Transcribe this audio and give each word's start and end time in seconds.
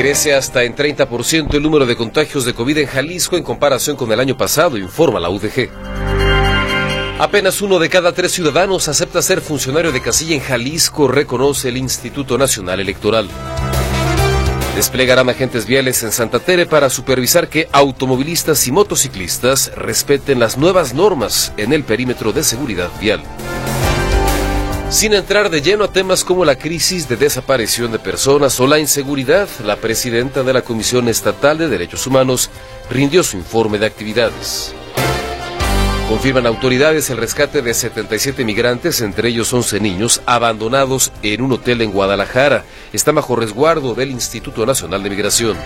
Crece 0.00 0.32
hasta 0.32 0.64
en 0.64 0.74
30% 0.74 1.52
el 1.52 1.62
número 1.62 1.84
de 1.84 1.94
contagios 1.94 2.46
de 2.46 2.54
COVID 2.54 2.78
en 2.78 2.86
Jalisco 2.86 3.36
en 3.36 3.42
comparación 3.42 3.98
con 3.98 4.10
el 4.10 4.18
año 4.18 4.34
pasado, 4.34 4.78
informa 4.78 5.20
la 5.20 5.28
UDG. 5.28 5.68
Apenas 7.18 7.60
uno 7.60 7.78
de 7.78 7.90
cada 7.90 8.12
tres 8.12 8.32
ciudadanos 8.32 8.88
acepta 8.88 9.20
ser 9.20 9.42
funcionario 9.42 9.92
de 9.92 10.00
casilla 10.00 10.34
en 10.34 10.40
Jalisco, 10.40 11.06
reconoce 11.06 11.68
el 11.68 11.76
Instituto 11.76 12.38
Nacional 12.38 12.80
Electoral. 12.80 13.28
Desplegarán 14.74 15.28
agentes 15.28 15.66
viales 15.66 16.02
en 16.02 16.12
Santa 16.12 16.38
Tere 16.38 16.64
para 16.64 16.88
supervisar 16.88 17.48
que 17.48 17.68
automovilistas 17.70 18.66
y 18.66 18.72
motociclistas 18.72 19.70
respeten 19.76 20.40
las 20.40 20.56
nuevas 20.56 20.94
normas 20.94 21.52
en 21.58 21.74
el 21.74 21.84
perímetro 21.84 22.32
de 22.32 22.42
seguridad 22.42 22.88
vial. 23.02 23.22
Sin 24.90 25.14
entrar 25.14 25.50
de 25.50 25.62
lleno 25.62 25.84
a 25.84 25.92
temas 25.92 26.24
como 26.24 26.44
la 26.44 26.56
crisis 26.56 27.08
de 27.08 27.16
desaparición 27.16 27.92
de 27.92 28.00
personas 28.00 28.58
o 28.58 28.66
la 28.66 28.80
inseguridad, 28.80 29.48
la 29.64 29.76
presidenta 29.76 30.42
de 30.42 30.52
la 30.52 30.62
Comisión 30.62 31.06
Estatal 31.06 31.58
de 31.58 31.68
Derechos 31.68 32.08
Humanos 32.08 32.50
rindió 32.90 33.22
su 33.22 33.36
informe 33.36 33.78
de 33.78 33.86
actividades. 33.86 34.74
Confirman 36.08 36.44
autoridades 36.44 37.08
el 37.08 37.18
rescate 37.18 37.62
de 37.62 37.72
77 37.72 38.44
migrantes, 38.44 39.00
entre 39.00 39.28
ellos 39.28 39.52
11 39.52 39.78
niños, 39.78 40.22
abandonados 40.26 41.12
en 41.22 41.42
un 41.42 41.52
hotel 41.52 41.82
en 41.82 41.92
Guadalajara. 41.92 42.64
Está 42.92 43.12
bajo 43.12 43.36
resguardo 43.36 43.94
del 43.94 44.10
Instituto 44.10 44.66
Nacional 44.66 45.04
de 45.04 45.10
Migración. 45.10 45.56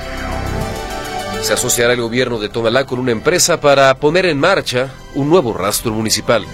Se 1.40 1.54
asociará 1.54 1.94
el 1.94 2.02
gobierno 2.02 2.38
de 2.38 2.50
Tonalá 2.50 2.84
con 2.84 2.98
una 2.98 3.12
empresa 3.12 3.58
para 3.58 3.94
poner 3.94 4.26
en 4.26 4.38
marcha 4.38 4.92
un 5.14 5.30
nuevo 5.30 5.54
rastro 5.54 5.92
municipal. 5.92 6.44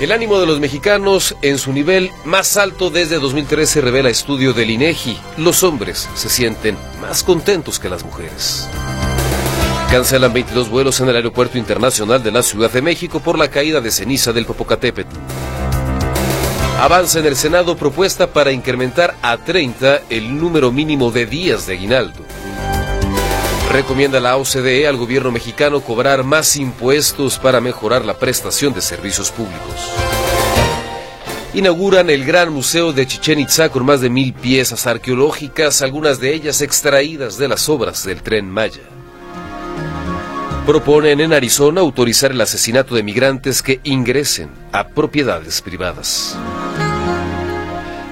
El 0.00 0.12
ánimo 0.12 0.38
de 0.38 0.46
los 0.46 0.60
mexicanos 0.60 1.34
en 1.42 1.58
su 1.58 1.72
nivel 1.72 2.12
más 2.24 2.56
alto 2.56 2.88
desde 2.88 3.18
2013 3.18 3.80
revela 3.80 4.08
estudio 4.08 4.52
del 4.52 4.70
INEGI. 4.70 5.18
Los 5.38 5.64
hombres 5.64 6.08
se 6.14 6.28
sienten 6.28 6.78
más 7.00 7.24
contentos 7.24 7.80
que 7.80 7.88
las 7.88 8.04
mujeres. 8.04 8.68
Cancelan 9.90 10.32
22 10.32 10.70
vuelos 10.70 11.00
en 11.00 11.08
el 11.08 11.16
Aeropuerto 11.16 11.58
Internacional 11.58 12.22
de 12.22 12.30
la 12.30 12.44
Ciudad 12.44 12.70
de 12.70 12.80
México 12.80 13.18
por 13.18 13.36
la 13.36 13.50
caída 13.50 13.80
de 13.80 13.90
ceniza 13.90 14.32
del 14.32 14.46
Popocatépetl. 14.46 15.16
Avanza 16.78 17.18
en 17.18 17.26
el 17.26 17.34
Senado 17.34 17.76
propuesta 17.76 18.28
para 18.28 18.52
incrementar 18.52 19.16
a 19.20 19.36
30 19.38 20.02
el 20.10 20.38
número 20.38 20.70
mínimo 20.70 21.10
de 21.10 21.26
días 21.26 21.66
de 21.66 21.74
aguinaldo. 21.74 22.20
Recomienda 23.70 24.20
la 24.20 24.36
OCDE 24.36 24.86
al 24.88 24.96
gobierno 24.96 25.30
mexicano 25.30 25.80
cobrar 25.80 26.24
más 26.24 26.56
impuestos 26.56 27.38
para 27.38 27.60
mejorar 27.60 28.04
la 28.04 28.18
prestación 28.18 28.72
de 28.72 28.80
servicios 28.80 29.30
públicos. 29.30 29.92
Inauguran 31.54 32.10
el 32.10 32.24
Gran 32.24 32.52
Museo 32.52 32.92
de 32.92 33.06
Chichen 33.06 33.40
Itza 33.40 33.68
con 33.68 33.84
más 33.84 34.00
de 34.00 34.10
mil 34.10 34.32
piezas 34.32 34.86
arqueológicas, 34.86 35.82
algunas 35.82 36.20
de 36.20 36.34
ellas 36.34 36.60
extraídas 36.60 37.36
de 37.38 37.48
las 37.48 37.68
obras 37.68 38.04
del 38.04 38.22
tren 38.22 38.50
Maya 38.50 38.82
proponen 40.68 41.18
en 41.20 41.32
Arizona 41.32 41.80
autorizar 41.80 42.30
el 42.30 42.42
asesinato 42.42 42.94
de 42.94 43.02
migrantes 43.02 43.62
que 43.62 43.80
ingresen 43.84 44.50
a 44.70 44.86
propiedades 44.86 45.62
privadas. 45.62 46.36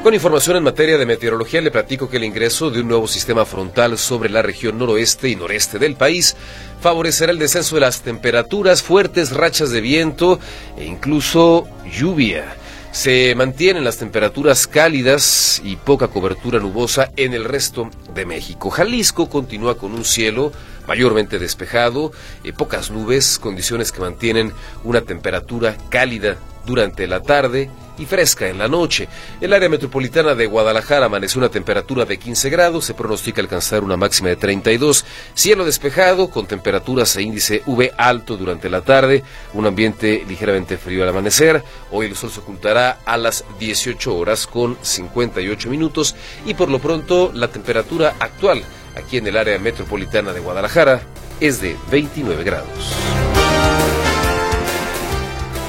Con 0.07 0.15
información 0.15 0.57
en 0.57 0.63
materia 0.63 0.99
de 0.99 1.05
meteorología 1.05 1.61
le 1.61 1.73
platico 1.73 2.09
que 2.09 2.19
el 2.19 2.23
ingreso 2.23 2.71
de 2.71 2.81
un 2.81 2.87
nuevo 2.87 3.09
sistema 3.09 3.45
frontal 3.45 3.99
sobre 3.99 4.31
la 4.31 4.41
región 4.41 4.79
noroeste 4.79 5.29
y 5.29 5.35
noreste 5.35 5.81
del 5.81 5.97
país 5.97 6.37
favorecerá 6.81 7.33
el 7.33 7.41
descenso 7.41 7.75
de 7.75 7.81
las 7.81 8.03
temperaturas, 8.03 8.85
fuertes 8.85 9.33
rachas 9.33 9.73
de 9.73 9.81
viento 9.81 10.39
e 10.79 10.85
incluso 10.85 11.67
lluvia. 11.91 12.55
Se 12.93 13.35
mantienen 13.35 13.83
las 13.83 13.97
temperaturas 13.97 14.69
cálidas 14.69 15.61
y 15.65 15.75
poca 15.75 16.07
cobertura 16.07 16.61
nubosa 16.61 17.11
en 17.17 17.35
el 17.35 17.45
resto 17.45 17.91
de 18.15 18.27
México. 18.27 18.71
Jalisco 18.71 19.29
continúa 19.29 19.77
con 19.77 19.93
un 19.93 20.05
cielo 20.05 20.53
mayormente 20.87 21.41
despejado, 21.41 22.13
eh, 22.45 22.53
pocas 22.53 22.93
nubes, 22.93 23.41
condiciones 23.41 23.91
que 23.91 24.03
mantienen 24.03 24.53
una 24.85 25.01
temperatura 25.01 25.77
cálida 25.91 26.37
durante 26.67 27.07
la 27.07 27.23
tarde 27.23 27.71
y 27.99 28.07
fresca 28.07 28.49
en 28.49 28.59
la 28.59 28.69
noche. 28.69 29.09
El 29.41 29.53
área 29.53 29.69
metropolitana 29.69 30.35
de 30.35 30.47
Guadalajara 30.47 31.07
amanece 31.07 31.39
una 31.39 31.49
temperatura 31.49 32.05
de 32.05 32.19
15 32.19 32.51
grados, 32.51 32.85
se 32.85 32.95
pronostica 32.95 33.41
alcanzar 33.41 33.83
una 33.83 33.97
máxima 33.97 34.29
de 34.29 34.37
32, 34.37 35.05
cielo 35.35 35.65
despejado 35.65 36.29
con 36.29 36.47
temperaturas 36.47 37.17
e 37.17 37.23
índice 37.23 37.63
V 37.67 37.93
alto 37.97 38.37
durante 38.37 38.69
la 38.69 38.83
tarde, 38.83 39.23
un 39.55 39.67
ambiente 39.67 40.25
ligeramente 40.29 40.77
frío 40.77 41.03
al 41.03 41.09
amanecer, 41.09 41.63
hoy 41.91 42.07
el 42.07 42.17
sol 42.17 42.31
se 42.31 42.41
ocultará 42.41 42.99
a 43.05 43.17
las 43.17 43.45
18 43.59 44.15
horas 44.15 44.47
con 44.47 44.77
58 44.83 45.71
minutos 45.71 46.15
y 46.45 46.55
por 46.55 46.69
lo 46.69 46.79
pronto 46.79 47.31
la 47.35 47.49
temperatura 47.49 48.15
actual 48.19 48.63
aquí 48.97 49.19
en 49.19 49.27
el 49.27 49.37
área 49.37 49.59
metropolitana 49.59 50.33
de 50.33 50.41
Guadalajara 50.41 51.03
es 51.41 51.61
de 51.61 51.77
29 51.91 52.45
grados. 52.45 52.97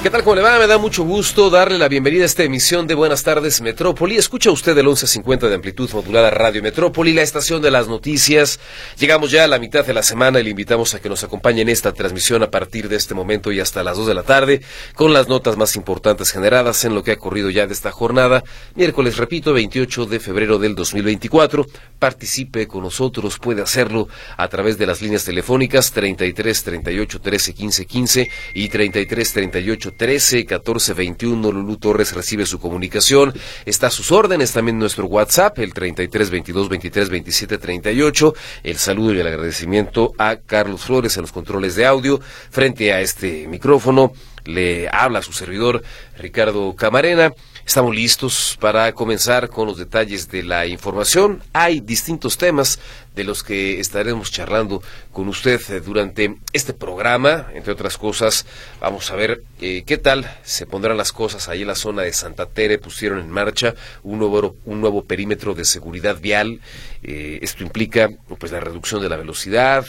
¿Qué 0.00 0.10
tal? 0.10 0.22
¿Cómo 0.22 0.36
le 0.36 0.42
va? 0.42 0.60
Me 0.60 0.68
da 0.68 0.78
mucho 0.78 1.02
gusto 1.02 1.50
darle 1.50 1.76
la 1.76 1.88
bienvenida 1.88 2.22
a 2.22 2.26
esta 2.26 2.44
emisión 2.44 2.86
de 2.86 2.94
Buenas 2.94 3.24
tardes 3.24 3.60
Metrópoli. 3.60 4.16
Escucha 4.16 4.52
usted 4.52 4.78
el 4.78 4.84
1150 4.84 5.48
de 5.48 5.56
amplitud 5.56 5.90
modulada 5.92 6.30
Radio 6.30 6.62
Metrópoli, 6.62 7.12
la 7.12 7.22
estación 7.22 7.60
de 7.60 7.72
las 7.72 7.88
noticias. 7.88 8.60
Llegamos 8.96 9.32
ya 9.32 9.42
a 9.42 9.48
la 9.48 9.58
mitad 9.58 9.84
de 9.84 9.92
la 9.92 10.04
semana 10.04 10.38
y 10.38 10.44
le 10.44 10.50
invitamos 10.50 10.94
a 10.94 11.00
que 11.00 11.08
nos 11.08 11.24
acompañe 11.24 11.62
en 11.62 11.68
esta 11.68 11.92
transmisión 11.92 12.44
a 12.44 12.50
partir 12.50 12.88
de 12.88 12.94
este 12.94 13.12
momento 13.12 13.50
y 13.50 13.58
hasta 13.58 13.82
las 13.82 13.96
2 13.96 14.06
de 14.06 14.14
la 14.14 14.22
tarde 14.22 14.62
con 14.94 15.12
las 15.12 15.26
notas 15.26 15.56
más 15.56 15.74
importantes 15.74 16.30
generadas 16.30 16.84
en 16.84 16.94
lo 16.94 17.02
que 17.02 17.10
ha 17.10 17.14
ocurrido 17.14 17.50
ya 17.50 17.66
de 17.66 17.72
esta 17.72 17.90
jornada. 17.90 18.44
Miércoles, 18.76 19.16
repito, 19.16 19.52
28 19.52 20.06
de 20.06 20.20
febrero 20.20 20.60
del 20.60 20.76
2024. 20.76 21.66
Participe 21.98 22.68
con 22.68 22.84
nosotros, 22.84 23.40
puede 23.40 23.62
hacerlo 23.62 24.06
a 24.36 24.46
través 24.46 24.78
de 24.78 24.86
las 24.86 25.02
líneas 25.02 25.24
telefónicas 25.24 25.90
33 25.90 26.62
38 26.62 27.20
13 27.20 27.54
15 27.54 27.86
15 27.86 28.30
y 28.54 28.68
33 28.68 29.32
38 29.32 29.87
13 29.92 30.46
14 30.46 30.94
21. 30.94 31.52
Lulu 31.52 31.76
Torres 31.76 32.12
recibe 32.14 32.46
su 32.46 32.58
comunicación. 32.58 33.32
Está 33.66 33.88
a 33.88 33.90
sus 33.90 34.12
órdenes 34.12 34.52
también 34.52 34.78
nuestro 34.78 35.06
WhatsApp, 35.06 35.58
el 35.58 35.72
33 35.72 36.30
22 36.30 36.68
23 36.68 37.10
27 37.10 37.58
38. 37.58 38.34
El 38.64 38.76
saludo 38.76 39.14
y 39.14 39.20
el 39.20 39.26
agradecimiento 39.26 40.12
a 40.18 40.36
Carlos 40.36 40.82
Flores 40.82 41.16
en 41.16 41.22
los 41.22 41.32
controles 41.32 41.74
de 41.74 41.86
audio. 41.86 42.20
Frente 42.50 42.92
a 42.92 43.00
este 43.00 43.46
micrófono 43.48 44.12
le 44.44 44.88
habla 44.88 45.22
su 45.22 45.32
servidor 45.32 45.82
Ricardo 46.16 46.74
Camarena. 46.74 47.32
Estamos 47.68 47.94
listos 47.94 48.56
para 48.62 48.90
comenzar 48.94 49.50
con 49.50 49.66
los 49.66 49.76
detalles 49.76 50.30
de 50.30 50.42
la 50.42 50.64
información. 50.64 51.42
Hay 51.52 51.80
distintos 51.80 52.38
temas 52.38 52.78
de 53.14 53.24
los 53.24 53.42
que 53.42 53.78
estaremos 53.78 54.32
charlando 54.32 54.82
con 55.12 55.28
usted 55.28 55.60
eh, 55.68 55.80
durante 55.80 56.38
este 56.54 56.72
programa. 56.72 57.48
Entre 57.52 57.70
otras 57.70 57.98
cosas, 57.98 58.46
vamos 58.80 59.10
a 59.10 59.16
ver 59.16 59.42
eh, 59.60 59.82
qué 59.84 59.98
tal 59.98 60.34
se 60.44 60.64
pondrán 60.64 60.96
las 60.96 61.12
cosas 61.12 61.50
ahí 61.50 61.60
en 61.60 61.68
la 61.68 61.74
zona 61.74 62.00
de 62.04 62.14
Santa 62.14 62.46
Tere. 62.46 62.78
Pusieron 62.78 63.18
en 63.18 63.28
marcha 63.28 63.74
un 64.02 64.18
nuevo, 64.18 64.56
un 64.64 64.80
nuevo 64.80 65.04
perímetro 65.04 65.54
de 65.54 65.66
seguridad 65.66 66.18
vial. 66.18 66.62
Eh, 67.02 67.38
esto 67.42 67.64
implica 67.64 68.08
pues 68.38 68.50
la 68.50 68.60
reducción 68.60 69.02
de 69.02 69.10
la 69.10 69.18
velocidad, 69.18 69.84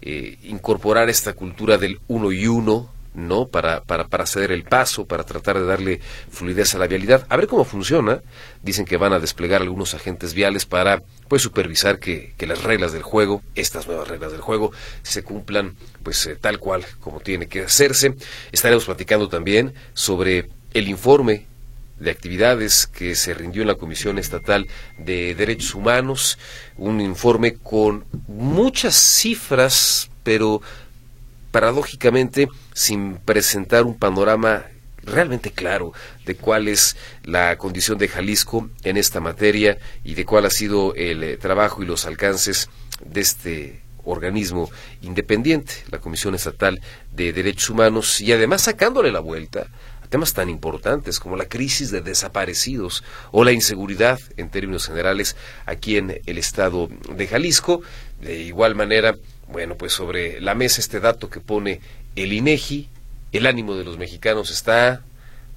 incorporar 0.00 1.08
esta 1.08 1.32
cultura 1.32 1.78
del 1.78 1.98
uno 2.06 2.30
y 2.30 2.46
uno 2.46 2.93
¿no? 3.14 3.46
Para, 3.46 3.82
para, 3.82 4.08
para 4.08 4.26
ceder 4.26 4.52
el 4.52 4.64
paso, 4.64 5.06
para 5.06 5.24
tratar 5.24 5.58
de 5.58 5.64
darle 5.64 6.00
fluidez 6.30 6.74
a 6.74 6.78
la 6.78 6.86
vialidad. 6.86 7.26
A 7.28 7.36
ver 7.36 7.46
cómo 7.46 7.64
funciona. 7.64 8.20
Dicen 8.62 8.84
que 8.84 8.96
van 8.96 9.12
a 9.12 9.20
desplegar 9.20 9.62
algunos 9.62 9.94
agentes 9.94 10.34
viales 10.34 10.66
para 10.66 11.02
pues 11.28 11.42
supervisar 11.42 11.98
que, 11.98 12.34
que 12.36 12.46
las 12.46 12.62
reglas 12.62 12.92
del 12.92 13.02
juego, 13.02 13.42
estas 13.54 13.86
nuevas 13.86 14.08
reglas 14.08 14.32
del 14.32 14.40
juego, 14.40 14.72
se 15.02 15.22
cumplan 15.22 15.74
pues 16.02 16.26
eh, 16.26 16.36
tal 16.36 16.58
cual 16.58 16.84
como 17.00 17.20
tiene 17.20 17.46
que 17.46 17.62
hacerse. 17.62 18.14
Estaremos 18.52 18.84
platicando 18.84 19.28
también 19.28 19.74
sobre 19.94 20.48
el 20.72 20.88
informe 20.88 21.46
de 21.98 22.10
actividades 22.10 22.86
que 22.86 23.14
se 23.14 23.34
rindió 23.34 23.62
en 23.62 23.68
la 23.68 23.76
Comisión 23.76 24.18
Estatal 24.18 24.66
de 24.98 25.34
Derechos 25.34 25.74
Humanos, 25.74 26.38
un 26.76 27.00
informe 27.00 27.54
con 27.54 28.04
muchas 28.26 28.94
cifras, 28.94 30.10
pero 30.22 30.60
paradójicamente 31.52 32.48
sin 32.74 33.16
presentar 33.16 33.84
un 33.84 33.98
panorama 33.98 34.64
realmente 35.02 35.50
claro 35.50 35.92
de 36.26 36.34
cuál 36.34 36.68
es 36.68 36.96
la 37.24 37.56
condición 37.56 37.98
de 37.98 38.08
Jalisco 38.08 38.68
en 38.82 38.96
esta 38.96 39.20
materia 39.20 39.78
y 40.02 40.14
de 40.14 40.24
cuál 40.24 40.46
ha 40.46 40.50
sido 40.50 40.94
el 40.94 41.22
eh, 41.22 41.36
trabajo 41.36 41.82
y 41.82 41.86
los 41.86 42.04
alcances 42.04 42.68
de 43.04 43.20
este 43.20 43.80
organismo 44.04 44.70
independiente, 45.00 45.72
la 45.90 45.98
Comisión 45.98 46.34
Estatal 46.34 46.80
de 47.12 47.32
Derechos 47.32 47.70
Humanos, 47.70 48.20
y 48.20 48.32
además 48.32 48.62
sacándole 48.62 49.10
la 49.10 49.20
vuelta 49.20 49.66
a 50.02 50.06
temas 50.08 50.34
tan 50.34 50.50
importantes 50.50 51.18
como 51.18 51.36
la 51.36 51.46
crisis 51.46 51.90
de 51.90 52.02
desaparecidos 52.02 53.02
o 53.32 53.44
la 53.44 53.52
inseguridad 53.52 54.20
en 54.36 54.50
términos 54.50 54.86
generales 54.86 55.36
aquí 55.64 55.96
en 55.96 56.20
el 56.26 56.38
estado 56.38 56.90
de 57.14 57.26
Jalisco. 57.26 57.80
De 58.20 58.42
igual 58.42 58.74
manera, 58.74 59.16
bueno, 59.48 59.76
pues 59.76 59.92
sobre 59.92 60.40
la 60.40 60.54
mesa 60.54 60.80
este 60.80 61.00
dato 61.00 61.30
que 61.30 61.40
pone 61.40 61.80
el 62.16 62.32
INEGI, 62.32 62.88
el 63.32 63.46
ánimo 63.46 63.74
de 63.74 63.84
los 63.84 63.98
mexicanos 63.98 64.50
está, 64.50 65.02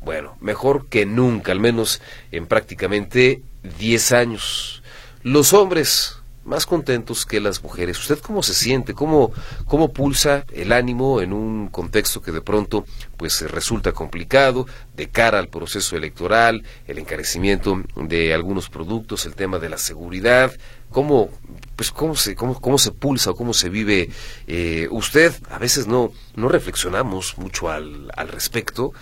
bueno, 0.03 0.37
mejor 0.39 0.87
que 0.87 1.05
nunca, 1.05 1.51
al 1.51 1.59
menos 1.59 2.01
en 2.31 2.47
prácticamente 2.47 3.41
10 3.79 4.11
años. 4.11 4.83
Los 5.23 5.53
hombres 5.53 6.17
más 6.47 6.65
contentos 6.65 7.25
que 7.25 7.41
las 7.41 7.61
mujeres. 7.61 7.99
¿Usted 7.99 8.19
cómo 8.19 8.41
se 8.41 8.53
siente? 8.53 8.93
¿Cómo, 8.93 9.33
cómo 9.65 9.91
pulsa 9.91 10.45
el 10.53 10.71
ánimo 10.71 11.21
en 11.21 11.33
un 11.33 11.67
contexto 11.67 12.21
que 12.21 12.31
de 12.31 12.41
pronto 12.41 12.85
pues 13.17 13.41
resulta 13.51 13.91
complicado 13.91 14.65
de 14.95 15.09
cara 15.09 15.39
al 15.39 15.49
proceso 15.49 15.97
electoral, 15.97 16.63
el 16.87 16.99
encarecimiento 16.99 17.83
de 17.97 18.33
algunos 18.33 18.69
productos, 18.69 19.25
el 19.25 19.35
tema 19.35 19.59
de 19.59 19.69
la 19.69 19.77
seguridad? 19.77 20.53
¿Cómo, 20.91 21.29
pues, 21.75 21.91
cómo, 21.91 22.15
se, 22.15 22.35
cómo, 22.35 22.59
cómo 22.59 22.77
se 22.77 22.91
pulsa 22.91 23.31
o 23.31 23.35
cómo 23.35 23.53
se 23.53 23.69
vive 23.69 24.09
eh, 24.47 24.87
usted? 24.91 25.33
A 25.49 25.59
veces 25.59 25.87
no, 25.87 26.11
no 26.35 26.49
reflexionamos 26.49 27.37
mucho 27.37 27.69
al, 27.69 28.11
al 28.15 28.29
respecto 28.29 28.93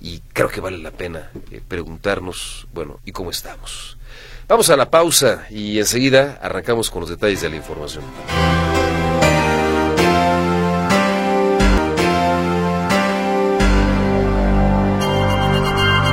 y 0.00 0.20
creo 0.32 0.48
que 0.48 0.60
vale 0.60 0.78
la 0.78 0.90
pena 0.90 1.30
eh, 1.50 1.60
preguntarnos, 1.66 2.66
bueno, 2.72 3.00
¿y 3.04 3.12
cómo 3.12 3.30
estamos? 3.30 3.98
Vamos 4.48 4.68
a 4.70 4.76
la 4.76 4.90
pausa 4.90 5.46
y 5.50 5.78
enseguida 5.78 6.38
arrancamos 6.42 6.90
con 6.90 7.00
los 7.02 7.10
detalles 7.10 7.40
de 7.40 7.50
la 7.50 7.56
información. 7.56 8.04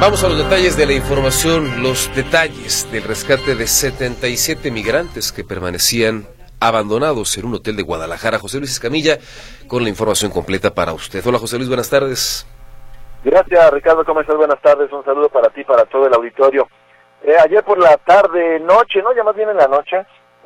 Vamos 0.02 0.24
a 0.24 0.30
los 0.30 0.38
detalles 0.38 0.78
de 0.78 0.86
la 0.86 0.94
información, 0.94 1.84
los 1.84 2.10
detalles 2.16 2.90
del 2.90 3.04
rescate 3.04 3.54
de 3.54 3.68
77 3.68 4.72
migrantes 4.72 5.34
que 5.34 5.44
permanecían 5.44 6.26
abandonados 6.62 7.38
en 7.38 7.46
un 7.46 7.56
hotel 7.56 7.76
de 7.76 7.84
Guadalajara. 7.84 8.40
José 8.40 8.60
Luis 8.60 8.72
Escamilla 8.72 9.18
con 9.68 9.84
la 9.84 9.90
información 9.90 10.32
completa 10.32 10.74
para 10.74 10.94
usted. 10.94 11.20
Hola 11.28 11.38
José 11.38 11.58
Luis, 11.58 11.68
buenas 11.68 11.90
tardes. 11.90 12.48
Gracias 13.26 13.72
Ricardo, 13.72 14.06
¿cómo 14.06 14.22
estás? 14.22 14.38
Buenas 14.38 14.62
tardes, 14.62 14.90
un 14.94 15.04
saludo 15.04 15.28
para 15.28 15.50
ti, 15.50 15.66
para 15.66 15.84
todo 15.84 16.08
el 16.08 16.14
auditorio. 16.14 16.70
Eh, 17.22 17.36
ayer 17.44 17.62
por 17.66 17.78
la 17.78 17.98
tarde, 17.98 18.58
noche, 18.62 19.02
¿no? 19.04 19.14
Ya 19.14 19.26
más 19.26 19.36
bien 19.36 19.50
en 19.50 19.58
la 19.58 19.68
noche, 19.68 19.98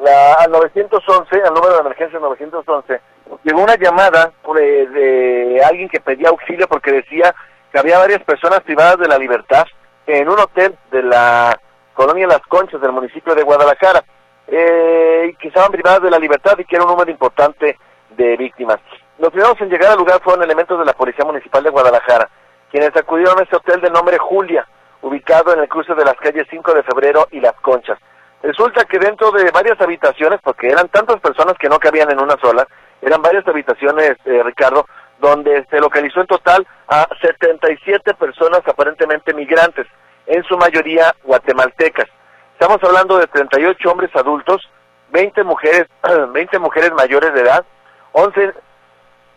la, 0.02 0.34
al 0.34 0.52
911, 0.52 1.42
al 1.46 1.54
número 1.54 1.76
de 1.76 1.80
emergencia 1.80 2.18
911, 2.18 3.02
llegó 3.44 3.62
una 3.62 3.76
llamada 3.76 4.34
de, 4.56 4.88
de 4.88 5.64
alguien 5.64 5.88
que 5.90 6.00
pedía 6.00 6.30
auxilio 6.30 6.68
porque 6.68 6.92
decía 6.92 7.36
había 7.80 8.00
varias 8.00 8.24
personas 8.24 8.62
privadas 8.62 9.00
de 9.00 9.08
la 9.08 9.18
libertad 9.18 9.66
en 10.06 10.30
un 10.30 10.40
hotel 10.40 10.76
de 10.92 11.04
la 11.04 11.60
colonia 11.94 12.28
Las 12.28 12.42
Conchas 12.42 12.82
del 12.82 12.92
municipio 12.92 13.36
de 13.36 13.44
Guadalajara, 13.44 14.04
eh, 14.48 15.34
que 15.40 15.48
estaban 15.48 15.72
privadas 15.72 16.02
de 16.02 16.12
la 16.12 16.20
libertad 16.20 16.58
y 16.58 16.66
que 16.66 16.76
era 16.76 16.86
un 16.86 16.92
número 16.92 17.12
importante 17.12 17.78
de 18.12 18.38
víctimas. 18.38 18.80
Los 19.20 19.30
primeros 19.30 19.60
en 19.62 19.70
llegar 19.70 19.92
al 19.92 20.00
lugar 20.00 20.22
fueron 20.22 20.44
elementos 20.44 20.78
de 20.78 20.86
la 20.86 20.94
Policía 20.94 21.26
Municipal 21.26 21.64
de 21.64 21.70
Guadalajara, 21.70 22.30
quienes 22.72 22.96
acudieron 22.96 23.40
a 23.40 23.44
este 23.44 23.56
hotel 23.56 23.82
de 23.82 23.90
nombre 23.90 24.18
Julia, 24.18 24.68
ubicado 25.02 25.54
en 25.54 25.60
el 25.60 25.70
cruce 25.70 25.94
de 25.94 26.06
las 26.06 26.16
calles 26.16 26.48
5 26.50 26.74
de 26.74 26.84
febrero 26.84 27.28
y 27.32 27.40
Las 27.40 27.54
Conchas. 27.62 28.00
Resulta 28.42 28.84
que 28.86 29.00
dentro 29.00 29.32
de 29.32 29.52
varias 29.52 29.80
habitaciones, 29.80 30.40
porque 30.44 30.70
eran 30.70 30.90
tantas 30.90 31.20
personas 31.22 31.56
que 31.58 31.70
no 31.70 31.80
cabían 31.80 32.12
en 32.12 32.20
una 32.20 32.36
sola, 32.42 32.68
eran 33.02 33.22
varias 33.22 33.48
habitaciones, 33.48 34.18
eh, 34.26 34.42
Ricardo, 34.44 34.86
donde 35.24 35.66
se 35.70 35.80
localizó 35.80 36.20
en 36.20 36.28
total 36.28 36.68
a 36.90 37.08
77 37.22 38.14
personas 38.16 38.60
aparentemente 38.68 39.34
migrantes, 39.34 39.88
en 40.26 40.44
su 40.44 40.58
mayoría 40.58 41.16
guatemaltecas. 41.24 42.08
Estamos 42.52 42.78
hablando 42.84 43.18
de 43.18 43.28
38 43.28 43.90
hombres 43.90 44.14
adultos, 44.16 44.70
20 45.12 45.44
mujeres, 45.46 45.86
20 46.34 46.60
mujeres 46.60 46.92
mayores 46.92 47.34
de 47.34 47.40
edad, 47.40 47.66
11, 48.12 48.54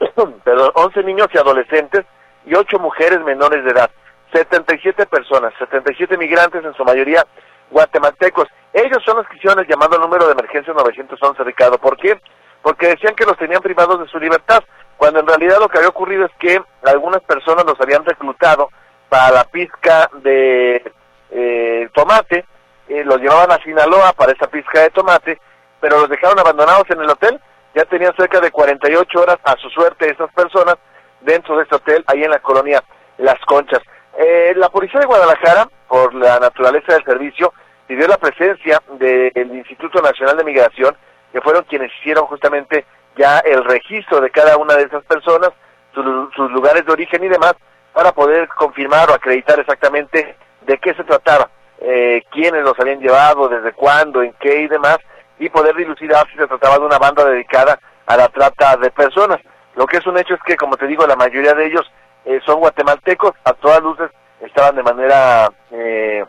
perdón, 0.45 0.73
11 0.75 1.03
niños 1.05 1.29
y 1.33 1.39
adolescentes 1.39 2.05
y 2.45 2.55
8 2.57 2.81
mujeres 2.81 3.21
menores 3.21 3.65
de 3.65 3.71
edad. 3.71 3.91
77 4.33 5.07
personas, 5.07 5.55
77 5.57 6.19
migrantes, 6.19 6.65
en 6.65 6.75
su 6.75 6.85
mayoría 6.85 7.25
guatemaltecos. 7.71 8.49
Ellos 8.73 8.99
son 9.05 9.19
los 9.19 9.29
que 9.29 9.37
hicieron 9.37 9.61
el 9.61 9.69
llamado 9.69 9.99
número 9.99 10.27
de 10.27 10.33
emergencia 10.33 10.75
911, 10.75 11.45
Ricardo. 11.45 11.79
¿Por 11.79 11.97
qué? 11.97 12.21
Porque 12.61 12.89
decían 12.89 13.15
que 13.15 13.25
los 13.25 13.39
tenían 13.39 13.63
privados 13.63 14.01
de 14.01 14.09
su 14.09 14.19
libertad, 14.19 14.65
cuando 14.97 15.21
en 15.21 15.27
realidad 15.27 15.59
lo 15.61 15.69
que 15.69 15.79
había 15.79 15.91
ocurrido 15.91 16.27
es 16.27 16.33
que 16.39 16.61
algunas 16.85 17.23
personas 17.23 17.65
los 17.65 17.81
habían 17.81 18.05
reclutado 18.05 18.71
para 19.09 19.31
la 19.31 19.45
pizca 19.45 20.11
de 20.23 20.83
eh, 21.31 21.89
tomate, 21.95 22.45
eh, 22.89 23.05
los 23.05 23.21
llevaban 23.21 23.51
a 23.51 23.63
Sinaloa 23.63 24.13
para 24.13 24.33
esa 24.33 24.49
pizca 24.49 24.81
de 24.81 24.91
tomate, 24.91 25.41
pero 25.81 26.01
los 26.01 26.09
dejaron 26.09 26.39
abandonados 26.39 26.85
en 26.91 27.01
el 27.01 27.11
hotel. 27.11 27.41
Ya 27.75 27.85
tenían 27.85 28.15
cerca 28.17 28.41
de 28.41 28.51
48 28.51 29.21
horas 29.21 29.37
a 29.45 29.57
su 29.57 29.69
suerte 29.71 30.11
esas 30.11 30.33
personas 30.33 30.77
dentro 31.21 31.57
de 31.57 31.65
este 31.65 31.77
hotel, 31.77 32.05
ahí 32.07 32.25
en 32.25 32.31
la 32.31 32.39
colonia 32.39 32.83
Las 33.19 33.39
Conchas. 33.47 33.81
Eh, 34.19 34.55
la 34.57 34.71
Policía 34.71 35.01
de 35.01 35.07
Guadalajara, 35.07 35.69
por 35.89 36.15
la 36.15 36.39
naturaleza 36.39 36.95
del 36.95 37.05
servicio, 37.05 37.53
pidió 37.87 38.09
la 38.09 38.17
presencia 38.17 38.83
del 38.99 39.55
Instituto 39.55 40.01
Nacional 40.01 40.39
de 40.39 40.45
Migración, 40.45 40.97
que 41.33 41.41
fueron 41.43 41.65
quienes 41.65 41.93
hicieron 42.01 42.27
justamente 42.27 42.87
ya 43.17 43.39
el 43.41 43.65
registro 43.65 44.21
de 44.21 44.31
cada 44.31 44.57
una 44.57 44.75
de 44.75 44.85
esas 44.85 45.05
personas, 45.05 45.51
sus 45.93 46.51
lugares 46.51 46.85
de 46.85 46.93
origen 46.93 47.25
y 47.25 47.29
demás, 47.29 47.55
para 47.93 48.13
poder 48.13 48.49
confirmar 48.49 49.11
o 49.11 49.15
acreditar 49.15 49.59
exactamente 49.59 50.37
de 50.63 50.79
qué 50.79 50.93
se 50.95 51.05
trataba, 51.05 51.49
eh, 51.79 52.23
quiénes 52.31 52.63
los 52.63 52.79
habían 52.79 53.01
llevado, 53.01 53.49
desde 53.49 53.73
cuándo, 53.73 54.23
en 54.23 54.35
qué 54.35 54.63
y 54.63 54.69
demás, 54.69 54.99
y 55.39 55.49
poder 55.49 55.75
dilucidar 55.75 56.27
si 56.31 56.37
se 56.37 56.47
trataba 56.47 56.79
de 56.79 56.85
una 56.85 56.99
banda 56.99 57.25
dedicada 57.25 57.79
a 58.07 58.17
la 58.17 58.29
trata 58.29 58.77
de 58.77 58.91
personas. 58.91 59.41
Lo 59.75 59.87
que 59.87 59.99
es 59.99 60.07
un 60.07 60.19
hecho 60.19 60.35
es 60.35 60.41
que, 60.45 60.57
como 60.57 60.77
te 60.77 60.87
digo, 60.87 61.07
la 61.07 61.17
mayoría 61.17 61.55
de 61.55 61.67
ellos 61.67 61.91
eh, 62.27 62.41
son 62.45 62.61
guatemaltecos, 62.61 63.33
a 63.45 63.53
todas 63.55 63.83
luces 63.83 64.11
estaban 64.41 64.77
de 64.77 64.83
manera 64.83 65.51
eh, 65.71 66.25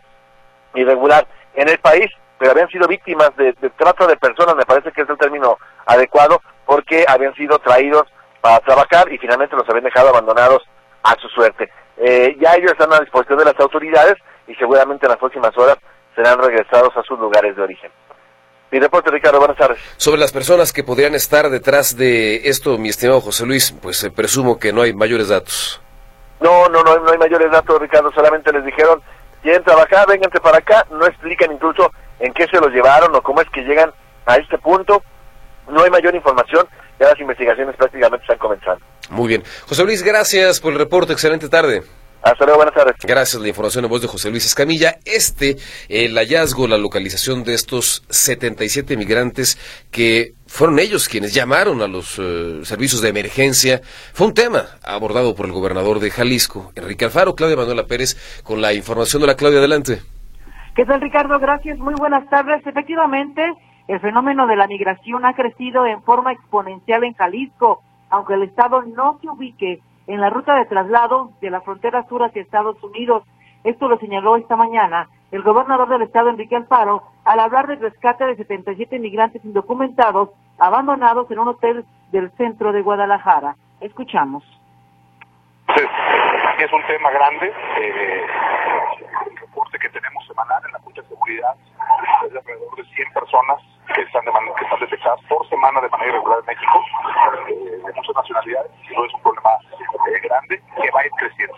irregular 0.76 1.28
en 1.56 1.68
el 1.68 1.80
país, 1.80 2.10
pero 2.38 2.52
habían 2.52 2.70
sido 2.70 2.88
víctimas 2.88 3.36
de, 3.36 3.54
de 3.54 3.70
trata 3.72 4.08
de 4.08 4.16
personas, 4.16 4.56
me 4.56 4.66
parece 4.66 4.92
que 4.92 5.02
es 5.02 5.10
el 5.10 5.18
término 5.18 5.58
adecuado, 5.86 6.42
porque 6.68 7.06
habían 7.08 7.34
sido 7.34 7.58
traídos 7.60 8.04
para 8.42 8.60
trabajar 8.60 9.12
y 9.12 9.18
finalmente 9.18 9.56
los 9.56 9.68
habían 9.68 9.86
dejado 9.86 10.10
abandonados 10.10 10.62
a 11.02 11.16
su 11.20 11.28
suerte. 11.30 11.72
Eh, 11.98 12.38
ya 12.40 12.54
ellos 12.56 12.74
están 12.74 12.94
a 12.94 13.00
disposición 13.00 13.40
de 13.40 13.46
las 13.46 13.60
autoridades 13.60 14.16
y 14.48 14.54
seguramente 14.56 15.08
en 15.08 15.12
las 15.12 15.18
próximas 15.18 15.58
horas 15.58 15.78
serán 16.16 16.40
regresados 16.40 16.96
a 16.96 17.02
sus 17.04 17.18
lugares 17.18 17.56
de 17.56 17.64
origen. 17.64 17.92
Mi 18.70 18.80
reporte, 18.80 19.10
Ricardo, 19.10 19.40
buenas 19.40 19.58
tardes. 19.58 19.80
Sobre 19.96 20.20
las 20.20 20.34
personas 20.34 20.74
que 20.74 20.84
podrían 20.84 21.16
estar 21.16 21.50
detrás 21.50 21.96
de 21.96 22.50
esto, 22.50 22.78
mi 22.78 22.90
estimado 22.90 23.22
José 23.22 23.46
Luis, 23.46 23.72
pues 23.72 24.04
eh, 24.04 24.12
presumo 24.12 24.60
que 24.60 24.74
no 24.74 24.82
hay 24.82 24.94
mayores 24.94 25.30
datos. 25.30 25.82
No, 26.42 26.68
no, 26.68 26.84
no, 26.84 27.00
no 27.00 27.12
hay 27.12 27.18
mayores 27.18 27.50
datos, 27.50 27.80
Ricardo, 27.80 28.12
solamente 28.12 28.52
les 28.52 28.66
dijeron, 28.66 29.02
quieren 29.42 29.64
trabajar, 29.64 30.06
vénganse 30.08 30.40
para 30.42 30.58
acá, 30.58 30.86
no 30.92 31.06
explican 31.06 31.52
incluso 31.52 31.92
en 32.20 32.34
qué 32.34 32.46
se 32.48 32.60
los 32.60 32.72
llevaron 32.72 33.16
o 33.16 33.22
cómo 33.22 33.42
es 33.42 33.50
que 33.50 33.62
llegan 33.62 33.92
a 34.26 34.36
este 34.36 34.58
punto, 34.58 35.02
no 35.70 35.84
hay 35.84 35.90
mayor 35.90 36.16
información, 36.16 36.68
ya 37.00 37.08
las 37.08 37.20
investigaciones 37.20 37.76
prácticamente 37.76 38.24
están 38.24 38.38
comenzando. 38.38 38.86
Muy 39.10 39.28
bien. 39.28 39.44
José 39.68 39.84
Luis, 39.84 40.04
gracias 40.04 40.60
por 40.60 40.74
el 40.74 40.80
reporte, 40.80 41.14
excelente 41.14 41.50
tarde. 41.50 41.84
Hasta 42.24 42.46
luego, 42.46 42.58
buenas 42.58 42.76
tardes. 42.76 42.96
Gracias, 43.04 43.42
la 43.42 43.48
información 43.48 43.86
en 43.86 43.90
voz 43.90 44.02
de 44.02 44.08
José 44.08 44.30
Luis 44.30 44.46
Escamilla. 44.46 44.98
Este, 45.06 45.56
el 45.88 46.18
hallazgo, 46.18 46.68
la 46.68 46.78
localización 46.78 47.44
de 47.44 47.54
estos 47.54 48.04
77 48.10 48.98
migrantes 48.98 49.58
que 49.92 50.34
fueron 50.46 50.80
ellos 50.80 51.08
quienes 51.08 51.34
llamaron 51.34 51.82
a 51.82 51.88
los 51.88 52.20
uh, 52.20 52.66
servicios 52.66 53.02
de 53.02 53.10
emergencia. 53.10 53.82
Fue 54.14 54.28
un 54.28 54.34
tema 54.34 54.66
abordado 54.84 55.36
por 55.36 55.46
el 55.46 55.54
gobernador 55.54 56.00
de 56.00 56.10
Jalisco, 56.10 56.72
Enrique 56.76 57.06
Alfaro. 57.06 57.36
Claudia 57.36 57.56
Manuela 57.56 57.86
Pérez, 57.86 58.42
con 58.44 58.62
la 58.62 58.74
información 58.74 59.22
de 59.22 59.28
la 59.28 59.36
Claudia, 59.36 59.60
adelante. 59.60 60.02
¿Qué 60.76 60.86
tal, 60.86 61.00
Ricardo? 61.00 61.40
Gracias, 61.40 61.78
muy 61.78 61.94
buenas 61.98 62.30
tardes. 62.30 62.66
Efectivamente, 62.66 63.42
el 63.88 64.00
fenómeno 64.00 64.48
de 64.48 64.56
la 64.56 64.68
migración 64.68 65.26
ha 65.26 65.34
crecido 65.34 65.86
en 65.86 66.02
forma 66.04 66.34
exponencial 66.34 67.04
en 67.04 67.14
Jalisco, 67.14 67.82
aunque 68.10 68.34
el 68.34 68.44
Estado 68.44 68.82
no 68.84 69.18
se 69.22 69.30
ubique 69.30 69.82
en 70.08 70.22
la 70.22 70.30
ruta 70.30 70.56
de 70.56 70.66
traslado 70.66 71.32
de 71.42 71.50
la 71.50 71.62
frontera 71.62 72.08
sur 72.08 72.24
hacia 72.24 72.42
Estados 72.42 72.82
Unidos. 72.84 73.24
Esto 73.64 73.88
lo 73.88 73.98
señaló 73.98 74.36
esta 74.36 74.56
mañana 74.56 75.08
el 75.32 75.42
gobernador 75.42 75.90
del 75.90 76.04
estado, 76.04 76.30
Enrique 76.30 76.56
Alfaro, 76.56 77.04
al 77.26 77.40
hablar 77.40 77.68
del 77.68 77.82
rescate 77.82 78.26
de 78.26 78.38
77 78.38 78.98
migrantes 79.00 79.44
indocumentados 79.44 80.30
abandonados 80.58 81.30
en 81.32 81.40
un 81.40 81.50
hotel 81.50 81.86
del 82.12 82.32
centro 82.38 82.72
de 82.72 82.82
Guadalajara. 82.82 83.56
Escuchamos. 83.82 84.44
Es 85.76 86.74
un 86.74 86.82
tema 86.88 87.12
grande. 87.12 87.54
Eh, 87.78 88.26
el 89.30 89.38
reporte 89.38 89.78
que 89.80 89.90
tenemos 89.90 90.26
semanal 90.26 90.62
en 90.66 90.72
la 90.72 90.80
Junta 90.80 91.02
de 91.02 91.08
Seguridad 91.10 91.56
es 92.24 92.32
de 92.32 92.40
alrededor 92.40 92.76
de 92.76 92.84
100 92.86 93.14
personas 93.14 93.62
que 93.94 94.02
están, 94.02 94.24
que 94.24 94.64
están 94.64 94.80
detectadas 94.80 95.20
por 95.28 95.48
semana 95.50 95.82
de 95.82 95.90
manera 95.90 96.12
irregular 96.12 96.40
en 96.40 96.46
México, 96.46 96.84
eh, 97.50 97.82
de 97.86 97.94
muchas 97.94 98.16
nacionalidades, 98.16 98.72
y 98.90 98.96
no 98.96 99.06
es 99.06 99.14
un 99.14 99.22
problema 99.22 99.50
eh, 99.52 100.20
grande 100.24 100.62
que 100.76 100.92
va 100.92 101.00
a 101.02 101.06
ir 101.06 101.12
creciendo. 101.18 101.56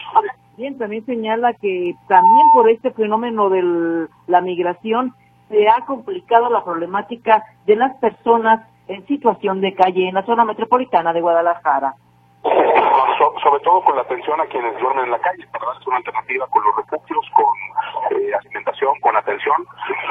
Bien, 0.57 0.77
también 0.77 1.05
señala 1.05 1.53
que 1.53 1.95
también 2.07 2.47
por 2.53 2.69
este 2.69 2.91
fenómeno 2.91 3.49
de 3.49 4.07
la 4.27 4.41
migración 4.41 5.13
se 5.47 5.67
ha 5.67 5.85
complicado 5.85 6.49
la 6.49 6.63
problemática 6.63 7.43
de 7.65 7.75
las 7.75 7.95
personas 7.97 8.67
en 8.87 9.05
situación 9.07 9.61
de 9.61 9.73
calle 9.73 10.09
en 10.09 10.15
la 10.15 10.25
zona 10.25 10.45
metropolitana 10.45 11.13
de 11.13 11.21
Guadalajara. 11.21 11.95
sobre 13.43 13.59
todo 13.63 13.83
con 13.83 13.95
la 13.95 14.01
atención 14.01 14.39
a 14.39 14.45
quienes 14.45 14.77
duermen 14.79 15.05
en 15.05 15.11
la 15.11 15.19
calle, 15.19 15.45
para 15.51 15.65
darles 15.67 15.87
una 15.87 15.97
alternativa 15.97 16.47
con 16.47 16.63
los 16.63 16.75
refugios, 16.77 17.25
con 17.33 18.17
eh, 18.17 18.31
alimentación, 18.33 18.99
con 19.01 19.15
atención. 19.15 19.65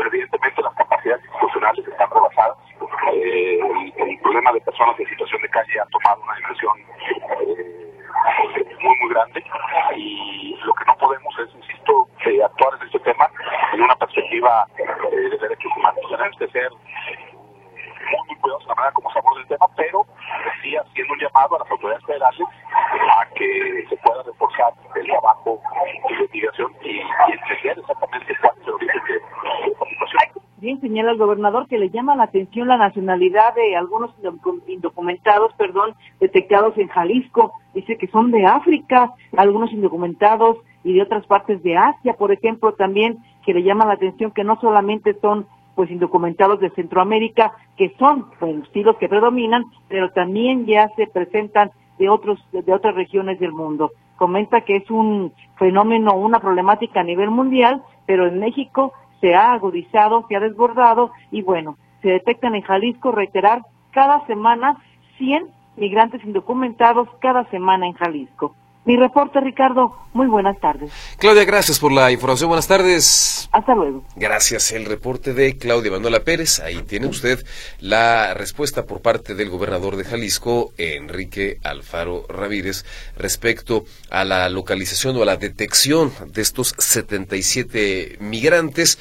Evidentemente 0.07 0.63
las 0.63 0.75
capacidades 0.75 1.25
institucionales 1.25 1.87
están 1.87 2.11
rebasadas. 2.11 2.57
Eh, 3.13 3.61
el, 3.97 4.19
problema 4.21 4.53
de 4.53 4.61
personas 4.61 4.99
en 5.01 5.09
situación 5.09 5.41
de 5.41 5.49
calle 5.49 5.81
ha 5.81 5.87
tomado 5.87 6.23
una 6.23 6.35
dimensión 6.35 6.79
eh, 7.41 7.99
muy, 8.83 8.97
muy 9.01 9.11
grande 9.15 9.43
y 9.97 10.59
lo 10.63 10.75
que 10.75 10.85
no 10.85 10.97
podemos 10.97 11.39
es, 11.39 11.55
insisto, 11.55 12.09
actuar 12.45 12.75
en 12.81 12.87
este 12.87 12.99
tema 13.01 13.31
en 13.73 13.83
una 13.83 13.97
perspectiva 13.97 14.67
de 14.77 15.39
derechos 15.39 15.73
humanos. 15.77 16.01
Tenemos 16.11 16.37
que 16.39 16.49
ser 16.49 16.71
la 18.69 18.75
manera 18.75 18.93
como 18.93 19.11
se 19.11 19.19
aborda 19.19 19.41
el 19.41 19.49
tema, 19.49 19.67
pero 19.77 20.07
sí 20.63 20.77
haciendo 20.77 21.13
un 21.15 21.21
llamado 21.21 21.57
a 21.57 21.59
las 21.61 21.71
autoridades 21.71 22.05
federales 22.05 22.49
a 23.19 23.27
que 23.35 23.85
se 23.89 23.97
pueda 23.97 24.23
reforzar 24.23 24.73
el 24.95 25.07
trabajo 25.07 25.61
de 26.07 26.13
investigación 26.13 26.73
y, 26.83 26.89
y 26.89 27.33
entender 27.33 27.79
exactamente 27.79 28.37
cuál 28.41 28.53
es 28.61 28.67
el 28.67 28.75
origen 28.75 29.03
de, 29.09 29.15
la 29.79 29.91
situación. 29.91 30.49
Bien, 30.61 30.81
señala 30.81 31.13
el 31.13 31.19
gobernador 31.19 31.69
que 31.69 31.79
le 31.79 31.89
llama 31.91 32.17
la 32.17 32.25
atención 32.25 32.67
la 32.67 32.77
nacionalidad 32.77 33.55
de 33.55 33.77
algunos 33.77 34.11
indocumentados, 34.67 35.53
perdón, 35.55 35.95
detectados 36.19 36.77
en 36.79 36.89
Jalisco. 36.89 37.53
Dice 37.75 37.97
que 37.97 38.09
son 38.09 38.33
de 38.33 38.45
África, 38.45 39.13
algunos 39.37 39.73
indocumentados 39.73 40.59
y 40.83 40.95
de 40.95 41.03
otras 41.03 41.25
partes 41.27 41.63
de 41.63 41.77
Asia, 41.77 42.15
por 42.15 42.33
ejemplo, 42.33 42.73
también 42.73 43.19
que 43.45 43.55
le 43.55 43.63
llama 43.63 43.87
la 43.87 43.95
atención 43.95 44.33
que 44.33 44.43
no 44.43 44.61
solamente 44.61 45.15
son 45.21 45.47
pues 45.79 45.93
indocumentados 45.93 46.59
de 46.59 46.71
Centroamérica, 46.71 47.53
que 47.77 47.95
son 48.01 48.27
pues, 48.41 48.65
estilos 48.65 48.97
que 48.97 49.09
predominan, 49.09 49.63
pero 49.87 50.11
también 50.11 50.67
ya 50.67 50.89
se 50.97 51.07
presentan 51.07 51.71
de 52.01 52.09
otros 52.09 52.45
de 52.51 52.75
otras 52.75 52.97
regiones 52.97 53.39
del 53.39 53.53
mundo. 53.53 53.93
Comenta 54.17 54.63
que 54.63 54.75
es 54.75 54.91
un 54.91 55.33
fenómeno, 55.57 56.17
una 56.17 56.41
problemática 56.41 56.99
a 56.99 57.05
nivel 57.05 57.31
mundial, 57.31 57.81
pero 58.07 58.27
en 58.27 58.41
México 58.41 58.93
se 59.21 59.37
ha 59.37 59.53
agudizado, 59.53 60.27
se 60.29 60.35
ha 60.35 60.41
desbordado 60.41 61.13
y 61.31 61.43
bueno, 61.43 61.77
se 62.03 62.09
detectan 62.09 62.57
en 62.57 62.63
Jalisco, 62.63 63.13
reiterar, 63.13 63.63
cada 63.93 64.27
semana 64.27 64.79
100 65.19 65.47
migrantes 65.77 66.25
indocumentados 66.25 67.09
cada 67.21 67.45
semana 67.51 67.87
en 67.87 67.93
Jalisco. 67.93 68.57
Mi 68.89 68.97
reporte, 68.97 69.39
Ricardo. 69.39 69.95
Muy 70.15 70.29
buenas 70.29 70.59
tardes. 70.61 70.91
Claudia, 71.19 71.45
gracias 71.45 71.79
por 71.79 71.93
la 71.93 72.11
información. 72.11 72.49
Buenas 72.49 72.67
tardes. 72.67 73.47
Hasta 73.53 73.75
luego. 73.75 74.03
Gracias. 74.17 74.73
El 74.73 74.87
reporte 74.87 75.35
de 75.35 75.59
Claudia 75.59 75.91
Manuela 75.91 76.21
Pérez. 76.21 76.59
Ahí 76.61 76.83
tiene 76.85 77.07
usted 77.07 77.45
la 77.81 78.33
respuesta 78.33 78.87
por 78.87 79.03
parte 79.03 79.35
del 79.35 79.51
gobernador 79.51 79.97
de 79.97 80.05
Jalisco, 80.05 80.73
Enrique 80.79 81.59
Alfaro 81.65 82.25
Ramírez, 82.31 82.87
respecto 83.19 83.85
a 84.09 84.25
la 84.25 84.49
localización 84.49 85.19
o 85.19 85.23
a 85.23 85.27
la 85.27 85.37
detección 85.37 86.11
de 86.27 86.41
estos 86.41 86.75
77 86.79 88.17
migrantes. 88.21 88.99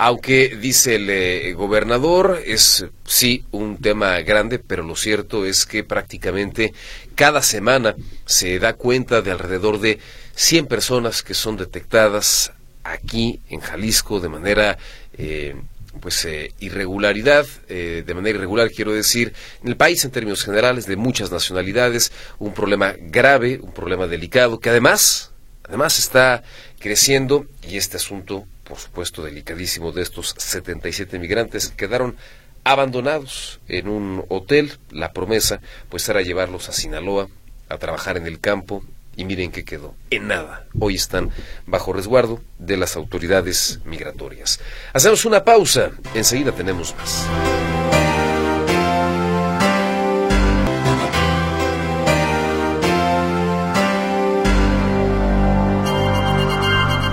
Aunque, 0.00 0.56
dice 0.56 0.94
el 0.94 1.10
eh, 1.10 1.52
gobernador, 1.52 2.40
es 2.46 2.86
sí 3.04 3.44
un 3.50 3.76
tema 3.78 4.20
grande, 4.20 4.58
pero 4.58 4.82
lo 4.82 4.96
cierto 4.96 5.44
es 5.44 5.66
que 5.66 5.84
prácticamente 5.84 6.72
cada 7.14 7.42
semana 7.42 7.96
se 8.24 8.58
da 8.58 8.72
cuenta 8.74 9.20
de 9.20 9.32
alrededor 9.32 9.80
de 9.80 9.98
100 10.36 10.66
personas 10.66 11.22
que 11.22 11.34
son 11.34 11.56
detectadas 11.56 12.52
aquí 12.84 13.40
en 13.50 13.60
Jalisco 13.60 14.20
de 14.20 14.28
manera 14.28 14.78
eh, 15.16 15.56
pues 16.00 16.24
eh, 16.24 16.52
irregularidad, 16.60 17.46
eh, 17.68 18.04
de 18.06 18.14
manera 18.14 18.38
irregular 18.38 18.70
quiero 18.70 18.92
decir, 18.92 19.32
en 19.62 19.68
el 19.68 19.76
país 19.76 20.04
en 20.04 20.10
términos 20.10 20.44
generales, 20.44 20.86
de 20.86 20.96
muchas 20.96 21.30
nacionalidades, 21.30 22.12
un 22.38 22.52
problema 22.52 22.94
grave, 22.98 23.58
un 23.62 23.72
problema 23.72 24.06
delicado, 24.06 24.60
que 24.60 24.70
además, 24.70 25.32
además 25.64 25.98
está 25.98 26.42
creciendo 26.78 27.46
y 27.68 27.76
este 27.76 27.96
asunto, 27.96 28.46
por 28.68 28.78
supuesto, 28.78 29.24
delicadísimo 29.24 29.92
de 29.92 30.02
estos 30.02 30.34
77 30.36 31.18
migrantes 31.18 31.68
quedaron 31.70 32.16
abandonados 32.64 33.60
en 33.66 33.88
un 33.88 34.24
hotel. 34.28 34.78
La 34.90 35.12
promesa 35.12 35.60
pues 35.88 36.08
era 36.08 36.20
llevarlos 36.20 36.68
a 36.68 36.72
Sinaloa 36.72 37.28
a 37.68 37.78
trabajar 37.78 38.16
en 38.18 38.26
el 38.26 38.40
campo 38.40 38.84
y 39.16 39.24
miren 39.24 39.50
qué 39.50 39.64
quedó. 39.64 39.94
En 40.10 40.28
nada. 40.28 40.66
Hoy 40.78 40.94
están 40.94 41.30
bajo 41.66 41.92
resguardo 41.92 42.40
de 42.58 42.76
las 42.76 42.94
autoridades 42.96 43.80
migratorias. 43.84 44.60
Hacemos 44.92 45.24
una 45.24 45.44
pausa. 45.44 45.90
Enseguida 46.14 46.52
tenemos 46.52 46.94
más. 46.94 47.26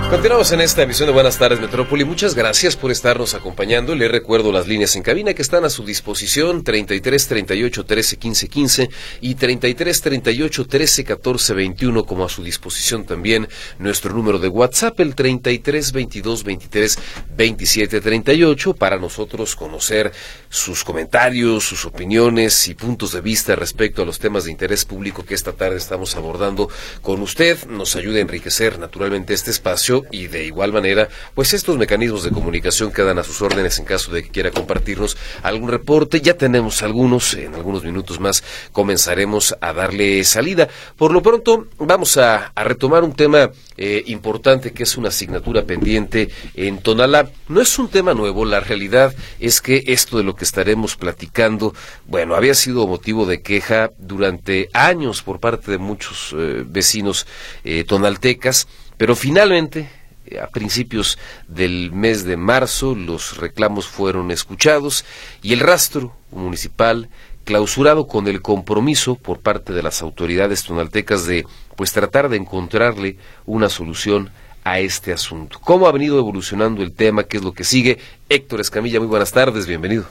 Continuamos 0.08 0.52
en 0.52 0.60
esta 0.60 0.82
emisión 0.82 1.08
de 1.08 1.12
Buenas 1.12 1.36
tardes 1.36 1.60
Metrópoli. 1.60 2.04
Muchas 2.04 2.36
gracias 2.36 2.76
por 2.76 2.92
estarnos 2.92 3.34
acompañando. 3.34 3.96
Le 3.96 4.06
recuerdo 4.06 4.52
las 4.52 4.68
líneas 4.68 4.94
en 4.94 5.02
cabina 5.02 5.34
que 5.34 5.42
están 5.42 5.64
a 5.64 5.68
su 5.68 5.84
disposición 5.84 6.62
33 6.62 7.26
38 7.26 7.84
13 7.84 8.16
15 8.16 8.48
15 8.48 8.90
y 9.20 9.34
33 9.34 10.00
38 10.00 10.66
13 10.66 11.04
14 11.04 11.54
21 11.54 12.04
como 12.04 12.24
a 12.24 12.28
su 12.28 12.44
disposición 12.44 13.04
también 13.04 13.48
nuestro 13.80 14.14
número 14.14 14.38
de 14.38 14.46
WhatsApp 14.46 15.00
el 15.00 15.16
33 15.16 15.90
22 15.90 16.44
23 16.44 16.98
27 17.36 18.00
38 18.00 18.74
para 18.74 18.98
nosotros 18.98 19.56
conocer 19.56 20.12
sus 20.48 20.84
comentarios, 20.84 21.64
sus 21.64 21.84
opiniones 21.84 22.68
y 22.68 22.74
puntos 22.74 23.10
de 23.12 23.20
vista 23.22 23.56
respecto 23.56 24.02
a 24.02 24.06
los 24.06 24.20
temas 24.20 24.44
de 24.44 24.52
interés 24.52 24.84
público 24.84 25.24
que 25.24 25.34
esta 25.34 25.52
tarde 25.52 25.78
estamos 25.78 26.14
abordando 26.14 26.70
con 27.02 27.20
usted. 27.22 27.66
Nos 27.66 27.96
ayuda 27.96 28.18
a 28.18 28.22
enriquecer 28.22 28.78
naturalmente 28.78 29.34
este 29.34 29.50
espacio 29.50 29.95
y 30.10 30.26
de 30.26 30.44
igual 30.44 30.72
manera, 30.72 31.08
pues 31.34 31.52
estos 31.54 31.76
mecanismos 31.76 32.24
de 32.24 32.30
comunicación 32.30 32.92
quedan 32.92 33.18
a 33.18 33.24
sus 33.24 33.42
órdenes 33.42 33.78
en 33.78 33.84
caso 33.84 34.12
de 34.12 34.22
que 34.22 34.30
quiera 34.30 34.50
compartirnos 34.50 35.16
algún 35.42 35.70
reporte. 35.70 36.20
Ya 36.20 36.34
tenemos 36.34 36.82
algunos, 36.82 37.34
en 37.34 37.54
algunos 37.54 37.84
minutos 37.84 38.20
más 38.20 38.42
comenzaremos 38.72 39.56
a 39.60 39.72
darle 39.72 40.24
salida. 40.24 40.68
Por 40.96 41.12
lo 41.12 41.22
pronto, 41.22 41.68
vamos 41.78 42.16
a, 42.16 42.52
retomar 42.56 43.04
un 43.04 43.12
tema 43.12 43.50
eh, 43.76 44.02
importante 44.06 44.72
que 44.72 44.82
es 44.82 44.96
una 44.96 45.08
asignatura 45.08 45.62
pendiente 45.62 46.30
en 46.54 46.78
Tonalá. 46.78 47.30
No 47.48 47.60
es 47.60 47.78
un 47.78 47.88
tema 47.88 48.14
nuevo, 48.14 48.44
la 48.44 48.60
realidad 48.60 49.14
es 49.38 49.60
que 49.60 49.84
esto 49.86 50.18
de 50.18 50.24
lo 50.24 50.34
que 50.34 50.44
estaremos 50.44 50.96
platicando, 50.96 51.74
bueno, 52.06 52.34
había 52.34 52.54
sido 52.54 52.86
motivo 52.86 53.26
de 53.26 53.42
queja 53.42 53.92
durante 53.98 54.68
años 54.72 55.22
por 55.22 55.40
parte 55.40 55.70
de 55.70 55.78
muchos 55.78 56.34
eh, 56.36 56.64
vecinos 56.66 57.26
eh, 57.64 57.84
tonaltecas 57.84 58.66
pero 58.96 59.16
finalmente, 59.16 59.88
eh, 60.26 60.40
a 60.40 60.48
principios 60.48 61.18
del 61.48 61.92
mes 61.92 62.24
de 62.24 62.36
marzo, 62.36 62.94
los 62.94 63.36
reclamos 63.36 63.86
fueron 63.86 64.30
escuchados 64.30 65.04
y 65.42 65.52
el 65.52 65.60
rastro 65.60 66.16
municipal 66.30 67.08
clausurado 67.44 68.08
con 68.08 68.26
el 68.26 68.42
compromiso 68.42 69.14
por 69.14 69.38
parte 69.38 69.72
de 69.72 69.82
las 69.82 70.02
autoridades 70.02 70.64
tonaltecas 70.64 71.26
de 71.26 71.46
pues 71.76 71.92
tratar 71.92 72.28
de 72.28 72.36
encontrarle 72.36 73.18
una 73.44 73.68
solución 73.68 74.30
a 74.64 74.80
este 74.80 75.12
asunto. 75.12 75.60
¿Cómo 75.60 75.86
ha 75.86 75.92
venido 75.92 76.18
evolucionando 76.18 76.82
el 76.82 76.92
tema? 76.92 77.22
¿Qué 77.22 77.36
es 77.36 77.44
lo 77.44 77.52
que 77.52 77.62
sigue? 77.62 77.98
Héctor 78.28 78.60
Escamilla, 78.60 78.98
muy 78.98 79.06
buenas 79.06 79.30
tardes, 79.30 79.64
bienvenido. 79.66 80.04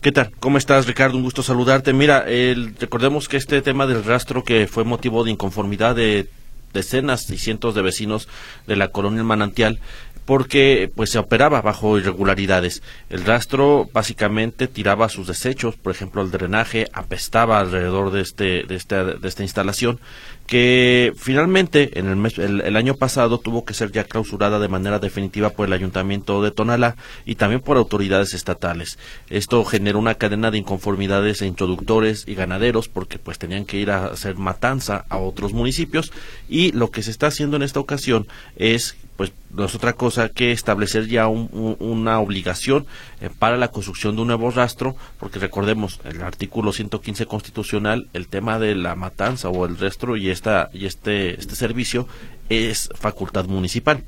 ¿Qué 0.00 0.12
tal? 0.12 0.30
¿Cómo 0.38 0.56
estás, 0.56 0.86
Ricardo? 0.86 1.16
Un 1.16 1.24
gusto 1.24 1.42
saludarte. 1.42 1.92
Mira, 1.92 2.24
recordemos 2.78 3.28
que 3.28 3.36
este 3.36 3.60
tema 3.60 3.86
del 3.88 4.04
rastro 4.04 4.44
que 4.44 4.68
fue 4.68 4.84
motivo 4.84 5.24
de 5.24 5.32
inconformidad 5.32 5.96
de 5.96 6.28
decenas 6.78 7.28
y 7.30 7.38
cientos 7.38 7.74
de 7.74 7.82
vecinos 7.82 8.28
de 8.68 8.76
la 8.76 8.88
colonia 8.88 9.24
Manantial 9.24 9.80
porque 10.28 10.92
pues 10.94 11.08
se 11.08 11.18
operaba 11.18 11.62
bajo 11.62 11.96
irregularidades. 11.96 12.82
El 13.08 13.24
rastro 13.24 13.88
básicamente 13.94 14.68
tiraba 14.68 15.08
sus 15.08 15.26
desechos, 15.26 15.76
por 15.76 15.90
ejemplo 15.90 16.20
el 16.20 16.30
drenaje 16.30 16.86
apestaba 16.92 17.58
alrededor 17.58 18.10
de 18.10 18.20
este 18.20 18.64
de 18.64 18.74
esta 18.74 19.04
de 19.04 19.26
esta 19.26 19.42
instalación 19.42 20.00
que 20.46 21.14
finalmente 21.16 21.98
en 21.98 22.08
el, 22.08 22.16
mes, 22.16 22.38
el, 22.38 22.76
año 22.76 22.94
pasado 22.94 23.38
tuvo 23.38 23.64
que 23.66 23.74
ser 23.74 23.92
ya 23.92 24.04
clausurada 24.04 24.58
de 24.58 24.68
manera 24.68 24.98
definitiva 24.98 25.50
por 25.50 25.66
el 25.66 25.74
ayuntamiento 25.74 26.42
de 26.42 26.50
Tonalá 26.50 26.96
y 27.26 27.34
también 27.34 27.60
por 27.60 27.76
autoridades 27.76 28.32
estatales. 28.32 28.98
Esto 29.28 29.62
generó 29.64 29.98
una 29.98 30.14
cadena 30.14 30.50
de 30.50 30.56
inconformidades 30.56 31.42
e 31.42 31.46
introductores 31.46 32.24
y 32.26 32.34
ganaderos 32.34 32.88
porque 32.88 33.18
pues 33.18 33.38
tenían 33.38 33.66
que 33.66 33.76
ir 33.76 33.90
a 33.90 34.06
hacer 34.06 34.36
matanza 34.36 35.04
a 35.10 35.18
otros 35.18 35.52
municipios 35.52 36.12
y 36.48 36.72
lo 36.72 36.90
que 36.90 37.02
se 37.02 37.10
está 37.10 37.26
haciendo 37.26 37.56
en 37.56 37.62
esta 37.62 37.80
ocasión 37.80 38.26
es 38.56 38.96
pues 39.18 39.32
no 39.50 39.64
es 39.64 39.74
otra 39.74 39.94
cosa 39.94 40.28
que 40.28 40.52
establecer 40.52 41.08
ya 41.08 41.26
una 41.26 42.20
obligación 42.20 42.86
eh, 43.20 43.30
para 43.36 43.56
la 43.56 43.66
construcción 43.66 44.14
de 44.14 44.22
un 44.22 44.28
nuevo 44.28 44.52
rastro, 44.52 44.94
porque 45.18 45.40
recordemos 45.40 45.98
el 46.04 46.22
artículo 46.22 46.72
115 46.72 47.26
constitucional, 47.26 48.06
el 48.12 48.28
tema 48.28 48.60
de 48.60 48.76
la 48.76 48.94
matanza 48.94 49.48
o 49.48 49.66
el 49.66 49.76
rastro 49.76 50.16
y 50.16 50.30
esta 50.30 50.70
y 50.72 50.86
este 50.86 51.38
este 51.38 51.56
servicio 51.56 52.06
es 52.48 52.90
facultad 52.94 53.46
municipal. 53.46 54.04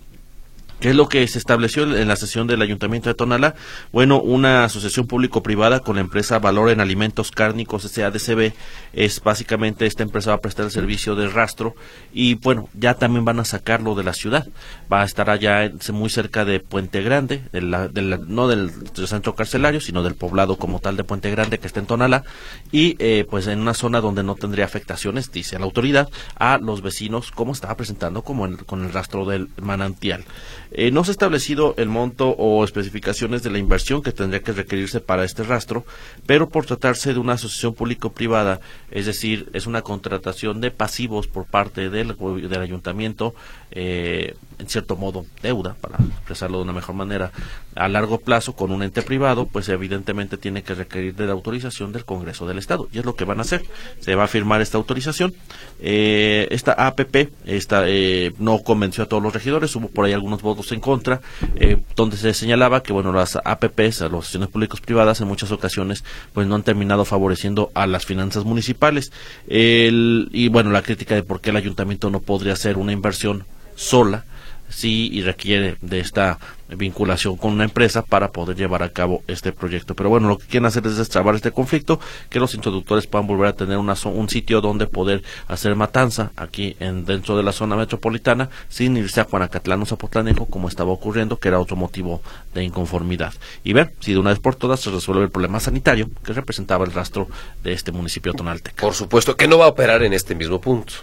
¿Qué 0.80 0.88
es 0.88 0.96
lo 0.96 1.10
que 1.10 1.28
se 1.28 1.37
estableció 1.37 1.82
en 1.94 2.08
la 2.08 2.16
sesión 2.16 2.46
del 2.46 2.62
Ayuntamiento 2.62 3.10
de 3.10 3.14
Tonalá? 3.14 3.54
Bueno, 3.92 4.18
una 4.18 4.64
asociación 4.64 5.06
público-privada 5.06 5.80
con 5.80 5.96
la 5.96 6.00
empresa 6.00 6.38
Valor 6.38 6.70
en 6.70 6.80
Alimentos 6.80 7.30
Cárnicos 7.30 7.82
SADCB 7.82 8.54
es 8.94 9.20
básicamente 9.22 9.84
esta 9.84 10.04
empresa 10.04 10.30
va 10.30 10.37
a 10.37 10.40
prestar 10.40 10.64
el 10.64 10.70
servicio 10.70 11.16
de 11.16 11.28
rastro 11.28 11.75
y 12.14 12.37
bueno, 12.37 12.70
ya 12.72 12.94
también 12.94 13.26
van 13.26 13.40
a 13.40 13.44
sacarlo 13.44 13.94
de 13.94 14.04
la 14.04 14.14
ciudad. 14.14 14.49
Va 14.90 15.02
a 15.02 15.04
estar 15.04 15.28
allá 15.28 15.70
muy 15.92 16.08
cerca 16.08 16.46
de 16.46 16.60
Puente 16.60 17.02
Grande, 17.02 17.42
no 17.52 18.49
del, 18.49 18.72
centro 19.06 19.34
carcelario, 19.34 19.82
sino 19.82 20.02
del 20.02 20.14
poblado 20.14 20.56
como 20.56 20.78
tal 20.78 20.96
de 20.96 21.04
Puente 21.04 21.30
Grande 21.30 21.58
que 21.58 21.66
está 21.66 21.80
en 21.80 21.87
Tonalá 21.87 22.25
y 22.72 22.96
eh, 23.00 23.26
pues 23.28 23.49
en 23.49 23.60
una 23.60 23.75
zona 23.75 24.00
donde 24.00 24.22
no 24.22 24.34
tendría 24.34 24.64
afectaciones, 24.64 25.30
dice 25.30 25.58
la 25.58 25.66
autoridad, 25.66 26.08
a 26.37 26.56
los 26.56 26.80
vecinos 26.80 27.32
como 27.32 27.52
estaba 27.52 27.76
presentando 27.76 28.22
como 28.22 28.49
con 28.64 28.82
el 28.82 28.94
rastro 28.94 29.26
del 29.26 29.50
manantial. 29.60 30.25
Eh, 30.72 30.90
no 30.90 31.04
se 31.04 31.10
ha 31.10 31.12
establecido 31.12 31.74
el 31.78 31.88
monto 31.88 32.30
o 32.30 32.64
especificaciones 32.64 33.42
de 33.42 33.50
la 33.50 33.58
inversión 33.58 34.02
que 34.02 34.12
tendría 34.12 34.42
que 34.42 34.52
requerirse 34.52 35.00
para 35.00 35.24
este 35.24 35.42
rastro, 35.42 35.84
pero 36.26 36.48
por 36.48 36.66
tratarse 36.66 37.12
de 37.12 37.18
una 37.18 37.32
asociación 37.34 37.74
público-privada, 37.74 38.60
es 38.90 39.06
decir, 39.06 39.48
es 39.52 39.66
una 39.66 39.82
contratación 39.82 40.60
de 40.60 40.70
pasivos 40.70 41.26
por 41.26 41.46
parte 41.46 41.90
del, 41.90 42.16
del 42.16 42.60
ayuntamiento, 42.60 43.34
eh, 43.70 44.34
en 44.60 44.68
cierto 44.68 44.96
modo 44.96 45.24
deuda, 45.42 45.74
para 45.80 45.96
expresarlo 45.96 46.58
de 46.58 46.64
una 46.64 46.72
mejor 46.72 46.94
manera, 46.94 47.32
a 47.74 47.88
largo 47.88 48.18
plazo 48.18 48.54
con 48.54 48.70
un 48.70 48.82
ente 48.82 49.02
privado, 49.02 49.46
pues 49.46 49.68
evidentemente 49.68 50.36
tiene 50.36 50.62
que 50.62 50.74
requerir 50.74 51.14
de 51.14 51.26
la 51.26 51.32
autorización 51.32 51.92
del 51.92 52.04
Congreso 52.04 52.46
del 52.46 52.58
Estado. 52.58 52.88
Y 52.92 52.98
es 52.98 53.04
lo 53.04 53.14
que 53.14 53.24
van 53.24 53.38
a 53.38 53.42
hacer. 53.42 53.62
Se 54.00 54.14
va 54.14 54.24
a 54.24 54.28
firmar 54.28 54.60
esta 54.60 54.76
autorización. 54.76 55.34
Eh, 55.80 56.46
esta 56.50 56.72
APP 56.72 57.30
esta, 57.46 57.84
eh, 57.86 58.32
no 58.38 58.58
convenció 58.58 59.04
a 59.04 59.06
todos 59.06 59.22
los 59.22 59.32
regidores, 59.32 59.74
hubo 59.76 59.88
por 59.88 60.04
ahí 60.04 60.12
algunos 60.12 60.42
votos 60.42 60.70
en 60.72 60.80
contra, 60.80 61.20
eh, 61.56 61.78
donde 61.96 62.16
se 62.16 62.34
señalaba 62.34 62.82
que 62.82 62.92
bueno 62.92 63.12
las 63.12 63.36
APPs, 63.36 64.00
las 64.00 64.12
asociaciones 64.12 64.50
públicos 64.50 64.80
privadas, 64.80 65.20
en 65.20 65.28
muchas 65.28 65.52
ocasiones 65.52 66.04
pues 66.34 66.46
no 66.46 66.54
han 66.54 66.62
terminado 66.62 67.04
favoreciendo 67.04 67.70
a 67.74 67.86
las 67.86 68.04
finanzas 68.04 68.44
municipales. 68.44 69.10
y 69.48 70.48
bueno, 70.48 70.70
la 70.70 70.82
crítica 70.82 71.14
de 71.14 71.22
por 71.22 71.40
qué 71.40 71.50
el 71.50 71.56
ayuntamiento 71.56 72.10
no 72.10 72.20
podría 72.20 72.52
hacer 72.52 72.76
una 72.76 72.92
inversión 72.92 73.44
sola 73.80 74.25
sí 74.70 75.10
y 75.12 75.22
requiere 75.22 75.76
de 75.80 76.00
esta 76.00 76.38
vinculación 76.68 77.37
con 77.37 77.52
una 77.52 77.64
empresa 77.64 78.02
para 78.02 78.30
poder 78.30 78.56
llevar 78.56 78.84
a 78.84 78.90
cabo 78.90 79.25
este 79.26 79.52
proyecto. 79.52 79.96
Pero 79.96 80.08
bueno, 80.08 80.28
lo 80.28 80.38
que 80.38 80.46
quieren 80.46 80.66
hacer 80.66 80.87
es 80.87 80.96
destrabar 80.96 81.34
este 81.34 81.50
conflicto, 81.50 81.99
que 82.28 82.38
los 82.38 82.54
introductores 82.54 83.08
puedan 83.08 83.26
volver 83.26 83.49
a 83.49 83.52
tener 83.54 83.76
una, 83.78 83.94
un 84.04 84.28
sitio 84.28 84.60
donde 84.60 84.87
poder 84.87 85.25
hacer 85.49 85.75
matanza 85.75 86.30
aquí 86.37 86.76
en 86.78 87.04
dentro 87.04 87.37
de 87.37 87.42
la 87.42 87.50
zona 87.50 87.75
metropolitana 87.75 88.50
sin 88.68 88.96
irse 88.96 89.20
a 89.20 89.25
Juanacatlán 89.25 89.82
o 89.82 89.87
Zapotlanejo 89.87 90.46
como 90.46 90.68
estaba 90.68 90.92
ocurriendo, 90.92 91.38
que 91.38 91.49
era 91.49 91.58
otro 91.58 91.75
motivo 91.75 92.22
de 92.54 92.62
inconformidad. 92.62 93.34
Y 93.64 93.72
ver 93.72 93.92
si 93.99 94.12
de 94.12 94.18
una 94.18 94.30
vez 94.30 94.38
por 94.38 94.54
todas 94.54 94.78
se 94.78 94.90
resuelve 94.90 95.25
el 95.25 95.30
problema 95.30 95.58
sanitario 95.58 96.08
que 96.25 96.32
representaba 96.32 96.84
el 96.84 96.92
rastro 96.92 97.26
de 97.64 97.72
este 97.72 97.90
municipio 97.90 98.32
tonalteca. 98.32 98.80
Por 98.80 98.94
supuesto 98.94 99.37
que 99.37 99.49
no 99.49 99.58
va 99.58 99.64
a 99.64 99.70
operar 99.70 100.04
en 100.04 100.12
este 100.12 100.37
mismo 100.37 100.60
punto. 100.60 100.94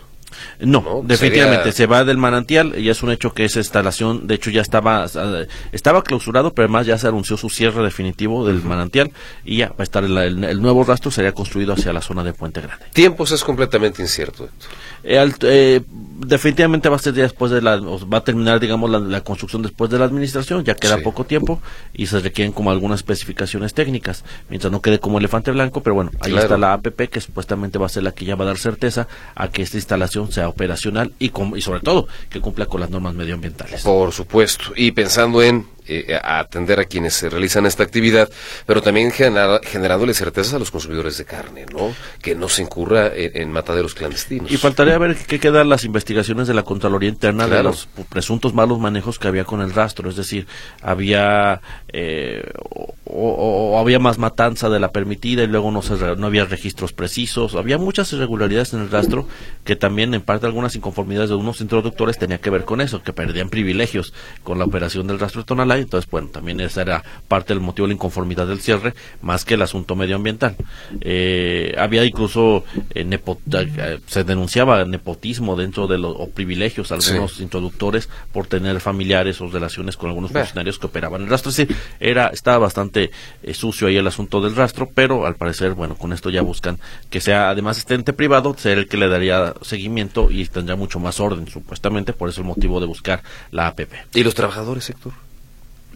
No, 0.59 1.01
definitivamente 1.03 1.71
se 1.71 1.85
va 1.85 2.03
del 2.03 2.17
manantial 2.17 2.73
y 2.77 2.89
es 2.89 3.03
un 3.03 3.11
hecho 3.11 3.33
que 3.33 3.45
esa 3.45 3.59
instalación, 3.59 4.27
de 4.27 4.35
hecho 4.35 4.49
ya 4.49 4.61
estaba 4.61 5.05
estaba 5.71 6.03
clausurado, 6.03 6.53
pero 6.53 6.65
además 6.65 6.85
ya 6.85 6.97
se 6.97 7.07
anunció 7.07 7.37
su 7.37 7.49
cierre 7.49 7.83
definitivo 7.83 8.45
del 8.45 8.61
manantial 8.63 9.11
y 9.45 9.57
ya 9.57 9.69
va 9.69 9.75
a 9.79 9.83
estar 9.83 10.03
el, 10.03 10.61
nuevo 10.61 10.83
rastro 10.83 11.11
sería 11.11 11.31
construido 11.31 11.73
hacia 11.73 11.93
la 11.93 12.01
zona 12.01 12.23
de 12.23 12.33
Puente 12.33 12.61
Grande. 12.61 12.85
Tiempos 12.93 13.31
es 13.31 13.43
completamente 13.43 14.01
incierto. 14.01 14.49
Eh, 15.03 15.31
eh, 15.41 15.81
definitivamente 16.19 16.89
va 16.89 16.95
a 16.95 16.99
ser 16.99 17.13
después 17.13 17.51
de 17.51 17.61
la, 17.61 17.77
va 17.77 18.17
a 18.17 18.23
terminar 18.23 18.59
digamos 18.59 18.89
la, 18.89 19.21
construcción 19.21 19.61
después 19.61 19.89
de 19.89 19.99
la 19.99 20.05
administración, 20.05 20.63
ya 20.63 20.75
queda 20.75 20.97
poco 20.99 21.25
tiempo 21.25 21.61
y 21.93 22.07
se 22.07 22.19
requieren 22.19 22.51
como 22.51 22.71
algunas 22.71 22.99
especificaciones 22.99 23.73
técnicas, 23.73 24.23
mientras 24.49 24.71
no 24.71 24.81
quede 24.81 24.99
como 24.99 25.19
elefante 25.19 25.51
blanco, 25.51 25.81
pero 25.81 25.95
bueno, 25.95 26.11
ahí 26.19 26.35
está 26.35 26.57
la 26.57 26.73
APP 26.73 27.09
que 27.09 27.21
supuestamente 27.21 27.77
va 27.77 27.85
a 27.85 27.89
ser 27.89 28.03
la 28.03 28.11
que 28.11 28.25
ya 28.25 28.35
va 28.35 28.45
a 28.45 28.47
dar 28.47 28.57
certeza 28.57 29.07
a 29.35 29.49
que 29.49 29.61
esta 29.61 29.77
instalación 29.77 30.31
sea 30.31 30.49
operacional 30.49 31.13
y, 31.19 31.31
y 31.55 31.61
sobre 31.61 31.81
todo 31.81 32.07
que 32.29 32.41
cumpla 32.41 32.65
con 32.65 32.81
las 32.81 32.89
normas 32.89 33.13
medioambientales. 33.13 33.83
Por 33.83 34.11
supuesto, 34.11 34.73
y 34.75 34.91
pensando 34.91 35.41
en 35.43 35.76
eh, 35.87 36.19
atender 36.21 36.79
a 36.79 36.85
quienes 36.85 37.13
se 37.13 37.29
realizan 37.29 37.65
esta 37.65 37.83
actividad, 37.83 38.29
pero 38.65 38.81
también 38.81 39.11
generándole 39.11 40.13
certezas 40.13 40.53
a 40.53 40.59
los 40.59 40.71
consumidores 40.71 41.17
de 41.17 41.25
carne, 41.25 41.65
¿no? 41.71 41.93
Que 42.21 42.35
no 42.35 42.49
se 42.49 42.61
incurra 42.61 43.11
en, 43.13 43.51
mataderos 43.51 43.93
clandestinos. 43.93 44.51
Y 44.51 44.57
faltaría 44.57 44.97
ver 44.97 45.15
qué 45.15 45.39
quedan 45.39 45.69
las 45.69 45.83
investigaciones 45.83 46.47
de 46.47 46.53
la 46.53 46.63
Contraloría 46.63 47.09
Interna 47.09 47.47
de 47.47 47.63
los 47.63 47.87
presuntos 48.09 48.53
malos 48.53 48.79
manejos 48.79 49.19
que 49.19 49.27
había 49.27 49.45
con 49.45 49.61
el 49.61 49.73
rastro, 49.73 50.09
es 50.09 50.15
decir, 50.15 50.47
había 50.81 51.61
eh, 51.93 52.43
o, 53.05 53.79
había 53.79 53.99
más 53.99 54.17
matanza 54.17 54.69
de 54.69 54.79
la 54.79 54.91
permitida 54.91 55.43
y 55.43 55.47
luego 55.47 55.71
no, 55.71 55.81
se, 55.81 55.95
no 56.17 56.27
había 56.27 56.45
registros 56.45 56.93
precisos, 56.93 57.55
había 57.55 57.77
muchas 57.77 58.11
irregularidades 58.13 58.73
en 58.73 58.81
el 58.81 58.91
rastro 58.91 59.27
que 59.63 59.75
también 59.75 60.13
en 60.13 60.21
parte 60.21 60.45
algunas 60.45 60.75
inconformidades 60.75 61.29
de 61.29 61.35
unos 61.35 61.61
introductores 61.61 62.17
tenía 62.17 62.39
que 62.39 62.49
ver 62.49 62.65
con 62.65 62.81
eso, 62.81 63.01
que 63.01 63.13
perdían 63.13 63.49
privilegios 63.49 64.13
con 64.43 64.59
la 64.59 64.65
operación 64.65 65.07
del 65.07 65.19
rastro 65.19 65.45
tonalá 65.45 65.76
entonces, 65.81 66.09
bueno, 66.09 66.29
también 66.29 66.59
esa 66.59 66.81
era 66.81 67.03
parte 67.27 67.53
del 67.53 67.61
motivo 67.61 67.87
de 67.87 67.89
la 67.89 67.95
inconformidad 67.95 68.47
del 68.47 68.59
cierre, 68.59 68.93
más 69.21 69.45
que 69.45 69.55
el 69.55 69.61
asunto 69.61 69.95
medioambiental. 69.95 70.55
Eh, 71.01 71.75
había 71.77 72.03
incluso, 72.05 72.63
eh, 72.93 73.07
eh, 73.07 73.99
se 74.07 74.23
denunciaba 74.23 74.83
nepotismo 74.85 75.55
dentro 75.55 75.87
de 75.87 75.97
los 75.97 76.15
o 76.17 76.29
privilegios 76.29 76.91
algunos 76.91 77.39
introductores 77.39 78.09
por 78.31 78.47
tener 78.47 78.79
familiares 78.79 79.39
o 79.41 79.47
relaciones 79.47 79.97
con 79.97 80.09
algunos 80.09 80.31
funcionarios 80.31 80.79
que 80.79 80.87
operaban 80.87 81.21
el 81.21 81.29
rastro. 81.29 81.51
Es 81.51 81.57
decir, 81.57 81.75
era, 81.99 82.27
estaba 82.27 82.59
bastante 82.59 83.11
sucio 83.53 83.87
ahí 83.87 83.97
el 83.97 84.07
asunto 84.07 84.41
del 84.41 84.55
rastro, 84.55 84.89
pero 84.93 85.25
al 85.25 85.35
parecer, 85.35 85.73
bueno, 85.73 85.95
con 85.95 86.13
esto 86.13 86.29
ya 86.29 86.41
buscan 86.41 86.79
que 87.09 87.21
sea, 87.21 87.49
además 87.49 87.77
este 87.77 87.95
ente 87.95 88.13
privado, 88.13 88.55
ser 88.57 88.77
el 88.77 88.87
que 88.87 88.97
le 88.97 89.07
daría 89.07 89.53
seguimiento 89.61 90.29
y 90.31 90.45
tendría 90.45 90.75
mucho 90.75 90.99
más 90.99 91.19
orden, 91.19 91.47
supuestamente, 91.47 92.13
por 92.13 92.29
eso 92.29 92.41
el 92.41 92.47
motivo 92.47 92.79
de 92.79 92.85
buscar 92.85 93.21
la 93.51 93.67
APP. 93.67 93.93
¿Y 94.15 94.23
los 94.23 94.35
trabajadores, 94.35 94.91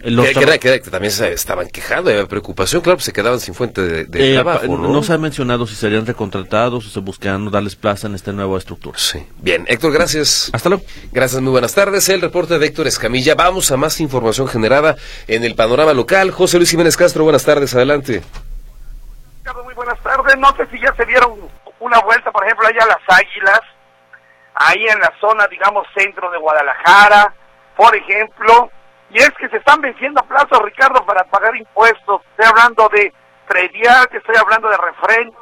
Que, 0.01 0.79
también 0.89 1.11
se 1.11 1.31
estaban 1.31 1.67
quejando, 1.67 2.09
había 2.09 2.25
preocupación, 2.25 2.81
claro, 2.81 2.97
pues 2.97 3.05
se 3.05 3.13
quedaban 3.13 3.39
sin 3.39 3.53
fuente 3.53 3.81
de, 3.81 4.31
eh, 4.31 4.33
trabajo. 4.33 4.65
¿no? 4.65 5.03
se 5.03 5.13
ha 5.13 5.17
mencionado 5.19 5.67
si 5.67 5.75
serían 5.75 6.07
recontratados 6.07 6.87
o 6.87 6.89
se 6.89 6.99
buscaban 6.99 7.51
darles 7.51 7.75
plaza 7.75 8.07
en 8.07 8.15
esta 8.15 8.31
nueva 8.31 8.57
estructura. 8.57 8.97
Sí. 8.97 9.27
Bien, 9.37 9.65
Héctor, 9.67 9.91
gracias. 9.91 10.49
Hasta 10.53 10.69
luego. 10.69 10.83
Gracias, 11.11 11.39
muy 11.41 11.51
buenas 11.51 11.75
tardes. 11.75 12.09
El 12.09 12.21
reporte 12.21 12.57
de 12.57 12.65
Héctor 12.65 12.87
Escamilla. 12.87 13.35
Vamos 13.35 13.71
a 13.71 13.77
más 13.77 13.99
información 14.01 14.47
generada 14.47 14.95
en 15.27 15.43
el 15.43 15.53
panorama 15.53 15.93
local. 15.93 16.31
José 16.31 16.57
Luis 16.57 16.71
Jiménez 16.71 16.97
Castro, 16.97 17.23
buenas 17.23 17.45
tardes, 17.45 17.75
adelante. 17.75 18.23
Muy 19.63 19.73
buenas 19.75 19.99
tardes. 20.01 20.35
No 20.37 20.55
sé 20.55 20.65
si 20.71 20.79
ya 20.79 20.93
se 20.95 21.05
dieron 21.05 21.31
una 21.79 21.99
vuelta, 21.99 22.31
por 22.31 22.43
ejemplo, 22.43 22.67
allá 22.67 22.83
a 22.83 22.87
las 22.87 23.19
Águilas, 23.19 23.61
ahí 24.55 24.87
en 24.87 24.99
la 24.99 25.13
zona, 25.19 25.47
digamos, 25.47 25.85
centro 25.95 26.31
de 26.31 26.39
Guadalajara, 26.39 27.33
por 27.75 27.95
ejemplo 27.95 28.71
y 29.13 29.17
es 29.17 29.31
que 29.31 29.49
se 29.49 29.57
están 29.57 29.81
venciendo 29.81 30.21
a 30.21 30.23
plazo, 30.23 30.61
Ricardo, 30.63 31.05
para 31.05 31.25
pagar 31.25 31.55
impuestos. 31.55 32.21
Estoy 32.31 32.45
hablando 32.45 32.87
de 32.89 33.13
predial, 33.45 34.07
que 34.07 34.17
estoy 34.17 34.35
hablando 34.37 34.69
de 34.69 34.77
refrendo. 34.77 35.37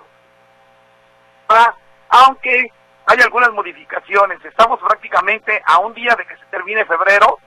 Aunque 2.10 2.72
hay 3.06 3.22
algunas 3.22 3.52
modificaciones. 3.52 4.44
Estamos 4.44 4.80
prácticamente 4.80 5.62
a 5.66 5.80
un 5.80 5.94
día 5.94 6.16
de 6.16 6.26
que 6.26 6.36
se 6.38 6.46
termine 6.46 6.86
febrero 6.86 7.38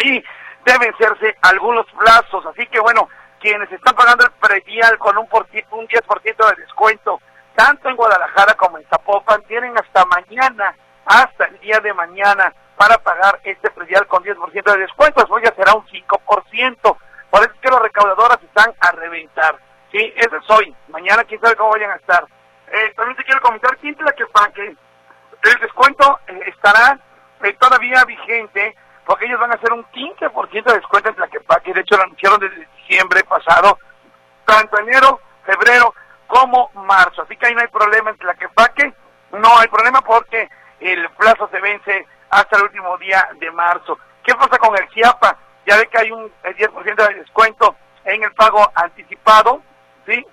y 0.00 0.22
deben 0.64 0.92
vencerse 0.92 1.36
algunos 1.42 1.86
plazos. 1.98 2.46
Así 2.46 2.64
que 2.68 2.78
bueno, 2.78 3.08
quienes 3.40 3.70
están 3.72 3.96
pagando 3.96 4.24
el 4.24 4.32
predial 4.32 4.96
con 4.98 5.18
un, 5.18 5.28
por, 5.28 5.46
un 5.70 5.88
10% 5.88 6.56
de 6.56 6.62
descuento, 6.62 7.20
tanto 7.56 7.88
en 7.88 7.96
Guadalajara 7.96 8.54
como 8.54 8.78
en 8.78 8.86
Zapopan, 8.86 9.42
tienen 9.42 9.76
hasta 9.76 10.04
mañana, 10.04 10.76
hasta 11.04 11.46
el 11.46 11.58
día 11.58 11.80
de 11.80 11.94
mañana 11.94 12.52
para 12.76 12.98
pagar 12.98 13.40
este 13.44 13.70
predial 13.70 14.06
con 14.06 14.22
10% 14.22 14.72
de 14.72 14.78
descuento, 14.78 15.24
hoy 15.30 15.42
ya 15.44 15.54
será 15.54 15.74
un 15.74 15.86
5%. 15.86 16.96
Por 17.30 17.40
eso 17.40 17.52
es 17.52 17.60
que 17.60 17.70
los 17.70 17.80
recaudadoras 17.80 18.38
están 18.42 18.72
a 18.80 18.92
reventar. 18.92 19.58
Sí, 19.90 20.12
eso 20.16 20.36
es 20.36 20.50
hoy. 20.50 20.74
Mañana 20.88 21.24
quién 21.24 21.40
sabe 21.40 21.56
cómo 21.56 21.70
vayan 21.70 21.90
a 21.90 21.96
estar. 21.96 22.24
Eh, 22.68 22.92
también 22.96 23.16
te 23.16 23.24
quiero 23.24 23.40
comentar 23.40 23.76
quién 23.78 23.96
la 24.00 24.12
que. 24.12 24.76
El 25.42 25.60
descuento 25.60 26.18
eh, 26.26 26.40
estará 26.46 26.98
eh, 27.42 27.56
todavía 27.60 28.04
vigente 28.04 28.74
porque 29.06 29.26
ellos 29.26 29.38
van 29.38 29.52
a 29.52 29.54
hacer 29.54 29.72
un 29.72 29.84
15% 29.84 30.64
de 30.64 30.74
descuento 30.74 31.10
en 31.10 31.20
la 31.20 31.28
que 31.28 31.40
pague. 31.40 31.72
De 31.72 31.80
hecho, 31.80 31.96
lo 31.96 32.02
anunciaron 32.02 32.40
desde 32.40 32.68
diciembre 32.78 33.22
pasado, 33.24 33.78
tanto 34.44 34.78
enero, 34.80 35.20
febrero 35.44 35.94
como 36.26 36.70
marzo. 36.74 37.22
Así 37.22 37.36
que 37.36 37.46
ahí 37.46 37.54
no 37.54 37.60
hay 37.60 37.68
problema 37.68 38.10
en 38.10 38.26
la 38.26 38.34
que 38.34 38.48
pague. 38.48 38.92
No 39.30 39.58
hay 39.58 39.68
problema 39.68 40.00
porque 40.00 40.48
el 40.80 41.08
plazo 41.10 41.48
se 41.50 41.60
vence 41.60 42.06
hasta 42.30 42.56
el 42.56 42.64
último 42.64 42.96
día 42.98 43.28
de 43.38 43.50
marzo. 43.50 43.98
¿Qué 44.24 44.34
pasa 44.34 44.58
con 44.58 44.76
el 44.76 44.88
CIAPA? 44.90 45.36
Ya 45.66 45.76
ve 45.76 45.86
que 45.88 45.98
hay 45.98 46.10
un 46.10 46.30
10% 46.42 47.08
de 47.08 47.14
descuento 47.14 47.76
en 48.04 48.22
el 48.22 48.32
pago 48.34 48.70
anticipado, 48.74 49.62
¿sí? 50.06 50.24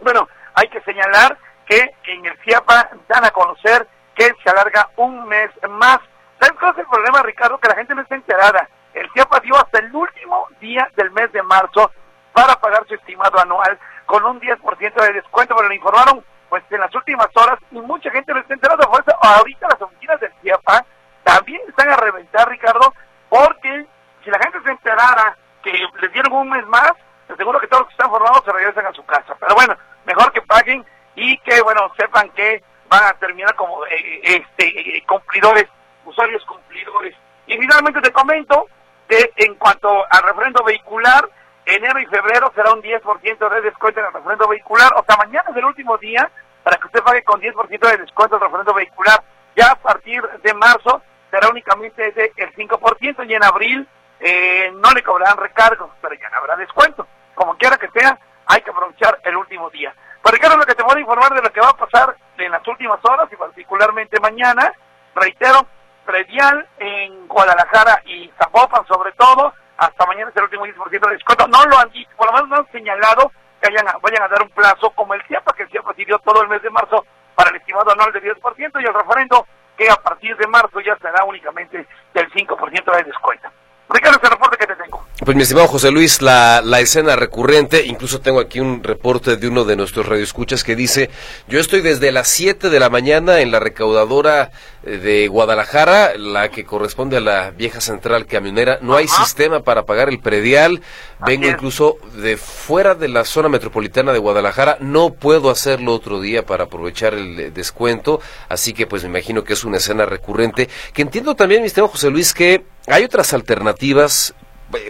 Bueno, 0.00 0.28
hay 0.54 0.68
que 0.68 0.80
señalar 0.82 1.36
que 1.66 1.94
en 2.04 2.26
el 2.26 2.38
CIAPA 2.38 2.90
dan 3.08 3.24
a 3.24 3.30
conocer 3.30 3.86
que 4.14 4.32
se 4.42 4.50
alarga 4.50 4.90
un 4.96 5.26
mes 5.28 5.50
más. 5.70 5.98
¿Sabes 6.40 6.58
cuál 6.58 6.72
es 6.72 6.78
el 6.78 6.86
problema, 6.86 7.22
Ricardo? 7.22 7.58
Que 7.58 7.68
la 7.68 7.76
gente 7.76 7.94
no 7.94 8.02
está 8.02 8.14
enterada. 8.14 8.68
El 8.94 9.10
CIAPA 9.12 9.40
dio 9.40 9.56
hasta 9.56 9.78
el 9.78 9.94
último 9.94 10.48
día 10.60 10.88
del 10.96 11.10
mes 11.12 11.30
de 11.32 11.42
marzo 11.42 11.90
para 12.32 12.56
pagar 12.56 12.86
su 12.86 12.94
estimado 12.94 13.38
anual 13.38 13.78
con 14.06 14.24
un 14.24 14.40
10% 14.40 14.94
de 14.94 15.12
descuento, 15.12 15.54
pero 15.56 15.68
le 15.68 15.76
informaron 15.76 16.24
pues 16.48 16.62
en 16.70 16.80
las 16.80 16.94
últimas 16.94 17.28
horas 17.34 17.58
y 17.70 17.80
mucha 17.80 18.10
gente 18.10 18.34
no 18.34 18.40
está 18.40 18.52
enterada. 18.52 18.86
Por 18.86 19.00
eso 19.00 19.16
ahorita 19.22 19.68
las 19.68 19.80
oficinas 19.80 20.20
del 20.20 20.32
CIAPA 20.42 20.84
también 21.24 21.60
están 21.68 21.90
a 21.90 21.96
reventar, 21.96 22.48
Ricardo, 22.48 22.94
porque 23.28 23.86
si 24.24 24.30
la 24.30 24.38
gente 24.38 24.60
se 24.62 24.70
enterara 24.70 25.36
que 25.62 25.72
les 26.00 26.12
dieron 26.12 26.32
un 26.32 26.50
mes 26.50 26.66
más, 26.66 26.92
seguro 27.36 27.60
que 27.60 27.66
todos 27.66 27.82
los 27.82 27.88
que 27.88 27.94
están 27.94 28.10
formados 28.10 28.44
se 28.44 28.52
regresan 28.52 28.86
a 28.86 28.92
su 28.92 29.04
casa. 29.04 29.34
Pero 29.38 29.54
bueno, 29.54 29.76
mejor 30.04 30.32
que 30.32 30.42
paguen 30.42 30.84
y 31.14 31.38
que, 31.38 31.60
bueno, 31.62 31.90
sepan 31.96 32.28
que 32.30 32.62
van 32.88 33.04
a 33.04 33.14
terminar 33.14 33.54
como 33.54 33.84
eh, 33.86 34.20
este 34.22 34.98
eh, 34.98 35.04
cumplidores, 35.06 35.66
usuarios 36.04 36.44
cumplidores. 36.44 37.16
Y 37.46 37.56
finalmente 37.56 38.00
te 38.00 38.12
comento 38.12 38.66
que 39.08 39.32
en 39.36 39.54
cuanto 39.56 40.04
al 40.10 40.22
refrendo 40.22 40.62
vehicular, 40.64 41.28
enero 41.64 42.00
y 42.00 42.06
febrero 42.06 42.52
será 42.54 42.72
un 42.72 42.82
10% 42.82 43.48
de 43.48 43.60
descuento 43.62 44.00
en 44.00 44.06
el 44.06 44.12
refrendo 44.12 44.48
vehicular. 44.48 44.92
O 44.96 45.04
sea, 45.04 45.16
mañana 45.16 45.50
es 45.50 45.56
el 45.56 45.64
último 45.64 45.96
día 45.98 46.30
para 46.62 46.76
que 46.76 46.86
usted 46.86 47.02
pague 47.02 47.22
con 47.24 47.40
10% 47.40 47.90
de 47.90 47.96
descuento 47.98 48.36
el 48.36 48.42
refrendo 48.42 48.74
vehicular. 48.74 49.22
Ya 49.56 49.72
a 49.72 49.76
partir 49.76 50.22
de 50.42 50.54
marzo 50.54 51.02
será 51.32 51.48
únicamente 51.48 52.12
de 52.12 52.30
el 52.36 52.54
5% 52.54 53.26
y 53.26 53.34
en 53.34 53.42
abril 53.42 53.88
eh, 54.20 54.70
no 54.74 54.90
le 54.90 55.02
cobrarán 55.02 55.38
recargos, 55.38 55.90
pero 56.02 56.14
ya 56.14 56.28
no 56.28 56.36
habrá 56.36 56.56
descuento. 56.56 57.06
Como 57.34 57.56
quiera 57.56 57.78
que 57.78 57.88
sea, 57.88 58.18
hay 58.46 58.60
que 58.60 58.70
aprovechar 58.70 59.18
el 59.24 59.36
último 59.36 59.70
día. 59.70 59.94
Pero 60.22 60.34
Ricardo, 60.34 60.58
lo 60.58 60.66
que 60.66 60.74
te 60.74 60.82
voy 60.82 60.96
a 60.96 61.00
informar 61.00 61.32
de 61.32 61.40
lo 61.40 61.50
que 61.50 61.60
va 61.60 61.70
a 61.70 61.76
pasar 61.76 62.14
en 62.36 62.52
las 62.52 62.68
últimas 62.68 63.00
horas 63.02 63.32
y 63.32 63.36
particularmente 63.36 64.20
mañana, 64.20 64.74
reitero, 65.14 65.66
predial 66.04 66.68
en 66.78 67.26
Guadalajara 67.28 68.02
y 68.04 68.30
Zapopan 68.36 68.86
sobre 68.86 69.12
todo, 69.12 69.54
hasta 69.78 70.06
mañana 70.06 70.30
es 70.30 70.36
el 70.36 70.44
último 70.44 70.66
10% 70.66 71.08
de 71.08 71.14
descuento. 71.14 71.48
No 71.48 71.64
lo 71.64 71.78
han 71.78 71.90
dicho, 71.92 72.10
por 72.18 72.26
lo 72.26 72.32
menos 72.34 72.48
no 72.50 72.56
han 72.56 72.72
señalado 72.72 73.32
que 73.62 73.70
vayan 73.70 74.22
a 74.22 74.28
dar 74.28 74.42
un 74.42 74.50
plazo 74.50 74.90
como 74.90 75.14
el 75.14 75.22
CIAPA, 75.22 75.54
que 75.54 75.62
el 75.62 75.70
CIAPA 75.70 75.94
pidió 75.94 76.18
todo 76.18 76.42
el 76.42 76.48
mes 76.48 76.60
de 76.60 76.68
marzo 76.68 77.06
para 77.34 77.48
el 77.50 77.56
estimado 77.56 77.90
anual 77.90 78.12
del 78.12 78.22
10% 78.22 78.82
y 78.82 78.84
el 78.84 78.94
referendo 78.94 79.46
que 79.76 79.88
a 79.88 79.96
partir 79.96 80.36
de 80.36 80.46
marzo 80.46 80.80
ya 80.80 80.96
será 80.98 81.24
únicamente 81.24 81.86
del 82.14 82.30
5% 82.30 82.96
de 82.96 83.04
descuento. 83.04 83.48
Ricardo, 83.88 84.18
ese 84.22 84.30
reporte 84.30 84.56
que 84.56 84.66
te 84.66 84.76
tengo. 84.76 85.04
Pues 85.24 85.36
mi 85.36 85.44
estimado 85.44 85.68
José 85.68 85.92
Luis, 85.92 86.20
la, 86.20 86.62
la 86.64 86.80
escena 86.80 87.14
recurrente, 87.14 87.86
incluso 87.86 88.20
tengo 88.20 88.40
aquí 88.40 88.58
un 88.58 88.82
reporte 88.82 89.36
de 89.36 89.46
uno 89.46 89.64
de 89.64 89.76
nuestros 89.76 90.04
radioescuchas 90.04 90.64
que 90.64 90.74
dice, 90.74 91.10
yo 91.46 91.60
estoy 91.60 91.80
desde 91.80 92.10
las 92.10 92.26
7 92.26 92.70
de 92.70 92.80
la 92.80 92.90
mañana 92.90 93.40
en 93.40 93.52
la 93.52 93.60
recaudadora 93.60 94.50
eh, 94.84 94.96
de 94.96 95.28
Guadalajara, 95.28 96.16
la 96.16 96.50
que 96.50 96.64
corresponde 96.64 97.18
a 97.18 97.20
la 97.20 97.52
vieja 97.52 97.80
central 97.80 98.26
camionera, 98.26 98.80
no 98.82 98.96
hay 98.96 99.06
sistema 99.06 99.60
para 99.60 99.84
pagar 99.84 100.08
el 100.08 100.18
predial, 100.18 100.82
vengo 101.24 101.46
incluso 101.46 101.98
de 102.16 102.36
fuera 102.36 102.96
de 102.96 103.06
la 103.06 103.24
zona 103.24 103.48
metropolitana 103.48 104.12
de 104.12 104.18
Guadalajara, 104.18 104.78
no 104.80 105.10
puedo 105.10 105.50
hacerlo 105.50 105.94
otro 105.94 106.20
día 106.20 106.44
para 106.44 106.64
aprovechar 106.64 107.14
el 107.14 107.38
eh, 107.38 107.50
descuento, 107.52 108.20
así 108.48 108.72
que 108.72 108.88
pues 108.88 109.04
me 109.04 109.10
imagino 109.10 109.44
que 109.44 109.52
es 109.52 109.62
una 109.62 109.76
escena 109.76 110.04
recurrente, 110.04 110.68
que 110.92 111.02
entiendo 111.02 111.36
también, 111.36 111.60
mi 111.60 111.68
estimado 111.68 111.92
José 111.92 112.10
Luis, 112.10 112.34
que 112.34 112.64
hay 112.88 113.04
otras 113.04 113.32
alternativas, 113.32 114.34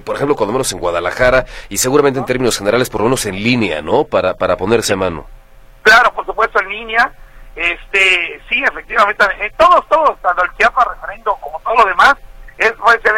por 0.04 0.16
ejemplo, 0.16 0.36
cuando 0.36 0.52
menos 0.52 0.72
en 0.72 0.78
Guadalajara, 0.78 1.44
y 1.68 1.78
seguramente 1.78 2.18
en 2.18 2.24
términos 2.24 2.58
generales, 2.58 2.90
por 2.90 3.00
lo 3.00 3.06
menos 3.06 3.26
en 3.26 3.34
línea, 3.34 3.82
¿no? 3.82 4.04
Para, 4.04 4.34
para 4.34 4.56
ponerse 4.56 4.92
a 4.94 4.96
mano. 4.96 5.26
Claro, 5.82 6.12
por 6.14 6.24
supuesto, 6.24 6.60
en 6.60 6.68
línea. 6.68 7.12
Este, 7.54 8.40
sí, 8.48 8.62
efectivamente, 8.62 9.24
eh, 9.40 9.52
todos, 9.58 9.86
todos, 9.88 10.18
tanto 10.22 10.42
el 10.42 10.52
Chiapas 10.56 10.86
referendo 10.88 11.36
como 11.40 11.60
todo 11.60 11.76
lo 11.76 11.84
demás, 11.84 12.16
es 12.56 12.72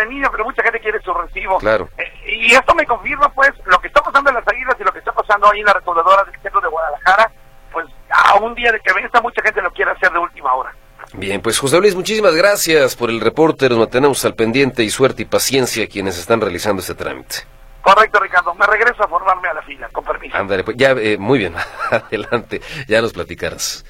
línea, 0.08 0.30
pero 0.30 0.44
mucha 0.44 0.62
gente 0.62 0.80
quiere 0.80 1.00
su 1.02 1.12
recibo. 1.12 1.58
Claro. 1.58 1.88
Eh, 1.98 2.12
y 2.26 2.52
esto 2.52 2.74
me 2.74 2.86
confirma, 2.86 3.28
pues, 3.30 3.52
lo 3.66 3.78
que 3.80 3.88
está 3.88 4.02
pasando 4.02 4.30
en 4.30 4.36
las 4.36 4.48
águilas 4.48 4.76
y 4.78 4.84
lo 4.84 4.92
que 4.92 4.98
está 4.98 5.12
pasando 5.12 5.50
ahí 5.50 5.60
en 5.60 5.66
la 5.66 5.72
recaudadora 5.74 6.24
del 6.24 6.40
centro 6.40 6.60
de 6.60 6.68
Guadalajara, 6.68 7.30
pues, 7.72 7.86
a 8.10 8.34
un 8.36 8.54
día 8.54 8.72
de 8.72 8.80
que 8.80 8.92
venza, 8.92 9.20
mucha 9.20 9.42
gente 9.42 9.62
lo 9.62 9.72
quiere 9.72 9.90
hacer 9.90 10.10
de 10.12 10.18
última 10.18 10.52
hora. 10.54 10.74
Bien, 11.16 11.40
pues 11.40 11.58
José 11.60 11.78
Luis, 11.78 11.94
muchísimas 11.94 12.34
gracias 12.34 12.96
por 12.96 13.08
el 13.08 13.20
reporte. 13.20 13.68
Nos 13.68 13.78
mantenemos 13.78 14.24
al 14.24 14.34
pendiente 14.34 14.82
y 14.82 14.90
suerte 14.90 15.22
y 15.22 15.24
paciencia 15.26 15.84
a 15.84 15.86
quienes 15.86 16.18
están 16.18 16.40
realizando 16.40 16.80
este 16.80 16.94
trámite. 16.94 17.36
Correcto, 17.82 18.18
Ricardo. 18.18 18.52
Me 18.54 18.66
regreso 18.66 19.04
a 19.04 19.08
formarme 19.08 19.48
a 19.48 19.54
la 19.54 19.62
fila, 19.62 19.88
con 19.92 20.02
permiso. 20.02 20.36
Ándale, 20.36 20.64
pues 20.64 20.76
ya, 20.76 20.90
eh, 20.90 21.16
muy 21.16 21.38
bien. 21.38 21.54
Adelante, 21.90 22.60
ya 22.88 23.00
nos 23.00 23.12
platicarás. 23.12 23.84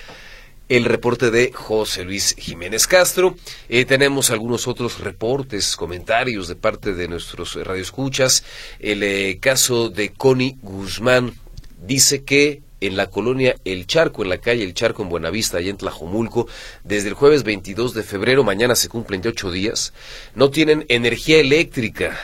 El 0.69 0.85
reporte 0.85 1.31
de 1.31 1.51
José 1.53 2.05
Luis 2.05 2.35
Jiménez 2.39 2.87
Castro. 2.87 3.35
Eh, 3.71 3.87
tenemos 3.87 4.31
algunos 4.31 4.69
otros 4.69 5.01
reportes, 5.01 5.77
comentarios 5.77 6.49
de 6.49 6.57
parte 6.57 6.93
de 6.93 7.09
nuestros 7.09 7.55
radioescuchas. 7.55 8.45
El 8.81 9.03
eh, 9.03 9.39
caso 9.41 9.89
de 9.89 10.13
Connie 10.13 10.59
Guzmán 10.61 11.33
dice 11.79 12.25
que 12.25 12.63
en 12.87 12.97
la 12.97 13.09
colonia 13.09 13.57
El 13.65 13.87
Charco, 13.87 14.23
en 14.23 14.29
la 14.29 14.39
calle 14.39 14.65
El 14.65 14.75
Charco 14.75 15.03
en 15.03 15.09
Buenavista, 15.09 15.59
allá 15.59 15.71
en 15.71 15.77
Tlajomulco, 15.77 16.47
desde 16.83 17.09
el 17.09 17.15
jueves 17.15 17.43
22 17.43 17.95
de 17.95 18.03
febrero, 18.03 18.45
mañana 18.45 18.75
se 18.75 18.89
cumplen 18.89 19.23
de 19.23 19.31
ocho 19.31 19.51
días, 19.51 19.93
no 20.35 20.51
tienen 20.51 20.85
energía 20.89 21.39
eléctrica. 21.39 22.19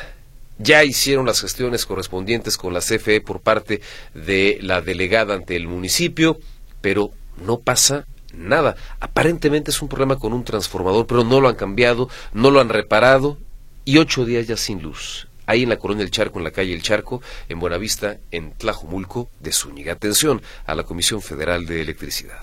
Ya 0.58 0.84
hicieron 0.84 1.24
las 1.24 1.40
gestiones 1.40 1.86
correspondientes 1.86 2.58
con 2.58 2.74
la 2.74 2.80
CFE 2.80 3.22
por 3.22 3.40
parte 3.40 3.80
de 4.14 4.58
la 4.60 4.82
delegada 4.82 5.34
ante 5.34 5.56
el 5.56 5.66
municipio, 5.66 6.38
pero 6.82 7.12
no 7.42 7.60
pasa 7.60 8.06
nada. 8.34 8.76
Aparentemente 9.00 9.70
es 9.70 9.80
un 9.80 9.88
problema 9.88 10.16
con 10.16 10.34
un 10.34 10.44
transformador, 10.44 11.06
pero 11.06 11.24
no 11.24 11.40
lo 11.40 11.48
han 11.48 11.54
cambiado, 11.54 12.10
no 12.34 12.50
lo 12.50 12.60
han 12.60 12.68
reparado 12.68 13.38
y 13.86 13.96
ocho 13.96 14.26
días 14.26 14.46
ya 14.46 14.58
sin 14.58 14.82
luz 14.82 15.29
ahí 15.50 15.64
en 15.64 15.68
la 15.68 15.78
Colonia 15.78 16.04
del 16.04 16.10
Charco, 16.10 16.38
en 16.38 16.44
la 16.44 16.50
calle 16.50 16.72
El 16.72 16.82
Charco, 16.82 17.20
en 17.48 17.58
Buenavista, 17.58 18.18
en 18.30 18.52
Tlajumulco 18.52 19.30
de 19.40 19.52
Zúñiga. 19.52 19.92
Atención 19.92 20.40
a 20.64 20.74
la 20.74 20.84
Comisión 20.84 21.20
Federal 21.20 21.66
de 21.66 21.82
Electricidad. 21.82 22.38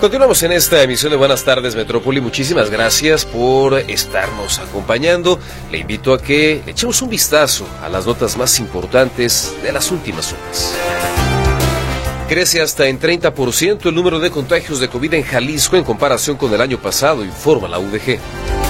Continuamos 0.00 0.42
en 0.42 0.50
esta 0.50 0.82
emisión 0.82 1.12
de 1.12 1.16
Buenas 1.16 1.44
tardes 1.44 1.76
Metrópoli. 1.76 2.20
Muchísimas 2.20 2.70
gracias 2.70 3.24
por 3.24 3.78
estarnos 3.78 4.58
acompañando. 4.58 5.38
Le 5.70 5.78
invito 5.78 6.12
a 6.12 6.20
que 6.20 6.60
echemos 6.66 7.00
un 7.02 7.08
vistazo 7.08 7.68
a 7.80 7.88
las 7.88 8.04
notas 8.04 8.36
más 8.36 8.58
importantes 8.58 9.54
de 9.62 9.72
las 9.72 9.92
últimas 9.92 10.32
horas. 10.32 10.74
Crece 12.28 12.60
hasta 12.60 12.88
en 12.88 12.98
30% 12.98 13.86
el 13.86 13.94
número 13.94 14.18
de 14.18 14.30
contagios 14.30 14.80
de 14.80 14.88
COVID 14.88 15.14
en 15.14 15.22
Jalisco 15.22 15.76
en 15.76 15.84
comparación 15.84 16.36
con 16.36 16.52
el 16.52 16.60
año 16.60 16.78
pasado, 16.78 17.24
informa 17.24 17.68
la 17.68 17.78
UDG. 17.78 18.61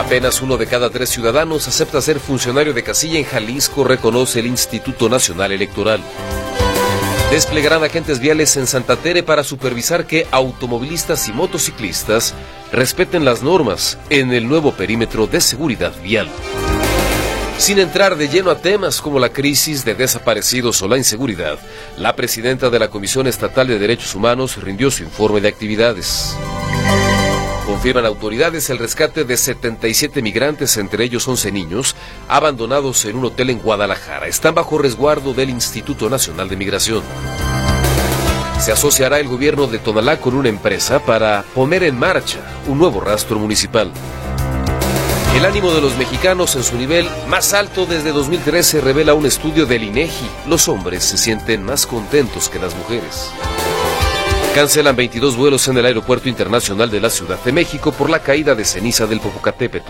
Apenas 0.00 0.40
uno 0.40 0.56
de 0.56 0.66
cada 0.66 0.88
tres 0.88 1.10
ciudadanos 1.10 1.68
acepta 1.68 2.00
ser 2.00 2.20
funcionario 2.20 2.72
de 2.72 2.82
casilla 2.82 3.18
en 3.18 3.24
Jalisco, 3.26 3.84
reconoce 3.84 4.40
el 4.40 4.46
Instituto 4.46 5.10
Nacional 5.10 5.52
Electoral. 5.52 6.00
Desplegarán 7.30 7.84
agentes 7.84 8.18
viales 8.18 8.56
en 8.56 8.66
Santa 8.66 8.96
Tere 8.96 9.22
para 9.22 9.44
supervisar 9.44 10.06
que 10.06 10.26
automovilistas 10.30 11.28
y 11.28 11.34
motociclistas 11.34 12.32
respeten 12.72 13.26
las 13.26 13.42
normas 13.42 13.98
en 14.08 14.32
el 14.32 14.48
nuevo 14.48 14.72
perímetro 14.72 15.26
de 15.26 15.42
seguridad 15.42 15.92
vial. 16.02 16.30
Sin 17.58 17.78
entrar 17.78 18.16
de 18.16 18.30
lleno 18.30 18.50
a 18.50 18.56
temas 18.56 19.02
como 19.02 19.18
la 19.18 19.28
crisis 19.28 19.84
de 19.84 19.94
desaparecidos 19.94 20.80
o 20.80 20.88
la 20.88 20.96
inseguridad, 20.96 21.58
la 21.98 22.16
presidenta 22.16 22.70
de 22.70 22.78
la 22.78 22.88
Comisión 22.88 23.26
Estatal 23.26 23.68
de 23.68 23.78
Derechos 23.78 24.14
Humanos 24.14 24.56
rindió 24.62 24.90
su 24.90 25.02
informe 25.02 25.42
de 25.42 25.48
actividades. 25.48 26.34
Confirman 27.80 28.04
autoridades 28.04 28.68
el 28.68 28.76
rescate 28.76 29.24
de 29.24 29.38
77 29.38 30.20
migrantes, 30.20 30.76
entre 30.76 31.02
ellos 31.02 31.26
11 31.26 31.50
niños, 31.50 31.96
abandonados 32.28 33.06
en 33.06 33.16
un 33.16 33.24
hotel 33.24 33.48
en 33.48 33.58
Guadalajara. 33.58 34.26
Están 34.26 34.54
bajo 34.54 34.76
resguardo 34.76 35.32
del 35.32 35.48
Instituto 35.48 36.10
Nacional 36.10 36.50
de 36.50 36.56
Migración. 36.56 37.02
Se 38.58 38.70
asociará 38.70 39.18
el 39.18 39.28
gobierno 39.28 39.66
de 39.66 39.78
Tonalá 39.78 40.20
con 40.20 40.34
una 40.34 40.50
empresa 40.50 40.98
para 40.98 41.42
poner 41.54 41.82
en 41.84 41.98
marcha 41.98 42.40
un 42.66 42.76
nuevo 42.76 43.00
rastro 43.00 43.38
municipal. 43.38 43.90
El 45.34 45.46
ánimo 45.46 45.72
de 45.72 45.80
los 45.80 45.96
mexicanos 45.96 46.56
en 46.56 46.64
su 46.64 46.76
nivel 46.76 47.08
más 47.28 47.54
alto 47.54 47.86
desde 47.86 48.12
2013 48.12 48.82
revela 48.82 49.14
un 49.14 49.24
estudio 49.24 49.64
del 49.64 49.84
INEGI. 49.84 50.28
Los 50.46 50.68
hombres 50.68 51.02
se 51.02 51.16
sienten 51.16 51.62
más 51.62 51.86
contentos 51.86 52.50
que 52.50 52.58
las 52.58 52.76
mujeres. 52.76 53.30
Cancelan 54.54 54.96
22 54.96 55.36
vuelos 55.36 55.68
en 55.68 55.78
el 55.78 55.86
Aeropuerto 55.86 56.28
Internacional 56.28 56.90
de 56.90 57.00
la 57.00 57.08
Ciudad 57.08 57.38
de 57.44 57.52
México 57.52 57.92
por 57.92 58.10
la 58.10 58.18
caída 58.18 58.56
de 58.56 58.64
ceniza 58.64 59.06
del 59.06 59.20
Popocatépetl. 59.20 59.86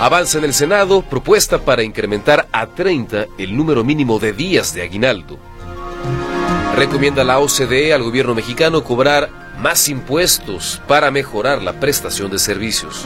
Avanza 0.00 0.38
en 0.38 0.44
el 0.44 0.52
Senado 0.52 1.02
propuesta 1.02 1.58
para 1.58 1.84
incrementar 1.84 2.48
a 2.50 2.66
30 2.66 3.26
el 3.38 3.56
número 3.56 3.84
mínimo 3.84 4.18
de 4.18 4.32
días 4.32 4.74
de 4.74 4.82
aguinaldo. 4.82 5.38
Recomienda 6.74 7.22
la 7.22 7.38
OCDE 7.38 7.92
al 7.92 8.02
gobierno 8.02 8.34
mexicano 8.34 8.82
cobrar 8.82 9.30
más 9.60 9.88
impuestos 9.88 10.82
para 10.88 11.12
mejorar 11.12 11.62
la 11.62 11.74
prestación 11.74 12.32
de 12.32 12.40
servicios. 12.40 13.04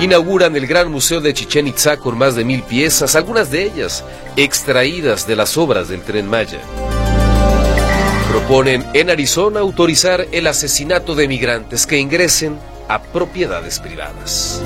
Inauguran 0.00 0.56
el 0.56 0.66
Gran 0.66 0.90
Museo 0.90 1.20
de 1.20 1.34
Chichen 1.34 1.66
Itza 1.66 1.98
con 1.98 2.16
más 2.16 2.34
de 2.34 2.44
mil 2.44 2.62
piezas, 2.62 3.16
algunas 3.16 3.50
de 3.50 3.64
ellas 3.64 4.02
extraídas 4.36 5.26
de 5.26 5.36
las 5.36 5.58
obras 5.58 5.88
del 5.88 6.02
tren 6.02 6.26
Maya. 6.26 6.60
Proponen 8.46 8.84
en 8.92 9.08
Arizona 9.08 9.60
autorizar 9.60 10.26
el 10.30 10.46
asesinato 10.46 11.14
de 11.14 11.28
migrantes 11.28 11.86
que 11.86 11.96
ingresen 11.96 12.58
a 12.88 13.02
propiedades 13.02 13.80
privadas. 13.80 14.62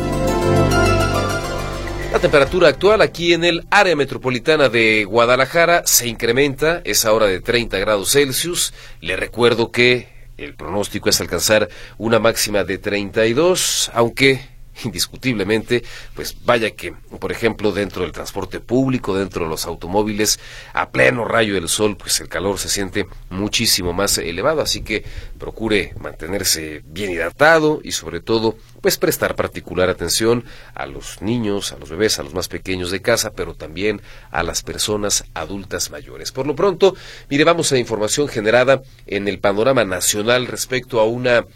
La 2.13 2.19
temperatura 2.19 2.67
actual 2.71 3.03
aquí 3.03 3.35
en 3.35 3.45
el 3.45 3.69
área 3.71 3.95
metropolitana 3.95 4.69
de 4.69 5.05
Guadalajara 5.05 5.85
se 5.87 6.09
incrementa, 6.09 6.83
es 6.83 7.05
ahora 7.05 7.27
de 7.27 7.41
30 7.41 7.79
grados 7.79 8.11
Celsius. 8.11 8.75
Le 9.01 9.15
recuerdo 9.15 9.71
que 9.71 10.09
el 10.39 10.55
pronóstico 10.55 11.09
es 11.09 11.21
alcanzar 11.21 11.69
una 11.99 12.19
máxima 12.19 12.65
de 12.65 12.79
32, 12.79 13.93
aunque 13.95 14.41
indiscutiblemente, 14.85 15.83
pues 16.15 16.37
vaya 16.45 16.71
que, 16.71 16.93
por 16.93 17.33
ejemplo, 17.33 17.73
dentro 17.73 18.03
del 18.03 18.13
transporte 18.13 18.61
público, 18.61 19.17
dentro 19.17 19.45
de 19.45 19.51
los 19.51 19.67
automóviles, 19.67 20.39
a 20.73 20.91
pleno 20.91 21.25
rayo 21.25 21.55
del 21.55 21.69
sol, 21.69 21.97
pues 21.97 22.21
el 22.21 22.29
calor 22.29 22.59
se 22.59 22.69
siente 22.69 23.07
muchísimo 23.31 23.93
más 23.93 24.19
elevado, 24.19 24.61
así 24.61 24.83
que 24.83 25.05
procure 25.39 25.95
mantenerse 25.99 26.83
bien 26.87 27.11
hidratado 27.11 27.81
y 27.83 27.93
sobre 27.93 28.21
todo, 28.21 28.57
pues 28.81 28.97
prestar 28.99 29.35
particular 29.35 29.89
atención 29.89 30.45
a 30.75 30.87
los 30.87 31.23
niños, 31.23 31.73
a 31.73 31.79
los 31.79 31.91
bebés, 31.91 32.19
a 32.19 32.23
los 32.23 32.35
más 32.35 32.49
pequeños 32.49 32.91
de 32.91 33.03
casa, 33.03 33.33
pero 33.33 33.55
también 33.55 34.01
a 34.31 34.43
las 34.43 34.63
personas 34.63 35.25
adultas 35.35 35.91
mayores. 35.91 36.33
Por 36.33 36.47
lo 36.47 36.55
pronto, 36.55 36.95
mire, 37.29 37.45
vamos 37.45 37.73
a 37.73 37.79
información 37.79 38.29
generada 38.29 38.83
en 39.07 39.29
el 39.29 39.39
panorama 39.39 39.85
nacional 39.85 40.47
respecto 40.47 41.01
a 41.01 41.05
una 41.05 41.47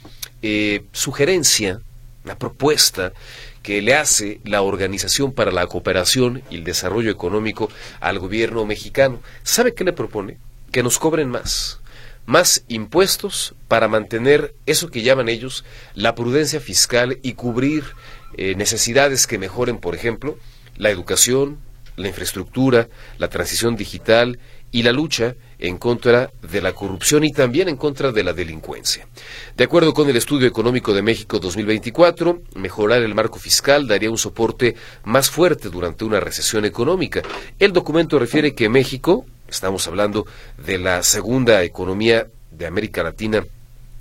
eh, 0.42 0.84
sugerencia 0.92 1.80
una 2.24 2.38
propuesta 2.38 3.12
que 3.62 3.82
le 3.82 3.94
hace 3.94 4.40
la 4.44 4.62
Organización 4.62 5.32
para 5.32 5.52
la 5.52 5.66
Cooperación 5.66 6.42
y 6.50 6.56
el 6.56 6.64
Desarrollo 6.64 7.10
Económico 7.10 7.68
al 8.00 8.18
gobierno 8.18 8.64
mexicano. 8.64 9.20
¿Sabe 9.42 9.74
qué 9.74 9.84
le 9.84 9.92
propone? 9.92 10.38
Que 10.70 10.82
nos 10.82 10.98
cobren 10.98 11.28
más, 11.28 11.80
más 12.26 12.64
impuestos 12.68 13.54
para 13.68 13.88
mantener 13.88 14.54
eso 14.66 14.90
que 14.90 15.02
llaman 15.02 15.28
ellos 15.28 15.64
la 15.94 16.14
prudencia 16.14 16.60
fiscal 16.60 17.18
y 17.22 17.34
cubrir 17.34 17.84
eh, 18.36 18.54
necesidades 18.56 19.26
que 19.26 19.38
mejoren, 19.38 19.78
por 19.78 19.94
ejemplo, 19.94 20.38
la 20.76 20.90
educación, 20.90 21.58
la 21.96 22.08
infraestructura, 22.08 22.88
la 23.18 23.28
transición 23.28 23.76
digital 23.76 24.38
y 24.70 24.82
la 24.82 24.92
lucha 24.92 25.34
en 25.62 25.78
contra 25.78 26.30
de 26.42 26.60
la 26.60 26.72
corrupción 26.72 27.22
y 27.22 27.32
también 27.32 27.68
en 27.68 27.76
contra 27.76 28.10
de 28.10 28.24
la 28.24 28.32
delincuencia. 28.32 29.06
De 29.56 29.62
acuerdo 29.62 29.94
con 29.94 30.08
el 30.10 30.16
Estudio 30.16 30.48
Económico 30.48 30.92
de 30.92 31.02
México 31.02 31.38
2024, 31.38 32.42
mejorar 32.56 33.02
el 33.02 33.14
marco 33.14 33.38
fiscal 33.38 33.86
daría 33.86 34.10
un 34.10 34.18
soporte 34.18 34.74
más 35.04 35.30
fuerte 35.30 35.70
durante 35.70 36.04
una 36.04 36.18
recesión 36.18 36.64
económica. 36.64 37.22
El 37.60 37.72
documento 37.72 38.18
refiere 38.18 38.56
que 38.56 38.68
México, 38.68 39.24
estamos 39.48 39.86
hablando 39.86 40.26
de 40.58 40.78
la 40.78 41.04
segunda 41.04 41.62
economía 41.62 42.26
de 42.50 42.66
América 42.66 43.04
Latina 43.04 43.44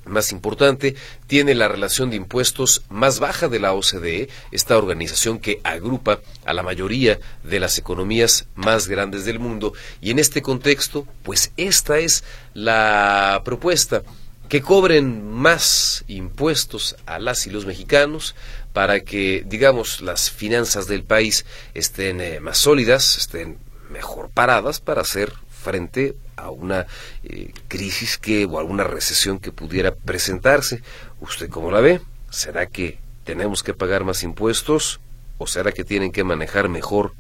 más 0.06 0.32
importante, 0.32 0.96
tiene 1.28 1.56
la 1.56 1.68
relación 1.68 2.10
de 2.10 2.16
impuestos 2.16 2.84
más 2.90 3.20
baja 3.20 3.48
de 3.48 3.60
la 3.60 3.74
OCDE, 3.74 4.30
esta 4.52 4.78
organización 4.78 5.40
que 5.40 5.60
agrupa 5.64 6.20
a 6.46 6.54
la 6.54 6.64
mayoría 6.64 7.20
de 7.44 7.60
las 7.60 7.78
economías 7.78 8.48
más 8.56 8.88
grandes 8.88 9.26
del 9.26 9.40
mundo. 9.40 9.74
Y 10.02 10.12
en 10.12 10.20
este 10.20 10.42
contexto, 10.42 11.08
pues 11.24 11.52
esta 11.58 12.00
es 12.00 12.24
la 12.54 13.42
propuesta, 13.46 14.04
que 14.50 14.62
cobren 14.62 15.32
más 15.32 16.04
impuestos 16.10 16.98
a 17.06 17.20
las 17.20 17.48
y 17.48 17.52
los 17.52 17.66
mexicanos 17.66 18.36
para 18.74 19.00
que, 19.00 19.46
digamos, 19.46 20.02
las 20.02 20.30
finanzas 20.30 20.88
del 20.88 21.04
país 21.04 21.46
estén 21.74 22.20
eh, 22.20 22.42
más 22.42 22.58
sólidas, 22.58 23.18
estén 23.18 23.58
mejor 23.90 24.30
paradas 24.30 24.82
para 24.82 25.02
hacer 25.02 25.32
frente 25.50 26.16
a 26.42 26.50
una 26.50 26.88
eh, 27.24 27.52
crisis 27.68 28.18
que 28.18 28.46
o 28.46 28.60
alguna 28.60 28.84
recesión 28.84 29.40
que 29.40 29.52
pudiera 29.52 29.94
presentarse. 29.94 30.82
¿Usted 31.20 31.50
cómo 31.50 31.72
la 31.72 31.82
ve? 31.82 32.02
¿Será 32.30 32.66
que 32.66 32.98
tenemos 33.24 33.64
que 33.64 33.74
pagar 33.74 34.04
más 34.04 34.24
impuestos 34.24 35.00
o 35.38 35.48
será 35.48 35.72
que 35.72 35.84
tienen 35.84 36.12
que 36.12 36.24
manejar 36.24 36.70
mejor 36.70 37.14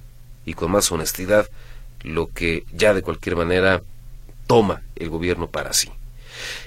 y 0.45 0.53
con 0.53 0.71
más 0.71 0.91
honestidad 0.91 1.47
lo 2.01 2.27
que 2.27 2.65
ya 2.73 2.93
de 2.93 3.03
cualquier 3.03 3.35
manera 3.35 3.83
toma 4.47 4.81
el 4.95 5.09
gobierno 5.09 5.49
para 5.49 5.73
sí? 5.73 5.91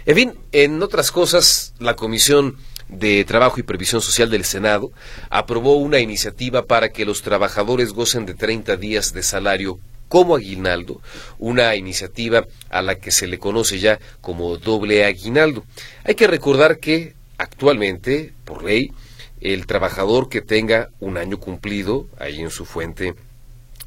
En 0.06 0.14
fin, 0.14 0.34
en 0.52 0.82
otras 0.82 1.10
cosas, 1.10 1.74
la 1.78 1.96
Comisión 1.96 2.56
de 2.88 3.24
Trabajo 3.24 3.58
y 3.58 3.62
Previsión 3.62 4.00
Social 4.00 4.30
del 4.30 4.44
Senado 4.44 4.92
aprobó 5.30 5.76
una 5.76 6.00
iniciativa 6.00 6.66
para 6.66 6.90
que 6.90 7.04
los 7.04 7.22
trabajadores 7.22 7.92
gocen 7.92 8.26
de 8.26 8.34
30 8.34 8.76
días 8.76 9.12
de 9.12 9.22
salario 9.22 9.78
como 10.08 10.36
aguinaldo, 10.36 11.00
una 11.38 11.74
iniciativa 11.76 12.46
a 12.70 12.82
la 12.82 12.96
que 12.96 13.10
se 13.10 13.26
le 13.26 13.38
conoce 13.38 13.78
ya 13.78 13.98
como 14.20 14.56
doble 14.56 15.04
aguinaldo. 15.04 15.64
Hay 16.04 16.14
que 16.14 16.26
recordar 16.26 16.78
que 16.78 17.14
actualmente, 17.38 18.32
por 18.44 18.64
ley, 18.64 18.92
el 19.40 19.66
trabajador 19.66 20.28
que 20.28 20.40
tenga 20.40 20.90
un 21.00 21.18
año 21.18 21.38
cumplido 21.38 22.06
ahí 22.18 22.40
en 22.40 22.50
su 22.50 22.64
fuente 22.64 23.14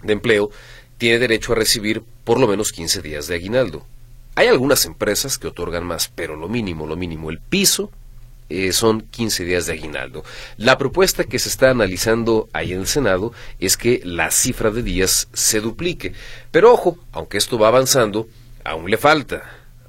de 0.03 0.13
empleo 0.13 0.51
tiene 0.97 1.19
derecho 1.19 1.53
a 1.53 1.56
recibir 1.56 2.03
por 2.23 2.39
lo 2.39 2.47
menos 2.47 2.71
15 2.71 3.01
días 3.01 3.27
de 3.27 3.36
aguinaldo. 3.36 3.86
Hay 4.36 4.47
algunas 4.47 4.86
empresas 4.86 5.38
que 5.38 5.47
otorgan 5.47 5.84
más, 5.84 6.12
pero 6.13 6.36
lo 6.36 6.47
mínimo, 6.47 6.86
lo 6.86 6.95
mínimo, 6.95 7.30
el 7.30 7.39
piso 7.39 7.91
eh, 8.49 8.71
son 8.71 9.01
15 9.01 9.45
días 9.45 9.65
de 9.65 9.73
aguinaldo. 9.73 10.23
La 10.57 10.77
propuesta 10.77 11.23
que 11.23 11.39
se 11.39 11.49
está 11.49 11.69
analizando 11.69 12.49
ahí 12.53 12.73
en 12.73 12.81
el 12.81 12.88
Senado 12.88 13.33
es 13.60 13.77
que 13.77 14.01
la 14.03 14.31
cifra 14.31 14.71
de 14.71 14.83
días 14.83 15.27
se 15.33 15.60
duplique. 15.60 16.13
Pero 16.51 16.71
ojo, 16.71 16.97
aunque 17.12 17.38
esto 17.38 17.60
va 17.60 17.67
avanzando, 17.67 18.27
aún 18.63 18.89
le 18.89 18.97
falta, 18.97 19.43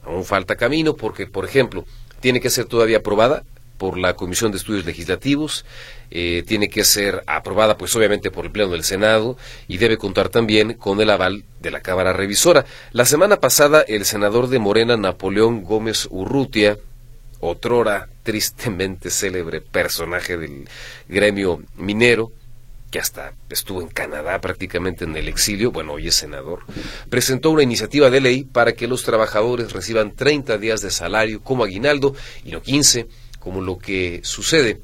aún 0.05 0.25
falta 0.25 0.57
camino 0.57 0.97
porque, 0.97 1.27
por 1.27 1.45
ejemplo, 1.45 1.85
tiene 2.21 2.41
que 2.41 2.51
ser 2.51 2.65
todavía 2.65 2.99
aprobada 2.99 3.45
por 3.79 3.97
la 3.97 4.15
Comisión 4.15 4.51
de 4.51 4.59
Estudios 4.59 4.85
Legislativos, 4.85 5.65
eh, 6.11 6.43
tiene 6.47 6.69
que 6.69 6.85
ser 6.85 7.23
aprobada 7.27 7.79
pues 7.79 7.95
obviamente 7.95 8.31
por 8.31 8.45
el 8.45 8.51
Pleno 8.51 8.73
del 8.73 8.83
Senado 8.83 9.37
y 9.69 9.79
debe 9.79 9.97
contar 9.97 10.29
también 10.29 10.75
con 10.75 11.01
el 11.01 11.11
aval 11.11 11.45
de 11.61 11.71
la 11.71 11.81
Cámara 11.81 12.13
Revisora. 12.13 12.67
La 12.93 13.05
semana 13.05 13.37
pasada 13.37 13.83
el 13.83 14.05
senador 14.05 14.49
de 14.49 14.59
Morena, 14.59 14.97
Napoleón 14.97 15.63
Gómez 15.63 16.09
Urrutia, 16.11 16.77
otrora 17.41 18.09
tristemente 18.23 19.11
célebre 19.11 19.61
personaje 19.61 20.37
del 20.37 20.69
gremio 21.09 21.63
minero, 21.77 22.33
que 22.91 22.99
hasta 22.99 23.35
estuvo 23.51 23.83
en 23.83 23.89
Canadá 23.89 24.41
prácticamente 24.41 25.05
en 25.05 25.17
el 25.17 25.29
exilio, 25.29 25.71
bueno, 25.71 25.93
hoy 25.95 26.09
es 26.09 26.15
senador, 26.15 26.61
presentó 27.11 27.51
una 27.51 27.63
iniciativa 27.63 28.11
de 28.11 28.21
ley 28.21 28.45
para 28.45 28.73
que 28.73 28.89
los 28.89 29.03
trabajadores 29.03 29.73
reciban 29.73 30.15
30 30.15 30.59
días 30.59 30.81
de 30.81 30.91
salario 30.91 31.43
como 31.43 31.65
aguinaldo 31.65 32.15
y 32.45 32.53
no 32.53 32.63
15, 32.63 33.07
como 33.39 33.61
lo 33.61 33.79
que 33.79 34.21
sucede 34.25 34.81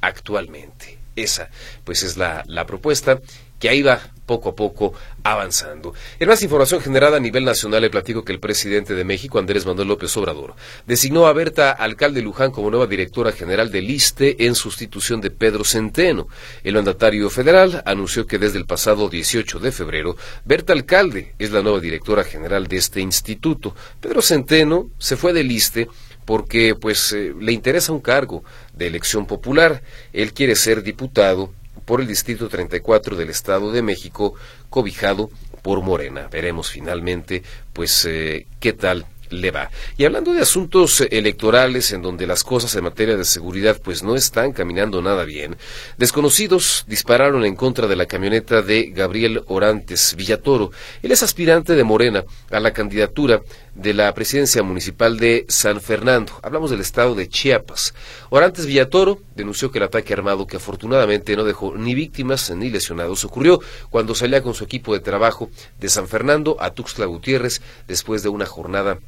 actualmente. 0.00 0.98
Esa, 1.16 1.50
pues, 1.84 2.04
es 2.04 2.16
la, 2.16 2.44
la 2.46 2.64
propuesta 2.64 3.20
que 3.58 3.68
ahí 3.68 3.82
va 3.82 4.00
poco 4.28 4.50
a 4.50 4.54
poco 4.54 4.92
avanzando. 5.24 5.94
En 6.20 6.28
más 6.28 6.42
información 6.42 6.80
generada 6.80 7.16
a 7.16 7.20
nivel 7.20 7.44
nacional, 7.44 7.82
le 7.82 7.90
platico 7.90 8.24
que 8.24 8.32
el 8.32 8.38
presidente 8.38 8.94
de 8.94 9.02
México, 9.02 9.40
Andrés 9.40 9.66
Manuel 9.66 9.88
López 9.88 10.16
Obrador, 10.16 10.54
designó 10.86 11.26
a 11.26 11.32
Berta 11.32 11.72
Alcalde 11.72 12.22
Luján 12.22 12.52
como 12.52 12.70
nueva 12.70 12.86
directora 12.86 13.32
general 13.32 13.72
del 13.72 13.90
ISTE 13.90 14.46
en 14.46 14.54
sustitución 14.54 15.20
de 15.20 15.30
Pedro 15.30 15.64
Centeno. 15.64 16.28
El 16.62 16.74
mandatario 16.74 17.30
federal 17.30 17.82
anunció 17.86 18.26
que 18.26 18.38
desde 18.38 18.58
el 18.58 18.66
pasado 18.66 19.08
18 19.08 19.58
de 19.58 19.72
febrero, 19.72 20.16
Berta 20.44 20.74
Alcalde 20.74 21.34
es 21.38 21.50
la 21.50 21.62
nueva 21.62 21.80
directora 21.80 22.22
general 22.22 22.68
de 22.68 22.76
este 22.76 23.00
instituto. 23.00 23.74
Pedro 24.00 24.20
Centeno 24.22 24.90
se 24.98 25.16
fue 25.16 25.32
del 25.32 25.50
ISTE 25.50 25.88
porque 26.26 26.74
pues 26.74 27.14
eh, 27.14 27.32
le 27.40 27.52
interesa 27.52 27.90
un 27.90 28.00
cargo 28.00 28.44
de 28.74 28.86
elección 28.86 29.24
popular. 29.24 29.82
Él 30.12 30.34
quiere 30.34 30.54
ser 30.56 30.82
diputado 30.82 31.54
por 31.88 32.02
el 32.02 32.06
Distrito 32.06 32.50
34 32.50 33.16
del 33.16 33.30
Estado 33.30 33.72
de 33.72 33.80
México, 33.80 34.34
cobijado 34.68 35.30
por 35.62 35.80
Morena. 35.80 36.28
Veremos 36.30 36.70
finalmente, 36.70 37.42
pues, 37.72 38.04
eh, 38.04 38.46
qué 38.60 38.74
tal 38.74 39.06
le 39.30 39.50
va. 39.50 39.70
Y 39.96 40.04
hablando 40.04 40.34
de 40.34 40.42
asuntos 40.42 41.00
electorales 41.10 41.92
en 41.92 42.02
donde 42.02 42.26
las 42.26 42.44
cosas 42.44 42.74
en 42.74 42.84
materia 42.84 43.16
de 43.16 43.24
seguridad 43.24 43.80
pues 43.82 44.02
no 44.02 44.16
están 44.16 44.52
caminando 44.52 45.00
nada 45.02 45.24
bien, 45.24 45.56
desconocidos 45.96 46.84
dispararon 46.88 47.44
en 47.44 47.56
contra 47.56 47.86
de 47.86 47.96
la 47.96 48.06
camioneta 48.06 48.62
de 48.62 48.90
Gabriel 48.94 49.42
Orantes 49.46 50.14
Villatoro. 50.14 50.70
Él 51.02 51.12
es 51.12 51.22
aspirante 51.22 51.74
de 51.74 51.84
Morena 51.84 52.24
a 52.50 52.60
la 52.60 52.72
candidatura 52.72 53.40
de 53.78 53.94
la 53.94 54.12
presidencia 54.12 54.62
municipal 54.62 55.18
de 55.18 55.46
San 55.48 55.80
Fernando. 55.80 56.32
Hablamos 56.42 56.70
del 56.70 56.80
estado 56.80 57.14
de 57.14 57.28
Chiapas. 57.28 57.94
Orantes 58.28 58.66
Villatoro 58.66 59.20
denunció 59.36 59.70
que 59.70 59.78
el 59.78 59.84
ataque 59.84 60.12
armado, 60.12 60.46
que 60.46 60.56
afortunadamente 60.56 61.36
no 61.36 61.44
dejó 61.44 61.74
ni 61.76 61.94
víctimas 61.94 62.50
ni 62.50 62.70
lesionados, 62.70 63.24
ocurrió 63.24 63.60
cuando 63.88 64.16
salía 64.16 64.42
con 64.42 64.54
su 64.54 64.64
equipo 64.64 64.92
de 64.94 65.00
trabajo 65.00 65.48
de 65.78 65.88
San 65.88 66.08
Fernando 66.08 66.56
a 66.58 66.72
Tuxtla 66.72 67.06
Gutiérrez 67.06 67.62
después 67.86 68.24
de 68.24 68.28
una 68.28 68.46
jornada 68.46 68.98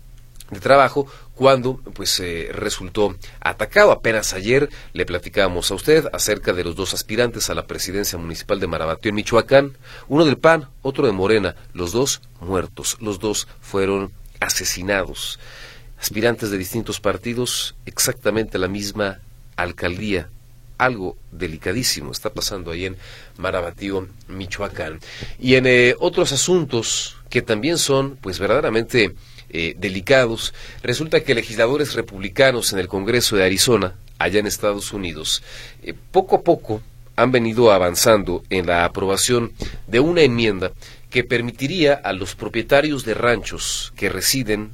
de 0.50 0.60
trabajo 0.60 1.06
cuando 1.34 1.76
pues 1.94 2.20
eh, 2.20 2.50
resultó 2.52 3.16
atacado. 3.40 3.90
Apenas 3.90 4.34
ayer 4.34 4.68
le 4.92 5.04
platicábamos 5.04 5.70
a 5.70 5.74
usted 5.74 6.06
acerca 6.12 6.52
de 6.52 6.62
los 6.64 6.76
dos 6.76 6.94
aspirantes 6.94 7.50
a 7.50 7.54
la 7.54 7.66
presidencia 7.66 8.18
municipal 8.18 8.60
de 8.60 8.66
Marabatío 8.68 9.10
en 9.10 9.16
Michoacán, 9.16 9.76
uno 10.08 10.24
del 10.24 10.38
PAN, 10.38 10.68
otro 10.82 11.06
de 11.06 11.12
Morena, 11.12 11.56
los 11.72 11.92
dos 11.92 12.20
muertos, 12.40 12.96
los 13.00 13.18
dos 13.18 13.48
fueron 13.60 14.12
asesinados. 14.40 15.38
Aspirantes 16.00 16.50
de 16.50 16.58
distintos 16.58 16.98
partidos, 16.98 17.74
exactamente 17.86 18.58
la 18.58 18.68
misma 18.68 19.20
alcaldía. 19.56 20.28
Algo 20.78 21.16
delicadísimo 21.30 22.10
está 22.10 22.30
pasando 22.30 22.70
ahí 22.70 22.86
en 22.86 22.96
Marabatío, 23.36 24.08
Michoacán. 24.28 24.98
Y 25.38 25.56
en 25.56 25.66
eh, 25.66 25.94
otros 25.98 26.32
asuntos 26.32 27.18
que 27.28 27.42
también 27.42 27.76
son, 27.76 28.16
pues 28.16 28.38
verdaderamente 28.38 29.14
eh, 29.50 29.74
delicados, 29.76 30.54
resulta 30.82 31.22
que 31.22 31.34
legisladores 31.34 31.94
republicanos 31.94 32.72
en 32.72 32.78
el 32.78 32.88
Congreso 32.88 33.36
de 33.36 33.44
Arizona, 33.44 33.94
allá 34.18 34.40
en 34.40 34.46
Estados 34.46 34.92
Unidos, 34.92 35.42
eh, 35.82 35.92
poco 36.12 36.36
a 36.36 36.42
poco 36.42 36.82
han 37.16 37.32
venido 37.32 37.70
avanzando 37.70 38.42
en 38.48 38.66
la 38.66 38.84
aprobación 38.84 39.52
de 39.86 40.00
una 40.00 40.22
enmienda 40.22 40.72
que 41.10 41.24
permitiría 41.24 41.94
a 41.94 42.12
los 42.12 42.34
propietarios 42.34 43.04
de 43.04 43.14
ranchos 43.14 43.92
que 43.96 44.08
residen 44.08 44.72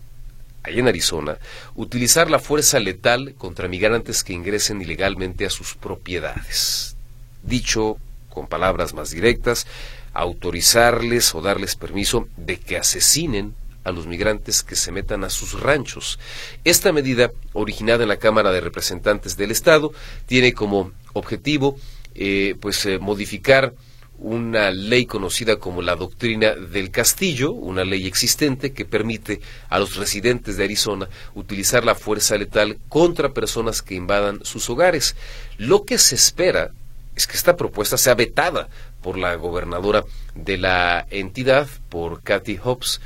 allá 0.63 0.81
en 0.81 0.89
Arizona 0.89 1.39
utilizar 1.75 2.31
la 2.31 2.39
fuerza 2.39 2.79
letal 2.79 3.35
contra 3.39 3.69
migrantes 3.69 4.23
que 4.23 4.33
ingresen 4.33 4.83
ilegalmente 4.83 5.47
a 5.47 5.51
sus 5.51 5.75
propiedades. 5.75 6.97
Dicho 7.43 7.99
con 8.29 8.49
palabras 8.49 8.93
más 8.93 9.11
directas, 9.11 9.67
autorizarles 10.13 11.35
o 11.35 11.41
darles 11.41 11.75
permiso 11.75 12.29
de 12.37 12.59
que 12.59 12.77
asesinen 12.77 13.55
a 13.83 13.93
los 13.93 14.07
migrantes 14.07 14.63
que 14.63 14.77
se 14.77 14.93
metan 14.93 15.25
a 15.25 15.31
sus 15.31 15.59
ranchos. 15.59 16.19
Esta 16.65 16.93
medida, 16.93 17.31
originada 17.55 18.03
en 18.03 18.09
la 18.11 18.19
Cámara 18.19 18.51
de 18.51 18.61
Representantes 18.61 19.37
del 19.39 19.53
Estado, 19.53 19.93
tiene 20.27 20.53
como 20.53 20.93
objetivo 21.13 21.79
eh, 22.15 22.57
pues 22.61 22.85
eh, 22.85 22.99
modificar 22.99 23.73
una 24.19 24.71
ley 24.71 25.07
conocida 25.07 25.57
como 25.57 25.83
la 25.83 25.97
doctrina 25.97 26.55
del 26.55 26.91
castillo, 26.91 27.53
una 27.53 27.85
ley 27.85 28.07
existente 28.07 28.73
que 28.73 28.85
permite 28.85 29.41
a 29.69 29.79
los 29.79 29.97
residentes 29.97 30.57
de 30.57 30.65
Arizona 30.65 31.09
utilizar 31.35 31.85
la 31.85 31.95
fuerza 31.95 32.37
letal 32.37 32.79
contra 32.89 33.33
personas 33.33 33.83
que 33.83 33.95
invadan 33.95 34.45
sus 34.45 34.69
hogares. 34.71 35.17
Lo 35.59 35.85
que 35.85 35.99
se 35.99 36.15
espera 36.15 36.71
es 37.15 37.27
que 37.27 37.37
esta 37.37 37.57
propuesta 37.57 37.97
sea 37.97 38.15
vetada 38.15 38.69
por 39.03 39.19
la 39.19 39.35
gobernadora 39.37 40.05
de 40.35 40.59
la 40.59 41.07
entidad, 41.11 41.69
por 41.89 42.23
Kathy 42.23 42.59
Hobbs, 42.63 43.01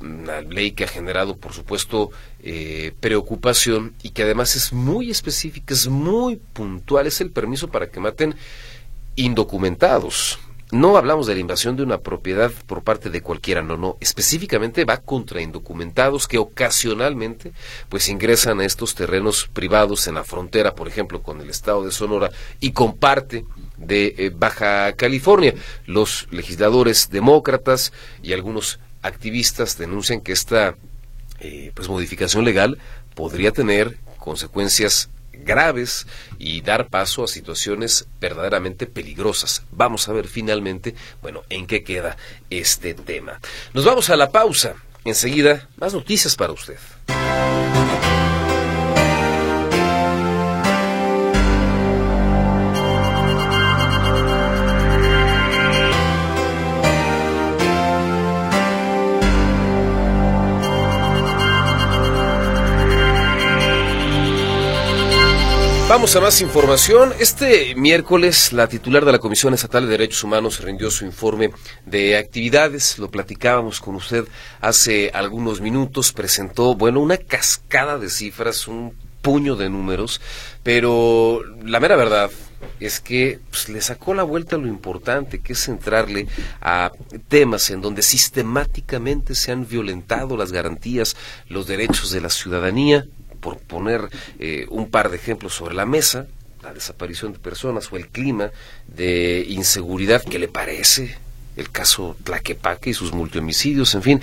una 0.00 0.40
ley 0.42 0.72
que 0.72 0.84
ha 0.84 0.88
generado, 0.88 1.36
por 1.36 1.52
supuesto, 1.52 2.10
eh, 2.42 2.92
preocupación 3.00 3.94
y 4.02 4.10
que 4.10 4.22
además 4.22 4.54
es 4.54 4.72
muy 4.72 5.10
específica, 5.10 5.74
es 5.74 5.88
muy 5.88 6.36
puntual, 6.36 7.06
es 7.06 7.20
el 7.20 7.30
permiso 7.30 7.68
para 7.68 7.90
que 7.90 8.00
maten 8.00 8.36
indocumentados. 9.18 10.38
No 10.70 10.96
hablamos 10.96 11.26
de 11.26 11.34
la 11.34 11.40
invasión 11.40 11.76
de 11.76 11.82
una 11.82 11.98
propiedad 11.98 12.52
por 12.66 12.84
parte 12.84 13.10
de 13.10 13.22
cualquiera, 13.22 13.62
no, 13.62 13.76
no. 13.76 13.96
Específicamente 14.00 14.84
va 14.84 14.98
contra 14.98 15.40
indocumentados 15.40 16.28
que 16.28 16.38
ocasionalmente 16.38 17.52
pues 17.88 18.08
ingresan 18.08 18.60
a 18.60 18.64
estos 18.64 18.94
terrenos 18.94 19.48
privados 19.52 20.06
en 20.06 20.14
la 20.14 20.24
frontera, 20.24 20.74
por 20.74 20.86
ejemplo, 20.86 21.22
con 21.22 21.40
el 21.40 21.50
estado 21.50 21.84
de 21.84 21.90
Sonora 21.90 22.30
y 22.60 22.72
con 22.72 22.96
parte 22.96 23.44
de 23.76 24.14
eh, 24.18 24.30
Baja 24.32 24.92
California. 24.92 25.54
Los 25.86 26.28
legisladores 26.30 27.08
demócratas 27.10 27.92
y 28.22 28.34
algunos 28.34 28.78
activistas 29.02 29.78
denuncian 29.78 30.20
que 30.20 30.32
esta 30.32 30.76
eh, 31.40 31.72
pues 31.74 31.88
modificación 31.88 32.44
legal 32.44 32.78
podría 33.14 33.52
tener 33.52 33.96
consecuencias 34.18 35.08
graves 35.32 36.06
y 36.38 36.60
dar 36.60 36.88
paso 36.88 37.24
a 37.24 37.28
situaciones 37.28 38.06
verdaderamente 38.20 38.86
peligrosas. 38.86 39.62
Vamos 39.70 40.08
a 40.08 40.12
ver 40.12 40.28
finalmente, 40.28 40.94
bueno, 41.22 41.42
en 41.48 41.66
qué 41.66 41.82
queda 41.82 42.16
este 42.50 42.94
tema. 42.94 43.40
Nos 43.72 43.84
vamos 43.84 44.10
a 44.10 44.16
la 44.16 44.30
pausa. 44.30 44.74
Enseguida, 45.04 45.68
más 45.76 45.94
noticias 45.94 46.36
para 46.36 46.52
usted. 46.52 46.76
Vamos 65.98 66.14
a 66.14 66.20
más 66.20 66.40
información. 66.40 67.12
Este 67.18 67.74
miércoles 67.74 68.52
la 68.52 68.68
titular 68.68 69.04
de 69.04 69.10
la 69.10 69.18
Comisión 69.18 69.52
Estatal 69.52 69.82
de 69.82 69.90
Derechos 69.90 70.22
Humanos 70.22 70.60
rindió 70.60 70.92
su 70.92 71.04
informe 71.04 71.50
de 71.86 72.16
actividades. 72.16 73.00
Lo 73.00 73.10
platicábamos 73.10 73.80
con 73.80 73.96
usted 73.96 74.24
hace 74.60 75.10
algunos 75.12 75.60
minutos. 75.60 76.12
Presentó, 76.12 76.76
bueno, 76.76 77.00
una 77.00 77.16
cascada 77.16 77.98
de 77.98 78.10
cifras, 78.10 78.68
un 78.68 78.94
puño 79.22 79.56
de 79.56 79.70
números, 79.70 80.20
pero 80.62 81.42
la 81.64 81.80
mera 81.80 81.96
verdad 81.96 82.30
es 82.78 83.00
que 83.00 83.40
pues, 83.50 83.68
le 83.68 83.80
sacó 83.80 84.14
la 84.14 84.22
vuelta 84.22 84.54
a 84.54 84.60
lo 84.60 84.68
importante, 84.68 85.40
que 85.40 85.54
es 85.54 85.64
centrarle 85.64 86.28
a 86.60 86.92
temas 87.26 87.70
en 87.70 87.80
donde 87.80 88.02
sistemáticamente 88.02 89.34
se 89.34 89.50
han 89.50 89.66
violentado 89.66 90.36
las 90.36 90.52
garantías, 90.52 91.16
los 91.48 91.66
derechos 91.66 92.12
de 92.12 92.20
la 92.20 92.30
ciudadanía, 92.30 93.04
por 93.48 93.58
poner 93.58 94.10
eh, 94.38 94.66
un 94.68 94.90
par 94.90 95.08
de 95.08 95.16
ejemplos 95.16 95.54
sobre 95.54 95.74
la 95.74 95.86
mesa, 95.86 96.26
la 96.62 96.74
desaparición 96.74 97.32
de 97.32 97.38
personas 97.38 97.90
o 97.90 97.96
el 97.96 98.08
clima 98.08 98.50
de 98.86 99.46
inseguridad 99.48 100.22
que 100.22 100.38
le 100.38 100.48
parece, 100.48 101.16
el 101.56 101.70
caso 101.70 102.14
Tlaquepaque 102.24 102.90
y 102.90 102.94
sus 102.94 103.12
multihomicidios, 103.12 103.94
en 103.94 104.02
fin. 104.02 104.20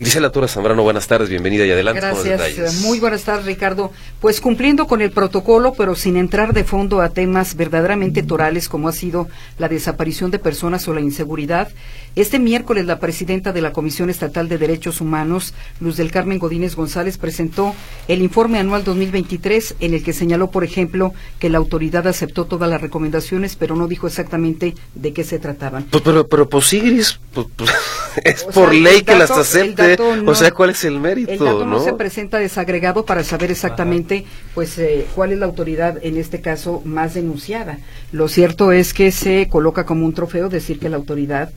Gisela 0.00 0.30
Torres 0.30 0.52
Zambrano, 0.52 0.82
buenas 0.82 1.06
tardes, 1.06 1.28
bienvenida 1.28 1.64
y 1.66 1.70
adelante 1.70 2.00
Gracias, 2.00 2.80
muy 2.80 2.98
buenas 3.00 3.22
tardes 3.22 3.44
Ricardo. 3.44 3.92
Pues 4.20 4.40
cumpliendo 4.40 4.86
con 4.86 5.02
el 5.02 5.12
protocolo, 5.12 5.74
pero 5.74 5.94
sin 5.94 6.16
entrar 6.16 6.52
de 6.54 6.64
fondo 6.64 7.00
a 7.00 7.10
temas 7.10 7.54
verdaderamente 7.54 8.22
torales 8.22 8.68
como 8.68 8.88
ha 8.88 8.92
sido 8.92 9.28
la 9.58 9.68
desaparición 9.68 10.30
de 10.30 10.38
personas 10.38 10.88
o 10.88 10.94
la 10.94 11.00
inseguridad, 11.00 11.68
este 12.16 12.38
miércoles 12.38 12.86
la 12.86 13.00
presidenta 13.00 13.52
de 13.52 13.60
la 13.60 13.72
Comisión 13.72 14.10
Estatal 14.10 14.48
de 14.48 14.58
Derechos 14.58 15.00
Humanos, 15.00 15.54
Luz 15.80 15.96
del 15.96 16.10
Carmen 16.10 16.38
Godínez 16.38 16.76
González, 16.76 17.18
presentó 17.18 17.74
el 18.08 18.22
informe 18.22 18.58
anual 18.58 18.84
2023 18.84 19.76
en 19.80 19.94
el 19.94 20.04
que 20.04 20.12
señaló, 20.12 20.50
por 20.50 20.64
ejemplo, 20.64 21.12
que 21.38 21.50
la 21.50 21.58
autoridad 21.58 22.06
aceptó 22.06 22.44
todas 22.44 22.70
las 22.70 22.80
recomendaciones, 22.80 23.56
pero 23.56 23.74
no 23.76 23.88
dijo 23.88 24.06
exactamente 24.06 24.74
de 24.94 25.12
qué 25.12 25.24
se 25.24 25.38
trataban. 25.38 25.84
Pues, 25.84 26.02
pero, 26.02 26.26
pero, 26.28 26.48
pues, 26.48 26.74
pues, 27.32 27.46
pues 27.56 27.70
es 28.24 28.44
por 28.44 28.72
ley 28.72 29.02
que 29.02 29.16
las 29.16 29.30
acepte. 29.30 29.96
o 30.26 30.34
sea, 30.34 30.52
¿cuál 30.52 30.70
es 30.70 30.84
el 30.84 31.00
mérito? 31.00 31.32
El 31.32 31.38
dato 31.38 31.66
no, 31.66 31.82
se 31.82 31.94
presenta 31.94 32.38
desagregado 32.38 33.04
para 33.04 33.24
saber 33.24 33.50
exactamente, 33.50 34.24
pues, 34.54 34.78
eh, 34.78 35.06
cuál 35.14 35.32
es 35.32 35.38
la 35.38 35.46
autoridad 35.46 35.98
en 36.02 36.16
este 36.16 36.40
caso 36.40 36.82
más 36.84 37.14
denunciada. 37.14 37.78
Lo 38.12 38.28
cierto 38.28 38.72
es 38.72 38.94
que 38.94 39.10
se 39.10 39.48
coloca 39.48 39.84
como 39.84 40.06
un 40.06 40.14
trofeo 40.14 40.48
decir 40.48 40.78
que 40.78 40.88
la 40.88 40.96
autoridad 40.96 41.50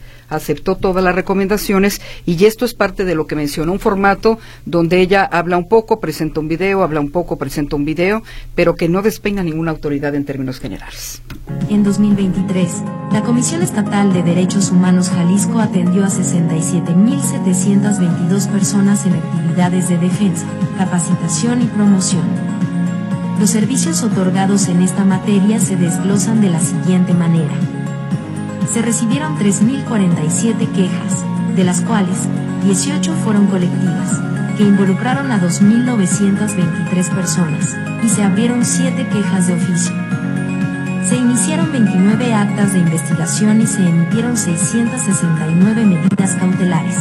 aceptó 0.47 0.75
todas 0.75 1.03
las 1.03 1.13
recomendaciones 1.13 1.99
y 2.25 2.45
esto 2.45 2.63
es 2.63 2.73
parte 2.73 3.03
de 3.03 3.15
lo 3.15 3.27
que 3.27 3.35
mencionó, 3.35 3.73
un 3.73 3.81
formato 3.81 4.39
donde 4.65 5.01
ella 5.01 5.25
habla 5.25 5.57
un 5.57 5.67
poco, 5.67 5.99
presenta 5.99 6.39
un 6.39 6.47
video, 6.47 6.83
habla 6.83 7.01
un 7.01 7.11
poco, 7.11 7.35
presenta 7.35 7.75
un 7.75 7.83
video, 7.83 8.23
pero 8.55 8.77
que 8.77 8.87
no 8.87 9.01
despeina 9.01 9.43
ninguna 9.43 9.71
autoridad 9.71 10.15
en 10.15 10.23
términos 10.23 10.61
generales. 10.61 11.21
En 11.69 11.83
2023, 11.83 12.81
la 13.11 13.23
Comisión 13.23 13.61
Estatal 13.61 14.13
de 14.13 14.23
Derechos 14.23 14.71
Humanos 14.71 15.09
Jalisco 15.09 15.59
atendió 15.59 16.05
a 16.05 16.07
67.722 16.07 18.49
personas 18.49 19.05
en 19.05 19.15
actividades 19.15 19.89
de 19.89 19.97
defensa, 19.97 20.45
capacitación 20.77 21.61
y 21.61 21.65
promoción. 21.65 22.23
Los 23.37 23.49
servicios 23.49 24.01
otorgados 24.01 24.69
en 24.69 24.81
esta 24.81 25.03
materia 25.03 25.59
se 25.59 25.75
desglosan 25.75 26.39
de 26.39 26.51
la 26.51 26.61
siguiente 26.61 27.13
manera 27.13 27.51
se 28.73 28.81
recibieron 28.81 29.37
3.047 29.37 30.71
quejas, 30.71 31.25
de 31.55 31.63
las 31.63 31.81
cuales 31.81 32.27
18 32.63 33.13
fueron 33.23 33.47
colectivas, 33.47 34.19
que 34.57 34.63
involucraron 34.63 35.31
a 35.31 35.39
2.923 35.39 37.15
personas, 37.15 37.75
y 38.03 38.09
se 38.09 38.23
abrieron 38.23 38.65
7 38.65 39.07
quejas 39.07 39.47
de 39.47 39.53
oficio. 39.53 39.93
Se 41.07 41.15
iniciaron 41.15 41.71
29 41.71 42.33
actas 42.33 42.73
de 42.73 42.79
investigación 42.79 43.61
y 43.61 43.67
se 43.67 43.87
emitieron 43.87 44.35
669 44.35 45.85
medidas 45.85 46.35
cautelares. 46.35 46.97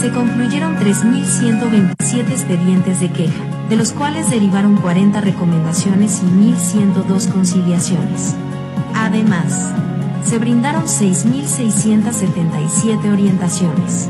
se 0.00 0.10
concluyeron 0.10 0.76
3.127 0.76 2.30
expedientes 2.30 3.00
de 3.00 3.10
queja, 3.10 3.44
de 3.68 3.76
los 3.76 3.92
cuales 3.92 4.30
derivaron 4.30 4.76
40 4.76 5.20
recomendaciones 5.20 6.22
y 6.22 6.26
1.102 6.26 7.30
conciliaciones. 7.30 8.34
Además, 8.94 9.72
se 10.30 10.38
brindaron 10.38 10.84
6.677 10.84 13.12
orientaciones. 13.12 14.08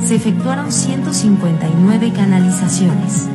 Se 0.00 0.14
efectuaron 0.14 0.70
159 0.70 2.12
canalizaciones. 2.12 3.28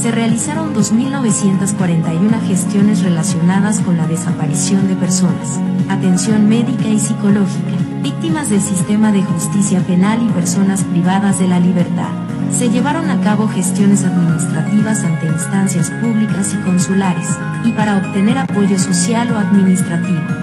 Se 0.00 0.10
realizaron 0.10 0.74
2.941 0.74 2.48
gestiones 2.48 3.04
relacionadas 3.04 3.78
con 3.78 3.96
la 3.96 4.08
desaparición 4.08 4.88
de 4.88 4.96
personas, 4.96 5.60
atención 5.88 6.48
médica 6.48 6.88
y 6.88 6.98
psicológica, 6.98 7.76
víctimas 8.02 8.50
del 8.50 8.60
sistema 8.60 9.12
de 9.12 9.22
justicia 9.22 9.78
penal 9.86 10.20
y 10.20 10.26
personas 10.32 10.82
privadas 10.82 11.38
de 11.38 11.46
la 11.46 11.60
libertad. 11.60 12.10
Se 12.50 12.70
llevaron 12.70 13.08
a 13.08 13.20
cabo 13.20 13.46
gestiones 13.46 14.04
administrativas 14.04 15.04
ante 15.04 15.26
instancias 15.26 15.92
públicas 15.92 16.52
y 16.54 16.56
consulares, 16.64 17.28
y 17.64 17.70
para 17.70 17.98
obtener 17.98 18.36
apoyo 18.36 18.80
social 18.80 19.30
o 19.30 19.38
administrativo. 19.38 20.41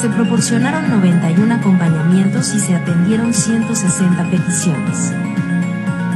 Se 0.00 0.08
proporcionaron 0.08 0.88
91 0.88 1.56
acompañamientos 1.56 2.54
y 2.54 2.58
se 2.58 2.74
atendieron 2.74 3.34
160 3.34 4.30
peticiones. 4.30 5.12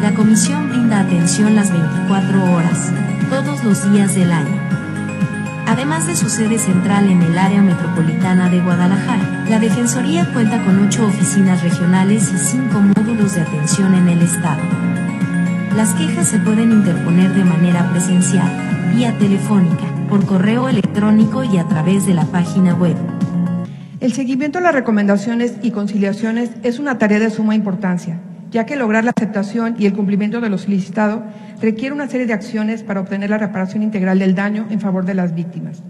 La 0.01 0.15
comisión 0.15 0.71
brinda 0.71 1.01
atención 1.01 1.55
las 1.55 1.71
24 1.71 2.55
horas, 2.55 2.91
todos 3.29 3.63
los 3.63 3.93
días 3.93 4.15
del 4.15 4.33
año. 4.33 4.59
Además 5.67 6.07
de 6.07 6.17
su 6.17 6.31
sede 6.31 6.59
central 6.59 7.11
en 7.11 7.21
el 7.21 7.37
área 7.37 7.61
metropolitana 7.61 8.49
de 8.49 8.63
Guadalajara, 8.63 9.45
la 9.51 9.59
Defensoría 9.59 10.33
cuenta 10.33 10.65
con 10.65 10.83
ocho 10.83 11.05
oficinas 11.07 11.63
regionales 11.63 12.33
y 12.33 12.39
cinco 12.39 12.81
módulos 12.81 13.35
de 13.35 13.43
atención 13.43 13.93
en 13.93 14.09
el 14.09 14.23
Estado. 14.23 14.63
Las 15.77 15.93
quejas 15.93 16.29
se 16.29 16.39
pueden 16.39 16.73
interponer 16.73 17.35
de 17.35 17.45
manera 17.45 17.91
presencial, 17.91 18.51
vía 18.95 19.13
telefónica, 19.19 19.85
por 20.09 20.25
correo 20.25 20.71
electrónico 20.71 21.45
y 21.45 21.59
a 21.59 21.69
través 21.69 22.07
de 22.07 22.15
la 22.15 22.25
página 22.25 22.73
web. 22.73 23.14
El 24.05 24.13
seguimiento 24.13 24.59
a 24.59 24.61
las 24.61 24.75
recomendaciones 24.75 25.55
y 25.63 25.71
conciliaciones 25.71 26.51
es 26.63 26.79
una 26.79 26.99
tarea 26.99 27.19
de 27.19 27.31
suma 27.31 27.55
importancia, 27.55 28.21
ya 28.51 28.67
que 28.67 28.77
lograr 28.77 29.03
la 29.03 29.15
aceptación 29.17 29.77
y 29.79 29.87
el 29.87 29.95
cumplimiento 29.95 30.43
de 30.43 30.51
lo 30.51 30.59
solicitado 30.59 31.23
requiere 31.63 31.95
una 31.95 32.07
serie 32.07 32.27
de 32.27 32.35
acciones 32.35 32.83
para 32.83 33.01
obtener 33.01 33.31
la 33.31 33.39
reparación 33.39 33.83
integral 33.83 34.19
del 34.19 34.35
daño 34.35 34.67
en 34.69 34.79
favor 34.79 35.07
de 35.07 35.15
las 35.15 35.35
víctimas. 35.35 35.83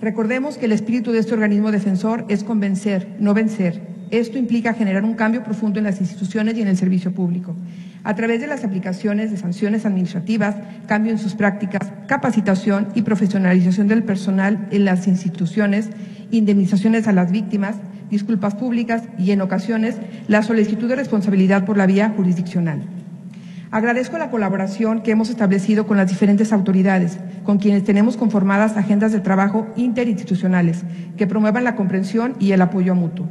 Recordemos 0.00 0.58
que 0.58 0.66
el 0.66 0.72
espíritu 0.72 1.12
de 1.12 1.20
este 1.20 1.34
organismo 1.34 1.70
defensor 1.70 2.24
es 2.28 2.42
convencer, 2.42 3.14
no 3.20 3.32
vencer. 3.32 3.80
Esto 4.10 4.38
implica 4.38 4.74
generar 4.74 5.04
un 5.04 5.14
cambio 5.14 5.44
profundo 5.44 5.78
en 5.78 5.84
las 5.84 6.00
instituciones 6.00 6.58
y 6.58 6.62
en 6.62 6.68
el 6.68 6.76
servicio 6.76 7.12
público, 7.12 7.54
a 8.02 8.16
través 8.16 8.40
de 8.40 8.48
las 8.48 8.64
aplicaciones 8.64 9.30
de 9.30 9.36
sanciones 9.36 9.86
administrativas, 9.86 10.56
cambio 10.88 11.12
en 11.12 11.18
sus 11.18 11.34
prácticas, 11.34 11.92
capacitación 12.08 12.88
y 12.96 13.02
profesionalización 13.02 13.86
del 13.86 14.02
personal 14.02 14.66
en 14.72 14.84
las 14.84 15.06
instituciones 15.06 15.90
indemnizaciones 16.30 17.08
a 17.08 17.12
las 17.12 17.30
víctimas, 17.30 17.76
disculpas 18.10 18.54
públicas 18.54 19.02
y, 19.18 19.30
en 19.30 19.40
ocasiones, 19.40 19.96
la 20.28 20.42
solicitud 20.42 20.88
de 20.88 20.96
responsabilidad 20.96 21.64
por 21.64 21.76
la 21.76 21.86
vía 21.86 22.12
jurisdiccional. 22.16 22.82
Agradezco 23.70 24.16
la 24.16 24.30
colaboración 24.30 25.02
que 25.02 25.10
hemos 25.10 25.28
establecido 25.28 25.86
con 25.86 25.96
las 25.96 26.08
diferentes 26.08 26.52
autoridades, 26.52 27.18
con 27.44 27.58
quienes 27.58 27.84
tenemos 27.84 28.16
conformadas 28.16 28.76
agendas 28.76 29.12
de 29.12 29.20
trabajo 29.20 29.66
interinstitucionales 29.76 30.84
que 31.16 31.26
promuevan 31.26 31.64
la 31.64 31.74
comprensión 31.74 32.34
y 32.38 32.52
el 32.52 32.62
apoyo 32.62 32.94
mutuo. 32.94 33.26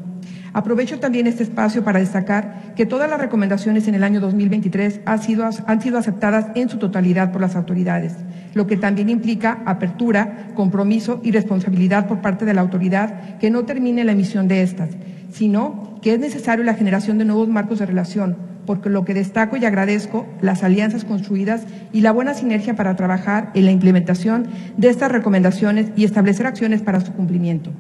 Aprovecho 0.56 1.02
también 1.02 1.28
este 1.28 1.44
espacio 1.44 1.84
para 1.84 2.00
destacar 2.00 2.72
que 2.78 2.86
todas 2.86 3.10
las 3.10 3.20
recomendaciones 3.20 3.90
en 3.90 3.96
el 3.96 4.06
año 4.06 4.22
2023 4.22 5.02
han 5.04 5.22
sido, 5.22 5.44
han 5.44 5.82
sido 5.82 5.98
aceptadas 5.98 6.46
en 6.56 6.70
su 6.70 6.78
totalidad 6.78 7.34
por 7.34 7.42
las 7.42 7.58
autoridades, 7.58 8.14
lo 8.54 8.66
que 8.66 8.78
también 8.78 9.10
implica 9.10 9.62
apertura, 9.66 10.48
compromiso 10.56 11.20
y 11.24 11.32
responsabilidad 11.32 12.08
por 12.08 12.22
parte 12.22 12.46
de 12.46 12.54
la 12.54 12.62
autoridad 12.62 13.38
que 13.38 13.50
no 13.50 13.66
termine 13.66 14.06
la 14.06 14.14
emisión 14.14 14.48
de 14.48 14.62
estas, 14.62 14.92
sino 15.30 16.00
que 16.02 16.14
es 16.14 16.22
necesario 16.22 16.64
la 16.64 16.76
generación 16.76 17.18
de 17.18 17.26
nuevos 17.26 17.50
marcos 17.50 17.80
de 17.80 17.88
relación, 17.88 18.38
porque 18.66 18.90
lo 18.90 19.04
que 19.04 19.14
destaco 19.14 19.58
y 19.58 19.66
agradezco 19.66 20.26
las 20.40 20.64
alianzas 20.64 21.04
construidas 21.04 21.66
y 21.92 22.00
la 22.00 22.14
buena 22.14 22.34
sinergia 22.34 22.78
para 22.78 22.96
trabajar 22.96 23.52
en 23.56 23.66
la 23.66 23.72
implementación 23.72 24.48
de 24.78 24.88
estas 24.88 25.12
recomendaciones 25.12 25.88
y 25.98 26.06
establecer 26.06 26.48
acciones 26.48 26.82
para 26.82 27.02
su 27.02 27.12
cumplimiento. 27.12 27.72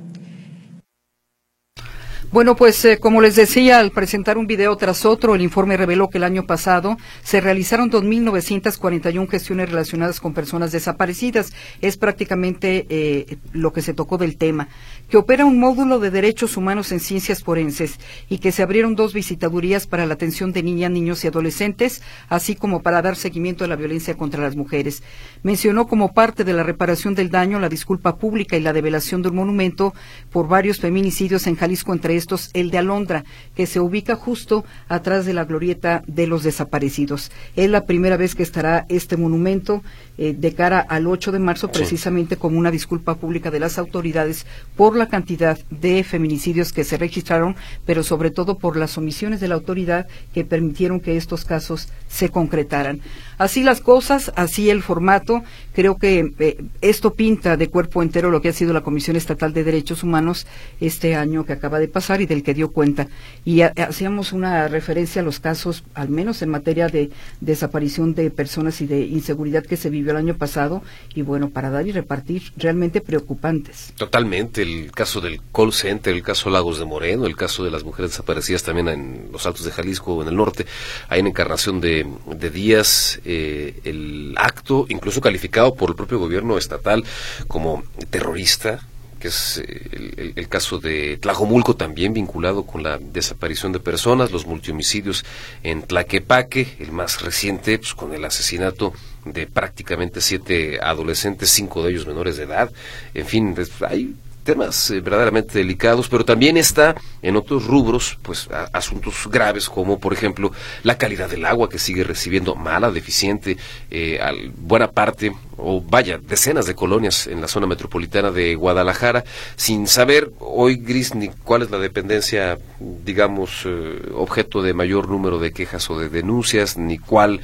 Bueno, 2.31 2.55
pues 2.55 2.83
eh, 2.85 2.99
como 2.99 3.21
les 3.21 3.35
decía, 3.35 3.79
al 3.79 3.91
presentar 3.91 4.37
un 4.37 4.47
video 4.47 4.75
tras 4.75 5.05
otro, 5.05 5.35
el 5.35 5.41
informe 5.41 5.77
reveló 5.77 6.09
que 6.09 6.17
el 6.17 6.23
año 6.23 6.45
pasado 6.45 6.97
se 7.23 7.39
realizaron 7.39 7.89
2.941 7.89 9.29
gestiones 9.29 9.69
relacionadas 9.69 10.19
con 10.19 10.33
personas 10.33 10.71
desaparecidas. 10.71 11.53
Es 11.81 11.97
prácticamente 11.97 12.85
eh, 12.89 13.37
lo 13.53 13.71
que 13.71 13.81
se 13.81 13.93
tocó 13.93 14.17
del 14.17 14.37
tema. 14.37 14.67
Que 15.09 15.17
opera 15.17 15.45
un 15.45 15.59
módulo 15.59 15.99
de 15.99 16.11
derechos 16.11 16.57
humanos 16.57 16.91
en 16.91 16.99
ciencias 16.99 17.43
forenses 17.43 17.99
y 18.29 18.39
que 18.39 18.51
se 18.51 18.63
abrieron 18.63 18.95
dos 18.95 19.13
visitadurías 19.13 19.87
para 19.87 20.05
la 20.05 20.15
atención 20.15 20.51
de 20.51 20.63
niñas, 20.63 20.91
niños 20.91 21.23
y 21.23 21.27
adolescentes, 21.27 22.01
así 22.29 22.55
como 22.55 22.81
para 22.81 23.01
dar 23.01 23.15
seguimiento 23.15 23.63
a 23.63 23.67
la 23.67 23.75
violencia 23.75 24.17
contra 24.17 24.41
las 24.41 24.55
mujeres. 24.55 25.03
Mencionó 25.43 25.87
como 25.87 26.13
parte 26.13 26.43
de 26.43 26.53
la 26.53 26.63
reparación 26.63 27.15
del 27.15 27.29
daño 27.29 27.59
la 27.59 27.69
disculpa 27.69 28.17
pública 28.17 28.57
y 28.57 28.61
la 28.61 28.73
develación 28.73 29.21
de 29.21 29.29
un 29.29 29.35
monumento 29.35 29.93
por 30.31 30.47
varios 30.47 30.79
feminicidios 30.79 31.47
en 31.47 31.55
Jalisco, 31.55 31.93
entre 31.93 32.15
estos 32.15 32.49
el 32.53 32.71
de 32.71 32.79
Alondra, 32.79 33.23
que 33.55 33.67
se 33.67 33.79
ubica 33.79 34.15
justo 34.15 34.65
atrás 34.87 35.25
de 35.25 35.33
la 35.33 35.45
glorieta 35.45 36.03
de 36.07 36.27
los 36.27 36.43
desaparecidos. 36.43 37.31
Es 37.55 37.69
la 37.69 37.85
primera 37.85 38.17
vez 38.17 38.35
que 38.35 38.43
estará 38.43 38.85
este 38.89 39.17
monumento 39.17 39.83
eh, 40.17 40.33
de 40.37 40.53
cara 40.53 40.79
al 40.79 41.07
8 41.07 41.31
de 41.31 41.39
marzo, 41.39 41.71
precisamente 41.71 42.37
como 42.37 42.57
una 42.57 42.71
disculpa 42.71 43.15
pública 43.15 43.51
de 43.51 43.59
las 43.59 43.77
autoridades 43.77 44.45
por 44.75 44.94
la 44.95 45.07
cantidad 45.07 45.57
de 45.69 46.03
feminicidios 46.03 46.73
que 46.73 46.83
se 46.83 46.97
registraron, 46.97 47.55
pero 47.85 48.03
sobre 48.03 48.31
todo 48.31 48.57
por 48.57 48.77
las 48.77 48.97
omisiones 48.97 49.39
de 49.39 49.47
la 49.47 49.55
autoridad 49.55 50.07
que 50.33 50.45
permitieron 50.45 50.99
que 50.99 51.17
estos 51.17 51.45
casos 51.45 51.89
se 52.07 52.29
concretaran. 52.29 53.01
Así 53.37 53.63
las 53.63 53.81
cosas, 53.81 54.31
así 54.35 54.69
el 54.69 54.81
formato. 54.81 55.43
Creo 55.73 55.97
que 55.97 56.31
eh, 56.39 56.63
esto 56.81 57.13
pinta 57.13 57.57
de 57.57 57.67
cuerpo 57.67 58.01
entero 58.01 58.31
lo 58.31 58.41
que 58.41 58.49
ha 58.49 58.53
sido 58.53 58.71
la 58.71 58.81
Comisión 58.81 59.17
Estatal 59.17 59.53
de 59.53 59.63
Derechos 59.63 60.03
Humanos 60.03 60.47
este 60.79 61.15
año 61.15 61.45
que 61.45 61.53
acaba 61.53 61.79
de 61.79 61.87
pasar 61.87 62.21
y 62.21 62.25
del 62.25 62.43
que 62.43 62.53
dio 62.53 62.71
cuenta. 62.71 63.07
Y 63.43 63.61
hacíamos 63.61 64.31
una 64.31 64.67
referencia 64.67 65.21
a 65.21 65.25
los 65.25 65.39
casos, 65.39 65.83
al 65.93 66.09
menos 66.09 66.41
en 66.41 66.49
materia 66.49 66.87
de 66.87 67.09
desaparición 67.41 68.15
de 68.15 68.31
personas 68.31 68.79
y 68.81 68.87
de 68.87 69.01
inseguridad 69.01 69.65
que 69.65 69.77
se 69.77 69.89
vivió 69.89 70.11
el 70.11 70.17
año 70.17 70.35
pasado. 70.35 70.81
Y 71.13 71.21
bueno, 71.21 71.49
para 71.49 71.69
dar 71.69 71.87
y 71.87 71.91
repartir, 71.91 72.53
realmente 72.55 73.01
preocupantes. 73.01 73.93
Totalmente. 73.97 74.84
Caso 74.91 75.21
del 75.21 75.41
call 75.53 75.73
center, 75.73 76.13
el 76.13 76.23
caso 76.23 76.49
Lagos 76.49 76.79
de 76.79 76.85
Moreno, 76.85 77.25
el 77.25 77.35
caso 77.35 77.63
de 77.63 77.71
las 77.71 77.83
mujeres 77.83 78.11
desaparecidas 78.11 78.63
también 78.63 78.87
en 78.87 79.29
los 79.31 79.45
Altos 79.45 79.65
de 79.65 79.71
Jalisco, 79.71 80.21
en 80.21 80.27
el 80.27 80.35
norte. 80.35 80.65
Hay 81.09 81.19
una 81.19 81.29
encarnación 81.29 81.81
de, 81.81 82.07
de 82.25 82.49
días 82.49 83.19
eh, 83.25 83.79
el 83.83 84.35
acto, 84.37 84.85
incluso 84.89 85.21
calificado 85.21 85.75
por 85.75 85.89
el 85.89 85.95
propio 85.95 86.19
gobierno 86.19 86.57
estatal 86.57 87.03
como 87.47 87.83
terrorista, 88.09 88.81
que 89.19 89.29
es 89.29 89.57
eh, 89.65 90.33
el, 90.35 90.47
caso 90.47 90.79
de 90.79 91.17
Tlajomulco 91.17 91.75
también 91.75 92.13
vinculado 92.13 92.65
con 92.65 92.83
la 92.83 92.97
desaparición 92.97 93.71
de 93.71 93.79
personas, 93.79 94.31
los 94.31 94.45
multihomicidios 94.45 95.25
en 95.63 95.83
Tlaquepaque, 95.83 96.75
el 96.79 96.91
más 96.91 97.21
reciente 97.21 97.77
pues, 97.77 97.93
con 97.93 98.13
el 98.13 98.25
asesinato 98.25 98.93
de 99.25 99.47
prácticamente 99.47 100.21
siete 100.21 100.79
adolescentes, 100.81 101.49
cinco 101.49 101.83
de 101.83 101.91
ellos 101.91 102.07
menores 102.07 102.37
de 102.37 102.43
edad. 102.43 102.71
En 103.13 103.25
fin, 103.25 103.55
hay 103.87 104.15
temas 104.45 104.91
eh, 104.91 105.01
verdaderamente 105.01 105.57
delicados, 105.57 106.07
pero 106.07 106.23
también 106.23 106.55
está 106.55 106.95
en 107.21 107.35
otros 107.35 107.65
rubros, 107.65 108.17
pues 108.21 108.47
asuntos 108.71 109.27
graves 109.29 109.67
como 109.67 109.99
por 109.99 110.13
ejemplo 110.13 110.53
la 110.83 110.97
calidad 110.97 111.29
del 111.29 111.45
agua 111.45 111.67
que 111.67 111.79
sigue 111.79 112.03
recibiendo 112.03 112.55
mala, 112.55 112.91
deficiente, 112.91 113.57
eh, 113.91 114.19
buena 114.55 114.91
parte 114.91 115.33
o 115.57 115.81
vaya, 115.81 116.19
decenas 116.19 116.65
de 116.65 116.75
colonias 116.75 117.27
en 117.27 117.41
la 117.41 117.47
zona 117.47 117.65
metropolitana 117.65 118.29
de 118.29 118.55
Guadalajara, 118.55 119.23
sin 119.55 119.87
saber 119.87 120.31
hoy, 120.39 120.75
Gris, 120.75 121.15
ni 121.15 121.29
cuál 121.29 121.63
es 121.63 121.71
la 121.71 121.79
dependencia, 121.79 122.59
digamos, 122.79 123.63
eh, 123.65 124.11
objeto 124.13 124.61
de 124.61 124.73
mayor 124.73 125.09
número 125.09 125.39
de 125.39 125.53
quejas 125.53 125.89
o 125.89 125.97
de 125.97 126.09
denuncias, 126.09 126.77
ni 126.77 126.97
cuál 126.97 127.39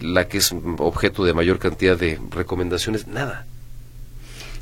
la 0.00 0.26
que 0.28 0.38
es 0.38 0.54
objeto 0.78 1.24
de 1.24 1.34
mayor 1.34 1.58
cantidad 1.58 1.96
de 1.96 2.18
recomendaciones, 2.30 3.06
nada. 3.06 3.46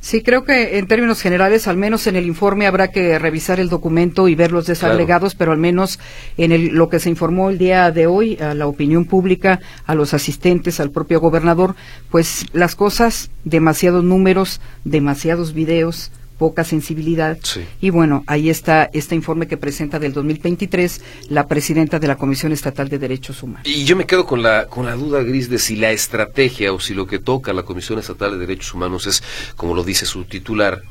Sí, 0.05 0.21
creo 0.21 0.45
que 0.45 0.77
en 0.77 0.87
términos 0.87 1.23
generales, 1.23 1.67
al 1.67 1.79
menos 1.79 2.07
en 2.07 2.15
el 2.15 2.27
informe 2.27 2.67
habrá 2.67 2.89
que 2.89 3.19
revisar 3.19 3.59
el 3.59 3.71
documento 3.71 4.29
y 4.29 4.35
ver 4.35 4.53
los 4.53 4.67
desagregados, 4.67 5.35
pero 5.35 5.51
al 5.51 5.57
menos 5.57 5.99
en 6.37 6.77
lo 6.77 6.91
que 6.91 7.01
se 7.01 7.09
informó 7.09 7.49
el 7.49 7.57
día 7.57 7.91
de 7.91 8.07
hoy 8.07 8.37
a 8.37 8.53
la 8.53 8.67
opinión 8.67 9.07
pública, 9.07 9.61
a 9.87 9.95
los 9.95 10.13
asistentes, 10.13 10.79
al 10.79 10.91
propio 10.91 11.21
gobernador, 11.21 11.75
pues 12.11 12.45
las 12.53 12.75
cosas, 12.75 13.31
demasiados 13.45 14.05
números, 14.05 14.61
demasiados 14.85 15.55
videos, 15.55 16.13
poca 16.39 16.65
sensibilidad. 16.65 17.39
Y 17.81 17.91
bueno, 17.91 18.25
ahí 18.27 18.51
está 18.51 18.91
este 18.93 19.15
informe 19.15 19.47
que 19.47 19.57
presenta 19.57 19.99
del 19.99 20.13
2023 20.13 21.01
la 21.29 21.47
presidenta 21.47 21.99
de 21.99 22.09
la 22.09 22.17
Comisión 22.17 22.53
Estatal 22.53 22.89
de 22.89 22.99
Derechos 22.99 23.43
Humanos. 23.43 23.67
Y 23.67 23.85
yo 23.85 23.97
me 23.97 24.07
quedo 24.07 24.27
con 24.27 24.43
la, 24.43 24.67
con 24.67 24.87
la 24.87 24.95
duda 24.95 25.23
gris 25.23 25.49
de 25.49 25.59
si 25.59 25.77
la 25.77 25.93
estrategia 25.93 26.73
o 26.73 26.81
si 26.81 26.95
lo 26.95 27.07
que 27.07 27.19
toca 27.19 27.53
la 27.53 27.63
Comisión 27.63 27.99
Estatal 27.99 28.33
de 28.33 28.39
Derechos 28.39 28.75
Humanos 28.75 29.07
es, 29.07 29.23
como 29.57 29.75
lo 29.75 29.85
dice 29.85 30.07
su 30.07 30.25
titular, 30.25 30.83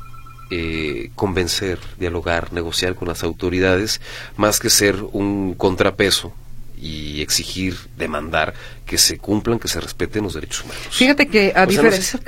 eh, 0.50 1.10
convencer, 1.14 1.78
dialogar, 1.98 2.52
negociar 2.52 2.94
con 2.94 3.08
las 3.08 3.22
autoridades, 3.22 4.00
más 4.36 4.60
que 4.60 4.70
ser 4.70 4.96
un 5.12 5.54
contrapeso 5.54 6.32
y 6.76 7.22
exigir, 7.22 7.76
demandar 7.96 8.54
que 8.84 8.98
se 8.98 9.18
cumplan, 9.18 9.58
que 9.58 9.68
se 9.68 9.80
respeten 9.80 10.24
los 10.24 10.34
derechos 10.34 10.64
humanos. 10.64 10.82
Fíjate 10.90 11.26
que 11.26 11.52
a 11.54 11.66
diferencia, 11.66 12.20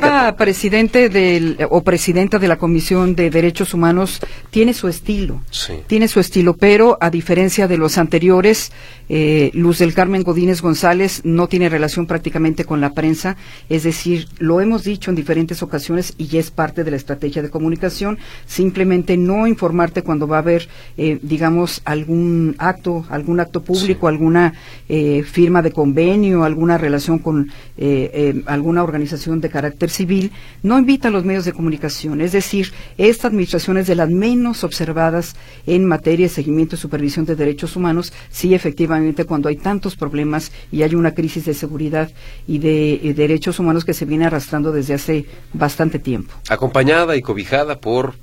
cada, 0.00 0.36
presidente 0.36 1.08
del, 1.08 1.58
o 1.70 1.82
presidenta 1.82 2.38
de 2.38 2.48
la 2.48 2.56
Comisión 2.56 3.14
de 3.14 3.30
Derechos 3.30 3.72
Humanos 3.74 4.20
tiene 4.50 4.74
su 4.74 4.88
estilo, 4.88 5.42
tiene 5.86 6.08
su 6.08 6.20
estilo, 6.20 6.54
pero 6.54 6.98
a 7.00 7.10
diferencia 7.10 7.68
de 7.68 7.78
los 7.78 7.96
anteriores, 7.96 8.70
eh, 9.08 9.50
Luz 9.54 9.78
del 9.78 9.94
Carmen 9.94 10.22
Godínez 10.22 10.60
González 10.60 11.22
no 11.24 11.48
tiene 11.48 11.68
relación 11.68 12.06
prácticamente 12.06 12.64
con 12.64 12.80
la 12.80 12.92
prensa, 12.92 13.36
es 13.68 13.82
decir, 13.84 14.28
lo 14.38 14.60
hemos 14.60 14.84
dicho 14.84 15.10
en 15.10 15.16
diferentes 15.16 15.62
ocasiones 15.62 16.14
y 16.18 16.26
ya 16.26 16.40
es 16.40 16.50
parte 16.50 16.84
de 16.84 16.90
la 16.90 16.96
estrategia 16.98 17.42
de 17.42 17.50
comunicación, 17.50 18.18
simplemente 18.46 19.16
no 19.16 19.46
informarte 19.46 20.02
cuando 20.02 20.28
va 20.28 20.36
a 20.36 20.40
haber, 20.40 20.68
eh, 20.98 21.18
digamos, 21.22 21.80
algún 21.84 22.56
acto, 22.58 23.06
algún 23.08 23.40
acto 23.40 23.62
público, 23.62 24.08
alguna 24.08 24.52
eh, 24.88 25.22
firma 25.22 25.62
de 25.62 25.72
convenio, 25.78 26.42
alguna 26.42 26.76
relación 26.76 27.20
con 27.20 27.52
eh, 27.76 28.10
eh, 28.12 28.42
alguna 28.46 28.82
organización 28.82 29.40
de 29.40 29.48
carácter 29.48 29.90
civil, 29.90 30.32
no 30.64 30.76
invita 30.76 31.06
a 31.06 31.12
los 31.12 31.24
medios 31.24 31.44
de 31.44 31.52
comunicación. 31.52 32.20
Es 32.20 32.32
decir, 32.32 32.72
esta 32.96 33.28
administración 33.28 33.78
es 33.78 33.86
de 33.86 33.94
las 33.94 34.10
menos 34.10 34.64
observadas 34.64 35.36
en 35.68 35.86
materia 35.86 36.26
de 36.26 36.34
seguimiento 36.34 36.74
y 36.74 36.78
supervisión 36.78 37.26
de 37.26 37.36
derechos 37.36 37.76
humanos. 37.76 38.12
Sí, 38.28 38.54
efectivamente, 38.54 39.24
cuando 39.24 39.48
hay 39.48 39.56
tantos 39.56 39.94
problemas 39.94 40.50
y 40.72 40.82
hay 40.82 40.96
una 40.96 41.14
crisis 41.14 41.44
de 41.44 41.54
seguridad 41.54 42.10
y 42.48 42.58
de 42.58 42.94
eh, 42.94 43.14
derechos 43.14 43.60
humanos 43.60 43.84
que 43.84 43.94
se 43.94 44.04
viene 44.04 44.24
arrastrando 44.24 44.72
desde 44.72 44.94
hace 44.94 45.26
bastante 45.52 46.00
tiempo. 46.00 46.34
Acompañada 46.48 47.14
y 47.14 47.22
cobijada 47.22 47.78
por 47.78 48.16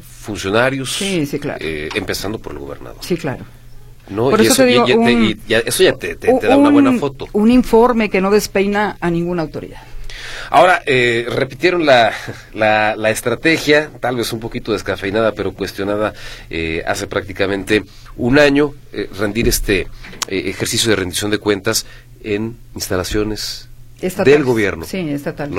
funcionarios, 0.00 1.02
empezando 1.02 2.38
por 2.38 2.52
el 2.52 2.60
gobernador. 2.60 3.00
Sí, 3.02 3.18
claro. 3.18 3.57
No, 4.10 4.30
y 4.30 4.46
eso, 4.46 4.64
ya 5.82 5.92
te, 5.96 6.16
da 6.16 6.56
una 6.56 6.70
buena 6.70 6.92
foto. 6.98 7.28
Un 7.32 7.50
informe 7.50 8.08
que 8.08 8.20
no 8.20 8.30
despeina 8.30 8.96
a 9.00 9.10
ninguna 9.10 9.42
autoridad. 9.42 9.82
Ahora, 10.50 10.82
eh, 10.86 11.26
repitieron 11.28 11.84
la, 11.84 12.12
la, 12.54 13.10
estrategia, 13.10 13.90
tal 14.00 14.16
vez 14.16 14.32
un 14.32 14.40
poquito 14.40 14.72
descafeinada, 14.72 15.32
pero 15.32 15.52
cuestionada 15.52 16.14
eh, 16.48 16.82
hace 16.86 17.06
prácticamente 17.06 17.84
un 18.16 18.38
año, 18.38 18.74
eh, 18.92 19.08
rendir 19.18 19.48
este 19.48 19.88
ejercicio 20.26 20.90
de 20.90 20.96
rendición 20.96 21.30
de 21.30 21.38
cuentas 21.38 21.86
en 22.22 22.56
instalaciones 22.74 23.68
del 24.00 24.44
gobierno. 24.44 24.84
Sí, 24.84 24.98
estatal. 25.10 25.50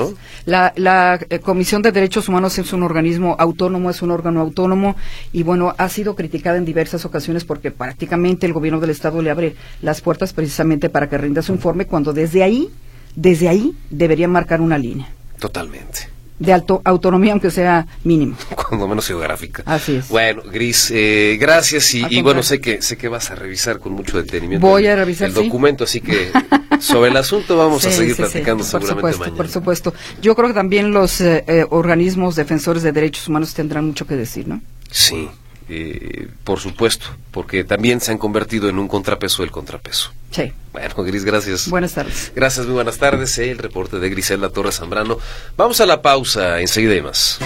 La, 0.46 0.74
la 0.76 1.20
eh, 1.30 1.40
Comisión 1.40 1.82
de 1.82 1.92
Derechos 1.92 2.30
Humanos 2.30 2.58
es 2.58 2.72
un 2.74 2.84
organismo 2.84 3.36
autónomo, 3.38 3.90
es 3.90 4.02
un 4.02 4.12
órgano 4.12 4.42
autónomo 4.42 4.96
y 5.34 5.44
bueno, 5.44 5.76
ha 5.78 5.90
sido 5.90 6.16
criticada 6.16 6.58
en 6.58 6.66
diversas 6.66 7.06
ocasiones 7.06 7.44
porque 7.44 7.72
prácticamente 7.72 8.46
el 8.46 8.54
gobierno 8.54 8.80
del 8.80 8.92
Estado 8.92 9.22
le 9.22 9.32
abre 9.32 9.56
las 9.82 10.02
puertas 10.02 10.34
precisamente 10.34 10.90
para 10.90 11.10
que 11.10 11.18
rinda 11.18 11.42
su 11.42 11.54
informe 11.54 11.86
cuando 11.86 12.14
desde 12.14 12.44
ahí, 12.44 12.70
desde 13.16 13.50
ahí 13.50 13.74
debería 13.90 14.28
marcar 14.28 14.62
una 14.62 14.78
línea. 14.78 15.10
Totalmente 15.40 16.19
de 16.40 16.54
alto, 16.54 16.82
autonomía, 16.86 17.34
aunque 17.34 17.52
sea 17.52 17.86
mínimo. 18.04 18.36
Cuando 18.56 18.88
menos 18.88 19.08
geográfica. 19.08 19.64
Así 19.66 19.98
es. 19.98 20.10
Bueno, 20.10 20.42
Gris, 20.52 20.92
eh, 20.92 21.38
gracias 21.40 21.94
y, 21.94 22.22
bueno, 22.22 22.42
sé 22.44 22.60
que 22.60 22.82
sé 22.82 22.98
que 22.98 23.08
vas 23.08 23.30
a 23.32 23.36
revisar 23.36 23.80
con 23.80 23.94
mucho 23.94 24.18
detenimiento 24.18 24.66
Voy 24.66 24.88
a 24.88 24.96
revisar, 24.96 25.28
el, 25.28 25.34
documento, 25.34 25.84
así 25.84 26.02
que 26.02 26.32
sobre 26.80 27.12
el 27.12 27.18
asunto 27.18 27.58
vamos 27.58 27.86
a 27.86 27.92
seguir 27.92 28.16
platicando 28.16 28.64
por 28.64 28.82
seguramente 28.82 29.14
supuesto, 29.14 29.36
Por 29.36 29.50
supuesto. 29.50 29.94
Yo 30.22 30.36
creo 30.36 30.48
que 30.48 30.54
también 30.54 30.92
los 30.92 31.22
eh, 31.22 31.44
eh, 31.48 31.66
organismos 31.70 32.36
defensores 32.36 32.84
de 32.84 32.92
derechos 32.92 33.28
humanos 33.28 33.54
tendrán 33.54 33.86
mucho 33.86 34.08
que 34.08 34.16
decir, 34.16 34.48
¿no? 34.48 34.62
Sí, 34.90 35.30
eh, 35.70 36.28
por 36.44 36.60
supuesto, 36.60 37.06
porque 37.32 37.64
también 37.64 38.02
se 38.02 38.12
han 38.12 38.18
convertido 38.18 38.70
en 38.70 38.80
un 38.80 38.88
contrapeso 38.88 39.44
del 39.44 39.52
contrapeso. 39.52 40.12
Sí. 40.32 40.52
Bueno, 40.72 40.96
Gris, 41.04 41.24
gracias. 41.24 41.70
Buenas 41.70 41.94
tardes. 41.94 42.32
Gracias, 42.36 42.66
muy 42.66 42.76
buenas 42.76 42.98
tardes. 42.98 43.38
El 43.38 43.58
reporte 43.58 44.00
de 44.00 44.10
Grisela 44.10 44.50
Torres 44.50 44.78
Zambrano. 44.78 45.18
Vamos 45.58 45.80
a 45.82 45.86
la 45.86 46.02
pausa, 46.02 46.60
enseguida 46.60 46.96
y 46.96 47.02
más. 47.02 47.40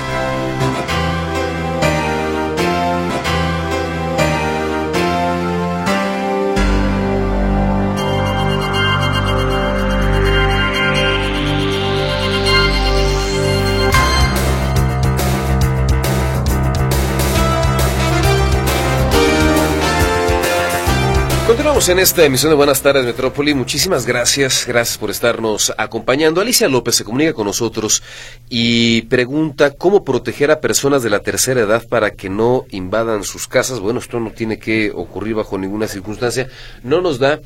En 21.86 22.00
esta 22.00 22.24
emisión 22.24 22.50
de 22.50 22.56
Buenas 22.56 22.82
tardes 22.82 23.04
Metrópoli. 23.04 23.54
Muchísimas 23.54 24.06
gracias, 24.06 24.66
gracias 24.66 24.98
por 24.98 25.10
estarnos 25.12 25.74
acompañando. 25.78 26.40
Alicia 26.40 26.70
López 26.70 26.96
se 26.96 27.04
comunica 27.04 27.34
con 27.34 27.46
nosotros 27.46 28.02
y 28.48 29.02
pregunta 29.04 29.72
cómo 29.72 30.06
proteger 30.06 30.50
a 30.50 30.62
personas 30.62 31.04
de 31.04 31.10
la 31.10 31.20
tercera 31.20 31.60
edad 31.60 31.86
para 31.90 32.12
que 32.12 32.30
no 32.30 32.64
invadan 32.70 33.26
sus 33.26 33.50
casas. 33.50 33.82
Bueno, 33.82 34.00
esto 34.00 34.22
no 34.22 34.32
tiene 34.32 34.60
que 34.60 34.92
ocurrir 34.92 35.36
bajo 35.36 35.58
ninguna 35.58 35.90
circunstancia. 35.90 36.48
No 36.84 37.02
nos 37.02 37.20
da 37.20 37.42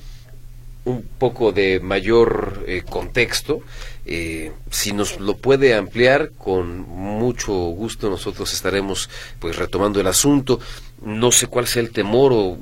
un 0.86 1.02
poco 1.18 1.52
de 1.52 1.80
mayor 1.80 2.64
eh, 2.68 2.84
contexto. 2.88 3.62
Eh, 4.06 4.52
si 4.70 4.94
nos 4.94 5.20
lo 5.20 5.36
puede 5.38 5.74
ampliar, 5.74 6.30
con 6.38 6.82
mucho 6.82 7.54
gusto 7.54 8.08
nosotros 8.08 8.54
estaremos 8.54 9.10
pues 9.40 9.56
retomando 9.56 10.00
el 10.00 10.08
asunto. 10.08 10.60
No 11.02 11.32
sé 11.32 11.48
cuál 11.48 11.66
sea 11.66 11.82
el 11.82 11.90
temor 11.90 12.32
o 12.34 12.58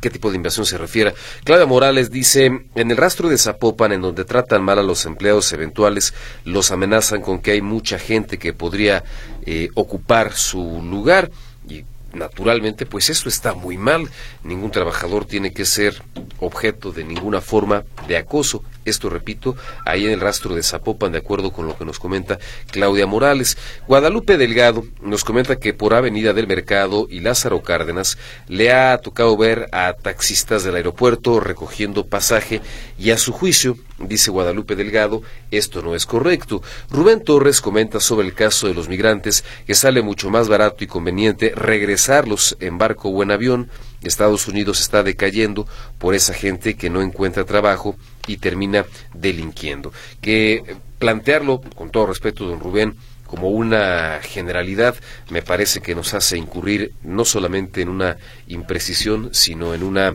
qué 0.00 0.10
tipo 0.10 0.30
de 0.30 0.36
invasión 0.36 0.66
se 0.66 0.78
refiere. 0.78 1.14
Claudia 1.44 1.66
Morales 1.66 2.10
dice, 2.10 2.46
en 2.74 2.90
el 2.90 2.96
rastro 2.96 3.28
de 3.28 3.38
Zapopan, 3.38 3.92
en 3.92 4.02
donde 4.02 4.24
tratan 4.24 4.62
mal 4.62 4.78
a 4.78 4.82
los 4.82 5.04
empleados 5.06 5.52
eventuales, 5.52 6.14
los 6.44 6.70
amenazan 6.70 7.20
con 7.20 7.40
que 7.40 7.52
hay 7.52 7.62
mucha 7.62 7.98
gente 7.98 8.38
que 8.38 8.52
podría 8.52 9.04
eh, 9.46 9.68
ocupar 9.74 10.32
su 10.32 10.82
lugar. 10.82 11.30
Y 11.68 11.84
naturalmente, 12.12 12.86
pues 12.86 13.10
eso 13.10 13.28
está 13.28 13.54
muy 13.54 13.76
mal. 13.76 14.08
Ningún 14.42 14.70
trabajador 14.70 15.24
tiene 15.26 15.52
que 15.52 15.64
ser 15.64 16.02
objeto 16.40 16.92
de 16.92 17.04
ninguna 17.04 17.40
forma 17.40 17.84
de 18.08 18.16
acoso. 18.16 18.62
Esto, 18.84 19.08
repito, 19.08 19.56
ahí 19.84 20.04
en 20.04 20.12
el 20.12 20.20
rastro 20.20 20.54
de 20.54 20.62
Zapopan, 20.62 21.12
de 21.12 21.18
acuerdo 21.18 21.52
con 21.52 21.66
lo 21.66 21.76
que 21.76 21.84
nos 21.84 21.98
comenta 21.98 22.38
Claudia 22.70 23.06
Morales. 23.06 23.56
Guadalupe 23.86 24.36
Delgado 24.36 24.84
nos 25.02 25.24
comenta 25.24 25.56
que 25.56 25.74
por 25.74 25.94
Avenida 25.94 26.32
del 26.32 26.46
Mercado 26.46 27.06
y 27.08 27.20
Lázaro 27.20 27.62
Cárdenas 27.62 28.18
le 28.48 28.72
ha 28.72 28.98
tocado 28.98 29.36
ver 29.36 29.68
a 29.72 29.94
taxistas 29.94 30.64
del 30.64 30.76
aeropuerto 30.76 31.40
recogiendo 31.40 32.06
pasaje 32.06 32.60
y 32.98 33.10
a 33.10 33.18
su 33.18 33.32
juicio, 33.32 33.76
dice 33.98 34.30
Guadalupe 34.30 34.76
Delgado, 34.76 35.22
esto 35.50 35.82
no 35.82 35.94
es 35.94 36.06
correcto. 36.06 36.62
Rubén 36.90 37.22
Torres 37.22 37.60
comenta 37.60 38.00
sobre 38.00 38.26
el 38.26 38.34
caso 38.34 38.66
de 38.66 38.74
los 38.74 38.88
migrantes 38.88 39.44
que 39.66 39.74
sale 39.74 40.02
mucho 40.02 40.30
más 40.30 40.48
barato 40.48 40.84
y 40.84 40.86
conveniente 40.86 41.52
regresarlos 41.54 42.56
en 42.60 42.78
barco 42.78 43.08
o 43.08 43.22
en 43.22 43.30
avión 43.30 43.70
Estados 44.04 44.48
Unidos 44.48 44.80
está 44.80 45.02
decayendo 45.02 45.66
por 45.98 46.14
esa 46.14 46.34
gente 46.34 46.74
que 46.74 46.90
no 46.90 47.02
encuentra 47.02 47.44
trabajo 47.44 47.96
y 48.26 48.38
termina 48.38 48.86
delinquiendo. 49.12 49.92
Que 50.20 50.76
plantearlo, 50.98 51.60
con 51.74 51.90
todo 51.90 52.06
respeto, 52.06 52.46
don 52.46 52.60
Rubén, 52.60 52.96
como 53.26 53.50
una 53.50 54.20
generalidad, 54.22 54.94
me 55.30 55.42
parece 55.42 55.80
que 55.80 55.94
nos 55.94 56.14
hace 56.14 56.36
incurrir 56.36 56.92
no 57.02 57.24
solamente 57.24 57.82
en 57.82 57.88
una 57.88 58.16
imprecisión, 58.46 59.30
sino 59.32 59.74
en 59.74 59.82
una 59.82 60.14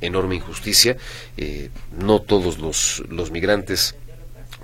enorme 0.00 0.36
injusticia. 0.36 0.96
Eh, 1.36 1.70
no 1.96 2.20
todos 2.20 2.58
los, 2.58 3.02
los 3.08 3.30
migrantes 3.30 3.94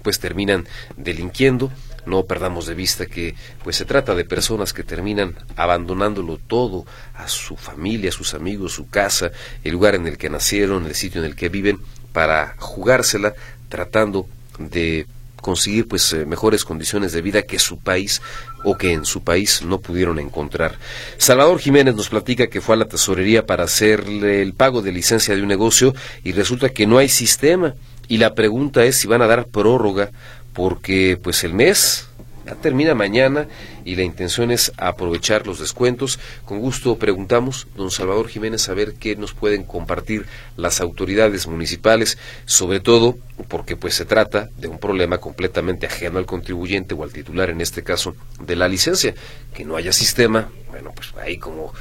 pues 0.03 0.19
terminan 0.19 0.67
delinquiendo 0.97 1.71
no 2.07 2.25
perdamos 2.25 2.67
de 2.67 2.75
vista 2.75 3.07
que 3.07 3.35
pues 3.63 3.77
se 3.77 3.85
trata 3.85 4.15
de 4.15 4.25
personas 4.25 4.73
que 4.73 4.85
terminan 4.85 5.37
abandonándolo 5.57 6.39
todo 6.39 6.85
a 7.15 7.29
su 7.29 7.57
familia, 7.57 8.11
a 8.11 8.13
sus 8.13 8.35
amigos, 8.35 8.73
su 8.73 8.89
casa, 8.89 9.31
el 9.65 9.73
lugar 9.73 9.95
en 9.95 10.07
el 10.07 10.19
que 10.19 10.31
nacieron, 10.31 10.87
el 10.87 10.95
sitio 10.95 11.21
en 11.21 11.27
el 11.27 11.37
que 11.37 11.49
viven 11.49 11.79
para 12.13 12.55
jugársela 12.59 13.35
tratando 13.69 14.27
de 14.59 15.07
conseguir 15.43 15.89
pues 15.89 16.13
eh, 16.13 16.25
mejores 16.25 16.65
condiciones 16.65 17.13
de 17.13 17.21
vida 17.21 17.43
que 17.43 17.59
su 17.59 17.79
país 17.79 18.23
o 18.65 18.79
que 18.79 18.93
en 18.93 19.05
su 19.05 19.23
país 19.23 19.63
no 19.63 19.81
pudieron 19.81 20.19
encontrar. 20.19 20.79
Salvador 21.19 21.59
Jiménez 21.59 21.95
nos 21.95 22.09
platica 22.09 22.47
que 22.47 22.61
fue 22.61 22.77
a 22.77 22.79
la 22.79 22.89
tesorería 22.89 23.45
para 23.45 23.65
hacerle 23.65 24.41
el 24.41 24.55
pago 24.55 24.81
de 24.81 24.93
licencia 24.93 25.35
de 25.35 25.43
un 25.43 25.49
negocio 25.49 25.95
y 26.23 26.33
resulta 26.33 26.71
que 26.71 26.87
no 26.87 26.99
hay 26.99 27.09
sistema 27.09 27.75
y 28.09 28.19
la 28.19 28.35
pregunta 28.35 28.85
es 28.85 28.97
si 28.97 29.09
van 29.09 29.23
a 29.23 29.27
dar 29.27 29.47
prórroga 29.47 30.11
porque 30.53 31.19
pues 31.23 31.45
el 31.45 31.55
mes 31.55 32.09
ya 32.45 32.57
termina 32.57 32.95
mañana 32.95 33.47
y 33.85 33.95
la 33.95 34.03
intención 34.03 34.51
es 34.51 34.73
aprovechar 34.77 35.47
los 35.47 35.61
descuentos. 35.61 36.19
Con 36.45 36.59
gusto 36.59 36.97
preguntamos, 36.97 37.69
don 37.77 37.91
Salvador 37.91 38.29
Jiménez, 38.29 38.69
a 38.69 38.75
ver 38.75 38.95
qué 38.95 39.15
nos 39.17 39.33
pueden 39.33 39.65
compartir 39.65 40.27
las 40.57 40.81
autoridades 40.81 41.47
municipales, 41.47 42.19
sobre 42.45 42.81
todo 42.81 43.17
porque 43.49 43.77
pues 43.77 43.95
se 43.95 44.05
trata 44.05 44.49
de 44.57 44.69
un 44.69 44.79
problema 44.79 45.19
completamente 45.19 45.87
ajeno 45.87 46.19
al 46.19 46.27
contribuyente 46.27 46.95
o 46.95 47.05
al 47.05 47.13
titular, 47.13 47.51
en 47.51 47.61
este 47.61 47.83
caso, 47.83 48.15
de 48.41 48.57
la 48.57 48.69
licencia. 48.69 49.15
Que 49.55 49.65
no 49.65 49.77
haya 49.77 49.93
sistema, 49.93 50.51
bueno, 50.71 50.93
pues 50.95 51.13
ahí 51.23 51.37
como, 51.37 51.73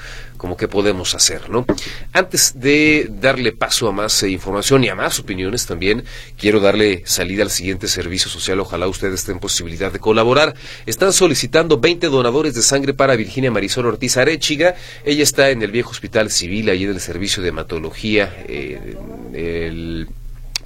como 0.41 0.57
que 0.57 0.67
podemos 0.67 1.13
hacer, 1.13 1.51
¿no? 1.51 1.67
Antes 2.13 2.59
de 2.59 3.07
darle 3.11 3.51
paso 3.51 3.87
a 3.87 3.91
más 3.91 4.23
eh, 4.23 4.29
información 4.31 4.83
y 4.83 4.89
a 4.89 4.95
más 4.95 5.19
opiniones 5.19 5.67
también, 5.67 6.03
quiero 6.35 6.59
darle 6.59 7.03
salida 7.05 7.43
al 7.43 7.51
siguiente 7.51 7.87
servicio 7.87 8.27
social. 8.27 8.59
Ojalá 8.59 8.87
ustedes 8.87 9.23
tengan 9.23 9.39
posibilidad 9.39 9.91
de 9.91 9.99
colaborar. 9.99 10.55
Están 10.87 11.13
solicitando 11.13 11.79
20 11.79 12.07
donadores 12.07 12.55
de 12.55 12.63
sangre 12.63 12.95
para 12.95 13.15
Virginia 13.15 13.51
Marisol 13.51 13.85
Ortiz 13.85 14.17
Arechiga. 14.17 14.73
Ella 15.05 15.21
está 15.21 15.51
en 15.51 15.61
el 15.61 15.69
viejo 15.69 15.91
hospital 15.91 16.31
civil, 16.31 16.71
ahí 16.71 16.85
en 16.85 16.89
el 16.89 17.01
servicio 17.01 17.43
de 17.43 17.49
hematología, 17.49 18.43
eh, 18.47 18.95
el 19.35 20.07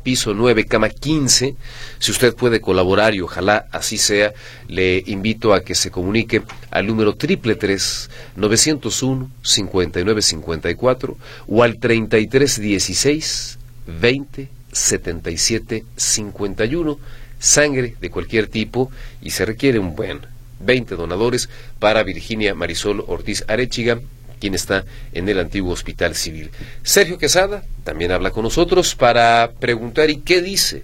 piso 0.06 0.36
9, 0.36 0.66
cama 0.66 0.90
15. 0.90 1.56
Si 1.98 2.12
usted 2.12 2.36
puede 2.36 2.62
colaborar 2.62 3.16
y 3.16 3.22
ojalá 3.22 3.66
así 3.72 3.98
sea, 3.98 4.34
le 4.68 5.04
invito 5.08 5.52
a 5.52 5.62
que 5.62 5.74
se 5.74 5.90
comunique 5.90 6.44
al 6.70 6.86
número 6.86 7.16
triple 7.16 7.56
tres 7.56 8.12
901 8.36 9.32
5954 9.42 11.18
o 11.48 11.64
al 11.64 11.80
3316 11.80 13.58
20 14.00 14.50
77 14.72 15.84
51. 15.96 17.00
Sangre 17.40 17.96
de 18.00 18.10
cualquier 18.12 18.48
tipo 18.48 18.92
y 19.22 19.32
se 19.32 19.44
requiere 19.44 19.80
un 19.80 19.96
buen 19.96 20.22
20 20.60 20.96
donadores 20.96 21.50
para 21.80 22.04
Virginia 22.04 22.54
Marisol 22.54 23.04
Ortiz 23.08 23.44
Arechiga 23.48 24.00
quien 24.40 24.54
está 24.54 24.86
en 25.14 25.30
el 25.30 25.40
antiguo 25.40 25.74
Hospital 25.74 26.16
Civil. 26.16 26.52
Sergio 26.84 27.18
Quesada 27.18 27.64
también 27.84 28.12
habla 28.12 28.32
con 28.32 28.44
nosotros 28.44 28.96
para 28.96 29.52
preguntar 29.60 30.10
y 30.10 30.18
qué 30.18 30.42
dice, 30.42 30.84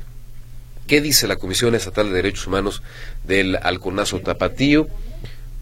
qué 0.87 1.01
dice 1.01 1.27
la 1.27 1.35
Comisión 1.35 1.75
Estatal 1.75 2.09
de 2.09 2.15
Derechos 2.15 2.47
Humanos 2.47 2.81
del 3.23 3.57
Alconazo 3.57 4.19
Tapatío, 4.19 4.87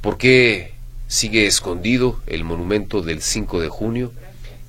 por 0.02 0.18
qué 0.18 0.74
sigue 1.08 1.48
escondido 1.48 2.22
el 2.28 2.44
monumento 2.44 3.02
del 3.02 3.22
5 3.22 3.60
de 3.60 3.70
junio, 3.70 4.14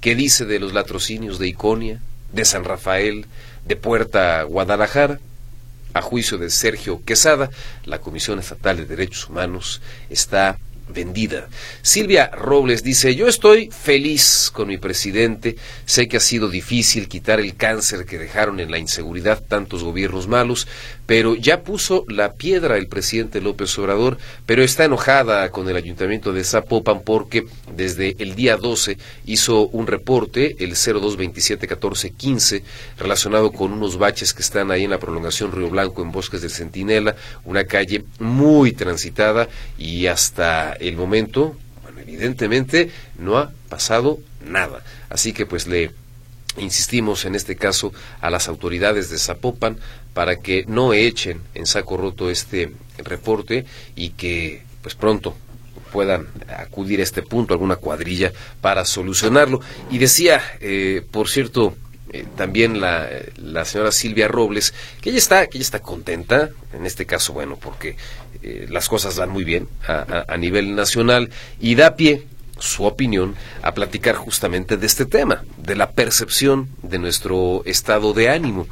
qué 0.00 0.14
dice 0.14 0.46
de 0.46 0.58
los 0.58 0.72
latrocinios 0.72 1.38
de 1.38 1.48
Iconia, 1.48 2.00
de 2.32 2.44
San 2.44 2.64
Rafael, 2.64 3.26
de 3.66 3.76
Puerta 3.76 4.42
Guadalajara. 4.42 5.20
A 5.92 6.02
juicio 6.02 6.38
de 6.38 6.50
Sergio 6.50 7.02
Quesada, 7.04 7.50
la 7.84 7.98
Comisión 7.98 8.38
Estatal 8.38 8.76
de 8.76 8.86
Derechos 8.86 9.28
Humanos 9.28 9.82
está 10.08 10.56
vendida. 10.90 11.48
Silvia 11.82 12.30
Robles 12.32 12.82
dice, 12.82 13.14
yo 13.14 13.28
estoy 13.28 13.70
feliz 13.70 14.50
con 14.52 14.68
mi 14.68 14.78
presidente, 14.78 15.56
sé 15.84 16.08
que 16.08 16.16
ha 16.16 16.20
sido 16.20 16.48
difícil 16.48 17.08
quitar 17.08 17.40
el 17.40 17.56
cáncer 17.56 18.04
que 18.04 18.18
dejaron 18.18 18.60
en 18.60 18.70
la 18.70 18.78
inseguridad 18.78 19.42
tantos 19.46 19.82
gobiernos 19.82 20.28
malos, 20.28 20.66
pero 21.10 21.34
ya 21.34 21.64
puso 21.64 22.04
la 22.06 22.34
piedra 22.34 22.76
el 22.76 22.86
presidente 22.86 23.40
López 23.40 23.76
Obrador, 23.80 24.16
pero 24.46 24.62
está 24.62 24.84
enojada 24.84 25.50
con 25.50 25.68
el 25.68 25.74
ayuntamiento 25.74 26.32
de 26.32 26.44
Zapopan 26.44 27.00
porque 27.00 27.46
desde 27.74 28.14
el 28.20 28.36
día 28.36 28.56
12 28.56 28.96
hizo 29.26 29.66
un 29.66 29.88
reporte, 29.88 30.54
el 30.60 30.70
02271415, 30.76 32.62
relacionado 32.96 33.50
con 33.50 33.72
unos 33.72 33.98
baches 33.98 34.32
que 34.32 34.42
están 34.42 34.70
ahí 34.70 34.84
en 34.84 34.90
la 34.90 35.00
prolongación 35.00 35.50
Río 35.50 35.68
Blanco 35.68 36.00
en 36.02 36.12
Bosques 36.12 36.42
del 36.42 36.52
Centinela, 36.52 37.16
una 37.44 37.64
calle 37.64 38.04
muy 38.20 38.70
transitada 38.70 39.48
y 39.76 40.06
hasta 40.06 40.74
el 40.74 40.96
momento, 40.96 41.56
bueno, 41.82 41.98
evidentemente 42.02 42.92
no 43.18 43.36
ha 43.36 43.50
pasado 43.68 44.20
nada. 44.46 44.84
Así 45.08 45.32
que 45.32 45.44
pues 45.44 45.66
le 45.66 45.90
insistimos 46.58 47.24
en 47.24 47.34
este 47.34 47.56
caso 47.56 47.92
a 48.20 48.30
las 48.30 48.48
autoridades 48.48 49.10
de 49.10 49.18
Zapopan 49.18 49.78
para 50.14 50.36
que 50.36 50.64
no 50.66 50.92
echen 50.92 51.40
en 51.54 51.66
saco 51.66 51.96
roto 51.96 52.30
este 52.30 52.72
reporte 52.98 53.64
y 53.94 54.10
que 54.10 54.62
pues 54.82 54.94
pronto 54.94 55.36
puedan 55.92 56.28
acudir 56.56 57.00
a 57.00 57.02
este 57.02 57.22
punto 57.22 57.52
alguna 57.52 57.76
cuadrilla 57.76 58.32
para 58.60 58.84
solucionarlo. 58.84 59.60
Y 59.90 59.98
decía, 59.98 60.40
eh, 60.60 61.02
por 61.10 61.28
cierto, 61.28 61.74
eh, 62.12 62.26
también 62.36 62.80
la, 62.80 63.08
la, 63.36 63.64
señora 63.64 63.92
Silvia 63.92 64.28
Robles, 64.28 64.72
que 65.00 65.10
ella 65.10 65.18
está, 65.18 65.46
que 65.46 65.58
ella 65.58 65.64
está 65.64 65.80
contenta, 65.80 66.50
en 66.72 66.86
este 66.86 67.06
caso, 67.06 67.32
bueno, 67.32 67.56
porque 67.60 67.96
eh, 68.42 68.66
las 68.68 68.88
cosas 68.88 69.16
van 69.16 69.30
muy 69.30 69.44
bien 69.44 69.68
a, 69.86 70.24
a, 70.26 70.36
nivel 70.36 70.74
nacional 70.74 71.30
y 71.60 71.74
da 71.74 71.96
pie 71.96 72.24
su 72.60 72.84
opinión 72.84 73.34
a 73.62 73.74
platicar 73.74 74.14
justamente 74.14 74.76
de 74.76 74.86
este 74.86 75.06
tema, 75.06 75.44
de 75.56 75.76
la 75.76 75.90
percepción 75.90 76.68
de 76.82 76.98
nuestro 76.98 77.62
estado 77.64 78.12
de 78.12 78.28
ánimo. 78.28 78.66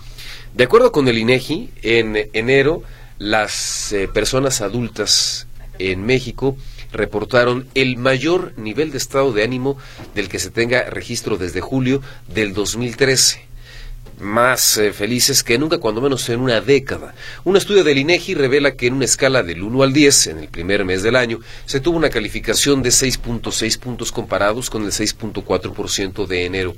De 0.55 0.64
acuerdo 0.64 0.93
con 0.93 1.09
el 1.09 1.18
INEGI, 1.18 1.70
en 1.82 2.28
enero 2.32 2.82
las 3.18 3.93
eh, 3.93 4.09
personas 4.09 4.61
adultas 4.61 5.47
en 5.78 6.05
México 6.05 6.57
reportaron 6.93 7.66
el 7.74 7.97
mayor 7.97 8.53
nivel 8.57 8.93
de 8.93 8.99
estado 8.99 9.32
de 9.32 9.43
ánimo 9.43 9.76
del 10.14 10.28
que 10.28 10.39
se 10.39 10.51
tenga 10.51 10.84
registro 10.84 11.36
desde 11.36 11.61
julio 11.61 12.01
del 12.28 12.55
2013 12.55 13.47
más 14.20 14.76
eh, 14.78 14.92
felices 14.92 15.42
que 15.42 15.58
nunca, 15.58 15.78
cuando 15.78 16.00
menos 16.00 16.28
en 16.28 16.40
una 16.40 16.60
década. 16.60 17.14
Un 17.44 17.56
estudio 17.56 17.84
del 17.84 17.98
INEGI 17.98 18.34
revela 18.34 18.72
que 18.72 18.86
en 18.86 18.94
una 18.94 19.04
escala 19.04 19.42
del 19.42 19.62
1 19.62 19.82
al 19.82 19.92
10 19.92 20.26
en 20.28 20.38
el 20.38 20.48
primer 20.48 20.84
mes 20.84 21.02
del 21.02 21.16
año 21.16 21.40
se 21.66 21.80
tuvo 21.80 21.96
una 21.96 22.10
calificación 22.10 22.82
de 22.82 22.90
6.6 22.90 23.78
puntos 23.78 24.12
comparados 24.12 24.70
con 24.70 24.84
el 24.84 24.90
6.4% 24.90 26.26
de 26.26 26.44
enero 26.44 26.76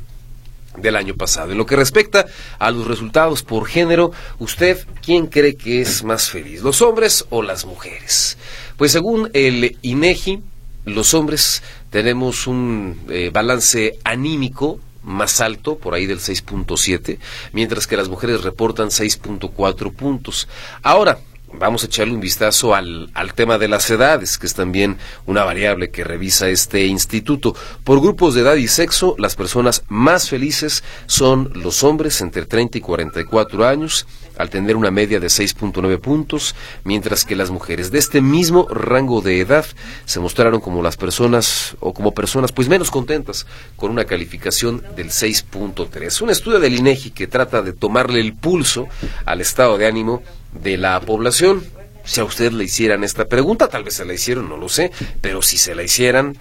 del 0.76 0.96
año 0.96 1.14
pasado. 1.14 1.52
En 1.52 1.58
lo 1.58 1.66
que 1.66 1.76
respecta 1.76 2.26
a 2.58 2.70
los 2.70 2.86
resultados 2.86 3.42
por 3.42 3.66
género, 3.66 4.12
¿usted 4.38 4.86
quién 5.02 5.26
cree 5.26 5.56
que 5.56 5.80
es 5.80 6.04
más 6.04 6.30
feliz, 6.30 6.62
los 6.62 6.80
hombres 6.82 7.26
o 7.30 7.42
las 7.42 7.64
mujeres? 7.64 8.36
Pues 8.76 8.92
según 8.92 9.30
el 9.32 9.76
INEGI, 9.82 10.40
los 10.84 11.12
hombres 11.14 11.62
tenemos 11.90 12.46
un 12.46 13.00
eh, 13.10 13.30
balance 13.32 13.98
anímico 14.04 14.80
más 15.10 15.40
alto, 15.40 15.76
por 15.76 15.94
ahí 15.94 16.06
del 16.06 16.18
6.7, 16.18 17.18
mientras 17.52 17.86
que 17.86 17.96
las 17.96 18.08
mujeres 18.08 18.42
reportan 18.42 18.88
6.4 18.88 19.92
puntos. 19.92 20.48
Ahora, 20.82 21.18
vamos 21.52 21.82
a 21.82 21.86
echarle 21.86 22.14
un 22.14 22.20
vistazo 22.20 22.74
al, 22.74 23.10
al, 23.14 23.34
tema 23.34 23.58
de 23.58 23.68
las 23.68 23.90
edades, 23.90 24.38
que 24.38 24.46
es 24.46 24.54
también 24.54 24.98
una 25.26 25.44
variable 25.44 25.90
que 25.90 26.04
revisa 26.04 26.48
este 26.48 26.86
instituto. 26.86 27.54
Por 27.84 28.00
grupos 28.00 28.34
de 28.34 28.42
edad 28.42 28.56
y 28.56 28.68
sexo, 28.68 29.16
las 29.18 29.36
personas 29.36 29.84
más 29.88 30.28
felices 30.28 30.84
son 31.06 31.50
los 31.54 31.82
hombres 31.82 32.20
entre 32.20 32.46
30 32.46 32.78
y 32.78 32.80
44 32.80 33.66
años, 33.66 34.06
al 34.40 34.50
tener 34.50 34.76
una 34.76 34.90
media 34.90 35.20
de 35.20 35.26
6.9 35.26 36.00
puntos, 36.00 36.54
mientras 36.84 37.24
que 37.24 37.36
las 37.36 37.50
mujeres 37.50 37.90
de 37.90 37.98
este 37.98 38.20
mismo 38.20 38.66
rango 38.68 39.20
de 39.20 39.40
edad 39.40 39.66
se 40.06 40.20
mostraron 40.20 40.60
como 40.60 40.82
las 40.82 40.96
personas 40.96 41.76
o 41.80 41.92
como 41.92 42.12
personas 42.12 42.52
pues 42.52 42.68
menos 42.68 42.90
contentas 42.90 43.46
con 43.76 43.90
una 43.90 44.04
calificación 44.04 44.82
del 44.96 45.10
6.3. 45.10 46.22
Un 46.22 46.30
estudio 46.30 46.58
del 46.58 46.74
INEGI 46.74 47.10
que 47.10 47.26
trata 47.26 47.62
de 47.62 47.72
tomarle 47.72 48.20
el 48.20 48.34
pulso 48.34 48.88
al 49.26 49.40
estado 49.40 49.76
de 49.76 49.86
ánimo 49.86 50.22
de 50.52 50.76
la 50.76 51.00
población. 51.00 51.62
Si 52.04 52.20
a 52.20 52.24
usted 52.24 52.52
le 52.52 52.64
hicieran 52.64 53.04
esta 53.04 53.26
pregunta, 53.26 53.68
tal 53.68 53.84
vez 53.84 53.94
se 53.94 54.04
la 54.04 54.14
hicieron, 54.14 54.48
no 54.48 54.56
lo 54.56 54.68
sé, 54.68 54.90
pero 55.20 55.42
si 55.42 55.58
se 55.58 55.74
la 55.74 55.82
hicieran, 55.82 56.38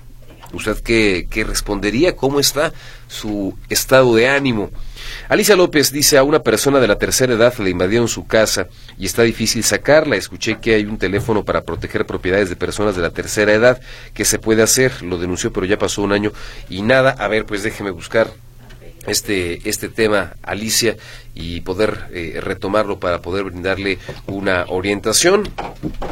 ¿usted 0.53 0.77
qué, 0.81 1.27
qué 1.29 1.43
respondería? 1.43 2.15
¿Cómo 2.15 2.39
está 2.39 2.73
su 3.07 3.57
estado 3.69 4.15
de 4.15 4.27
ánimo? 4.27 4.69
Alicia 5.27 5.55
López 5.55 5.91
dice 5.91 6.17
a 6.17 6.23
una 6.23 6.39
persona 6.39 6.79
de 6.79 6.87
la 6.87 6.97
tercera 6.97 7.33
edad 7.33 7.53
le 7.59 7.69
invadieron 7.69 8.07
su 8.07 8.27
casa 8.27 8.67
y 8.97 9.05
está 9.05 9.23
difícil 9.23 9.63
sacarla. 9.63 10.15
Escuché 10.15 10.59
que 10.59 10.75
hay 10.75 10.85
un 10.85 10.97
teléfono 10.97 11.45
para 11.45 11.61
proteger 11.61 12.05
propiedades 12.05 12.49
de 12.49 12.55
personas 12.55 12.95
de 12.95 13.01
la 13.01 13.11
tercera 13.11 13.53
edad 13.53 13.81
que 14.13 14.25
se 14.25 14.39
puede 14.39 14.61
hacer. 14.61 15.03
Lo 15.03 15.17
denunció, 15.17 15.53
pero 15.53 15.65
ya 15.65 15.77
pasó 15.77 16.01
un 16.01 16.13
año 16.13 16.31
y 16.69 16.81
nada. 16.81 17.11
A 17.11 17.27
ver, 17.27 17.45
pues 17.45 17.63
déjeme 17.63 17.91
buscar 17.91 18.31
este, 19.07 19.67
este 19.67 19.89
tema, 19.89 20.33
Alicia, 20.43 20.97
y 21.35 21.61
poder 21.61 22.07
eh, 22.11 22.39
retomarlo 22.41 22.99
para 22.99 23.21
poder 23.21 23.45
brindarle 23.45 23.97
una 24.27 24.65
orientación. 24.67 25.49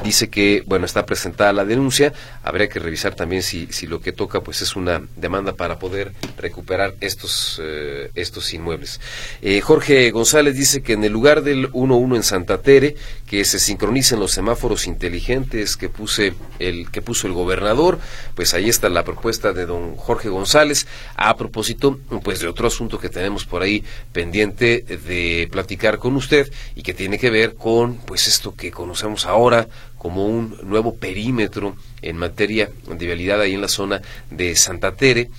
Dice 0.04 0.30
que, 0.30 0.64
bueno, 0.66 0.86
está 0.86 1.06
presentada 1.06 1.52
la 1.54 1.66
denuncia, 1.66 2.14
habría 2.44 2.70
que 2.70 2.80
revisar 2.80 3.16
también 3.16 3.44
si, 3.44 3.68
si 3.72 3.88
lo 3.88 4.00
que 4.00 4.12
toca 4.12 4.42
pues 4.42 4.62
es 4.62 4.76
una 4.76 5.02
demanda 5.16 5.54
para 5.54 5.80
poder 5.80 6.14
recuperar 6.38 6.96
estos, 7.02 7.60
eh, 7.62 8.12
estos 8.16 8.54
inmuebles. 8.54 9.02
Eh, 9.42 9.62
Jorge 9.62 10.12
González 10.12 10.56
dice 10.56 10.82
que 10.82 10.94
en 10.94 11.04
el 11.04 11.12
lugar 11.12 11.44
del 11.44 11.72
1-1 11.72 12.16
en 12.16 12.24
Santa 12.24 12.62
Tere, 12.62 12.96
que 13.26 13.44
se 13.44 13.60
sincronicen 13.60 14.20
los 14.20 14.32
semáforos 14.32 14.88
inteligentes 14.88 15.78
que, 15.78 15.90
puse 15.90 16.34
el, 16.60 16.90
que 16.92 17.02
puso 17.02 17.28
el 17.28 17.34
gobernador, 17.34 18.00
pues 18.36 18.54
ahí 18.54 18.70
está 18.70 18.90
la 18.90 19.04
propuesta 19.04 19.54
de 19.54 19.66
don 19.66 19.96
Jorge 19.96 20.30
González, 20.30 20.88
a 21.16 21.36
propósito 21.36 22.00
pues 22.24 22.40
de 22.40 22.48
otro 22.48 22.68
asunto 22.68 23.00
que 23.00 23.10
tenemos 23.10 23.46
por 23.46 23.62
ahí 23.62 23.84
pendiente 24.14 24.82
de 24.82 25.07
platicar 25.52 25.98
con 25.98 26.16
usted 26.16 26.52
y 26.76 26.84
que 26.84 26.94
tiene 26.94 27.18
que 27.18 27.30
ver 27.30 27.56
con 27.56 27.96
pues 27.96 28.28
esto 28.28 28.56
que 28.56 28.72
conocemos 28.72 29.26
ahora 29.26 29.68
como 29.98 30.26
un 30.26 30.58
nuevo 30.64 30.96
perímetro 30.96 31.76
en 32.02 32.18
materia 32.18 32.70
de 32.88 33.06
vialidad 33.06 33.42
ahí 33.42 33.54
en 33.54 33.62
la 33.62 33.68
zona 33.68 34.02
de 34.30 34.56
Santa 34.56 34.94
Tere 34.94 35.30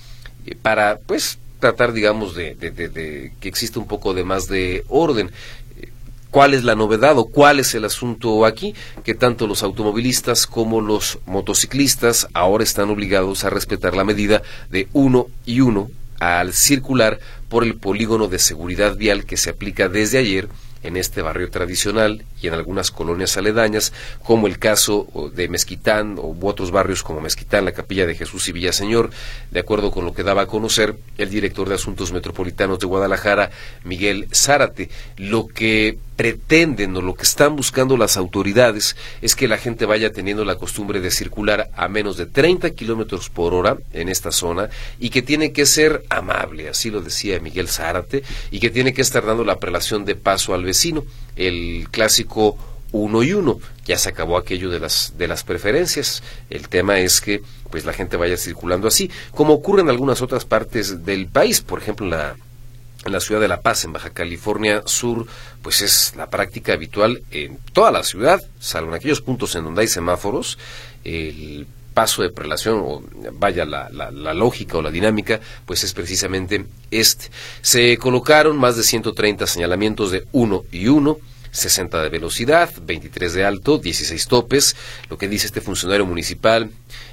eh, 0.45 0.55
para 0.61 0.97
pues 0.97 1.39
tratar 1.59 1.93
digamos 1.93 2.35
de, 2.35 2.55
de 2.55 3.33
que 3.39 3.49
exista 3.49 3.79
un 3.79 3.87
poco 3.87 4.13
de 4.13 4.23
más 4.23 4.47
de 4.47 4.83
orden 4.87 5.31
¿Cuál 6.31 6.53
es 6.53 6.63
la 6.63 6.75
novedad 6.75 7.17
o 7.17 7.25
cuál 7.25 7.59
es 7.59 7.73
el 7.73 7.85
asunto 7.85 8.45
aquí? 8.45 8.75
Que 9.03 9.15
tanto 9.15 9.47
los 9.47 9.63
automovilistas 9.63 10.45
como 10.45 10.79
los 10.79 11.17
motociclistas 11.25 12.27
ahora 12.33 12.63
están 12.63 12.91
obligados 12.91 13.43
a 13.43 13.49
respetar 13.49 13.95
la 13.95 14.03
medida 14.03 14.43
de 14.69 14.87
uno 14.93 15.25
y 15.47 15.61
uno 15.61 15.89
al 16.19 16.53
circular 16.53 17.19
por 17.47 17.63
el 17.63 17.75
polígono 17.75 18.27
de 18.27 18.39
seguridad 18.39 18.95
vial 18.95 19.25
que 19.25 19.37
se 19.37 19.49
aplica 19.49 19.89
desde 19.89 20.19
ayer 20.19 20.49
en 20.83 20.97
este 20.97 21.21
barrio 21.21 21.49
tradicional 21.49 22.25
y 22.41 22.47
en 22.47 22.53
algunas 22.53 22.91
colonias 22.91 23.37
aledañas, 23.37 23.93
como 24.23 24.47
el 24.47 24.59
caso 24.59 25.07
de 25.33 25.47
Mezquitán 25.49 26.17
o 26.17 26.35
otros 26.41 26.71
barrios 26.71 27.03
como 27.03 27.21
Mezquitán, 27.21 27.65
la 27.65 27.71
Capilla 27.71 28.05
de 28.05 28.15
Jesús 28.15 28.47
y 28.47 28.51
Villaseñor, 28.51 29.11
de 29.51 29.59
acuerdo 29.59 29.91
con 29.91 30.05
lo 30.05 30.13
que 30.13 30.23
daba 30.23 30.43
a 30.43 30.47
conocer 30.47 30.95
el 31.17 31.29
director 31.29 31.67
de 31.69 31.75
Asuntos 31.75 32.11
Metropolitanos 32.11 32.79
de 32.79 32.87
Guadalajara, 32.87 33.51
Miguel 33.83 34.27
Zárate. 34.33 34.89
Lo 35.17 35.47
que 35.47 35.97
pretenden 36.19 36.97
o 36.97 37.01
lo 37.01 37.13
que 37.13 37.23
están 37.23 37.55
buscando 37.55 37.95
las 37.95 38.17
autoridades 38.17 38.97
es 39.21 39.37
que 39.37 39.47
la 39.47 39.57
gente 39.57 39.85
vaya 39.85 40.11
teniendo 40.11 40.43
la 40.43 40.57
costumbre 40.57 40.99
de 40.99 41.11
circular 41.11 41.69
a 41.77 41.87
menos 41.87 42.17
de 42.17 42.25
30 42.25 42.71
kilómetros 42.71 43.29
por 43.29 43.53
hora 43.53 43.77
en 43.93 44.09
esta 44.09 44.33
zona 44.33 44.69
y 44.99 45.11
que 45.11 45.21
tiene 45.21 45.53
que 45.53 45.65
ser 45.65 46.03
amable, 46.09 46.67
así 46.67 46.89
lo 46.89 46.99
decía 46.99 47.39
Miguel 47.39 47.69
Zárate, 47.69 48.23
y 48.51 48.59
que 48.59 48.69
tiene 48.69 48.93
que 48.93 49.01
estar 49.01 49.25
dando 49.25 49.45
la 49.45 49.59
prelación 49.59 50.03
de 50.03 50.15
paso 50.15 50.53
al 50.53 50.63
vecino, 50.69 51.03
el 51.35 51.87
clásico 51.91 52.57
uno 52.91 53.23
y 53.23 53.33
uno. 53.33 53.59
Ya 53.85 53.97
se 53.97 54.09
acabó 54.09 54.37
aquello 54.37 54.69
de 54.69 54.79
las, 54.79 55.13
de 55.17 55.27
las 55.27 55.43
preferencias. 55.43 56.23
El 56.49 56.69
tema 56.69 56.99
es 56.99 57.21
que 57.21 57.41
pues 57.69 57.85
la 57.85 57.93
gente 57.93 58.17
vaya 58.17 58.37
circulando 58.37 58.87
así, 58.87 59.11
como 59.31 59.53
ocurre 59.53 59.81
en 59.81 59.89
algunas 59.89 60.21
otras 60.21 60.45
partes 60.45 61.05
del 61.05 61.27
país, 61.27 61.61
por 61.61 61.79
ejemplo 61.79 62.07
la 62.07 62.35
en 63.05 63.13
la 63.13 63.21
ciudad 63.21 63.39
de 63.39 63.47
La 63.47 63.61
Paz, 63.61 63.85
en 63.85 63.93
Baja 63.93 64.09
California 64.09 64.83
Sur, 64.85 65.25
pues 65.61 65.81
es 65.81 66.13
la 66.17 66.29
práctica 66.29 66.73
habitual 66.73 67.23
en 67.31 67.57
toda 67.71 67.91
la 67.91 68.03
ciudad, 68.03 68.41
salvo 68.59 68.89
en 68.89 68.95
aquellos 68.95 69.21
puntos 69.21 69.55
en 69.55 69.63
donde 69.63 69.81
hay 69.81 69.87
semáforos, 69.87 70.57
el 71.05 71.65
paso 71.99 72.21
de 72.21 72.29
prelación, 72.29 72.79
o 72.79 73.03
vaya 73.33 73.65
la, 73.65 73.89
la, 73.89 74.09
la, 74.09 74.33
lógica 74.33 74.77
o 74.77 74.81
la 74.81 74.89
dinámica, 74.89 75.41
pues 75.65 75.83
es 75.83 75.91
precisamente 75.91 76.65
este. 76.91 77.25
Se 77.61 77.97
colocaron 77.97 78.57
más 78.57 78.77
de 78.77 78.83
130 78.83 79.45
señalamientos 79.45 80.09
de 80.11 80.25
uno 80.31 80.63
y 80.71 80.87
uno, 80.87 81.17
60 81.51 82.01
de 82.01 82.07
velocidad, 82.07 82.69
23 82.81 83.33
de 83.33 83.43
alto, 83.43 83.79
16 83.79 84.27
topes. 84.29 84.77
Lo 85.09 85.17
que 85.17 85.27
dice 85.27 85.47
este 85.47 85.59
funcionario 85.59 86.05
municipal 86.05 86.71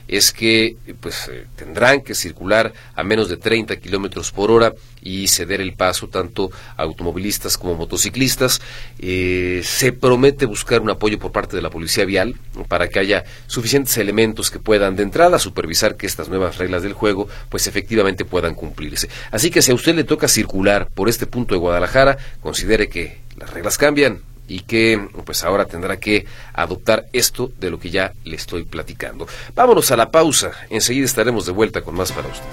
es 0.09 0.33
que 0.33 0.77
pues 1.01 1.29
eh, 1.29 1.47
tendrán 1.57 2.01
que 2.01 2.15
circular 2.15 2.73
a 2.95 3.03
menos 3.03 3.29
de 3.29 3.37
30 3.37 3.77
kilómetros 3.77 4.33
por 4.33 4.51
hora 4.51 4.75
y 5.03 5.29
ceder 5.29 5.61
el 5.61 5.75
paso 5.75 6.09
tanto 6.09 6.51
a 6.77 6.83
automovilistas 6.83 7.57
como 7.57 7.75
motociclistas. 7.75 8.61
Eh, 8.99 9.63
se 9.65 9.93
promete 9.93 10.47
buscar 10.47 10.81
un 10.81 10.91
apoyo 10.91 11.19
por 11.19 11.33
parte 11.33 11.57
de 11.57 11.63
la 11.63 11.71
policía 11.71 12.05
vial 12.05 12.35
para 12.69 12.89
que 12.89 12.99
haya 12.99 13.25
suficientes 13.47 13.97
elementos 13.99 14.51
que 14.51 14.59
puedan 14.59 14.97
de 14.97 15.03
entrada 15.03 15.39
supervisar 15.39 15.97
que 15.97 16.07
estas 16.07 16.29
nuevas 16.29 16.59
reglas 16.59 16.83
del 16.83 16.93
juego 16.93 17.29
pues 17.49 17.67
efectivamente 17.67 18.25
puedan 18.25 18.55
cumplirse. 18.55 19.09
Así 19.31 19.51
que 19.51 19.63
si 19.63 19.71
a 19.71 19.75
usted 19.75 19.95
le 19.95 20.05
toca 20.05 20.29
circular 20.29 20.89
por 20.93 21.09
este 21.09 21.27
punto 21.27 21.55
de 21.55 21.61
Guadalajara, 21.61 22.19
considere 22.41 22.89
que 22.89 23.19
las 23.37 23.51
reglas 23.51 23.79
cambian 23.79 24.21
y 24.49 24.61
que 24.61 25.09
pues 25.25 25.45
ahora 25.45 25.65
tendrá 25.65 25.99
que 25.99 26.27
adoptar 26.53 27.07
esto 27.13 27.51
de 27.59 27.71
lo 27.71 27.79
que 27.79 27.91
ya 27.91 28.13
le 28.25 28.37
estoy 28.37 28.65
platicando. 28.65 29.27
Vámonos 29.55 29.91
a 29.91 29.97
la 29.97 30.11
pausa, 30.11 30.53
enseguida 30.71 31.07
estaremos 31.07 31.47
de 31.47 31.53
vuelta 31.53 31.83
con 31.83 31.95
más 31.95 32.13
para 32.13 32.29
usted. 32.29 32.47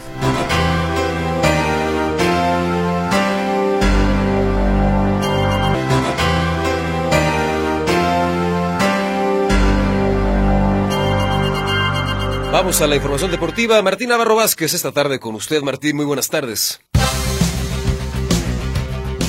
Vamos 12.53 12.79
a 12.81 12.87
la 12.87 12.95
información 12.95 13.31
deportiva. 13.31 13.81
Martín 13.81 14.09
Navarro 14.09 14.35
Vázquez 14.35 14.75
esta 14.75 14.91
tarde 14.91 15.19
con 15.19 15.33
usted. 15.33 15.63
Martín, 15.63 15.95
muy 15.95 16.05
buenas 16.05 16.29
tardes. 16.29 16.79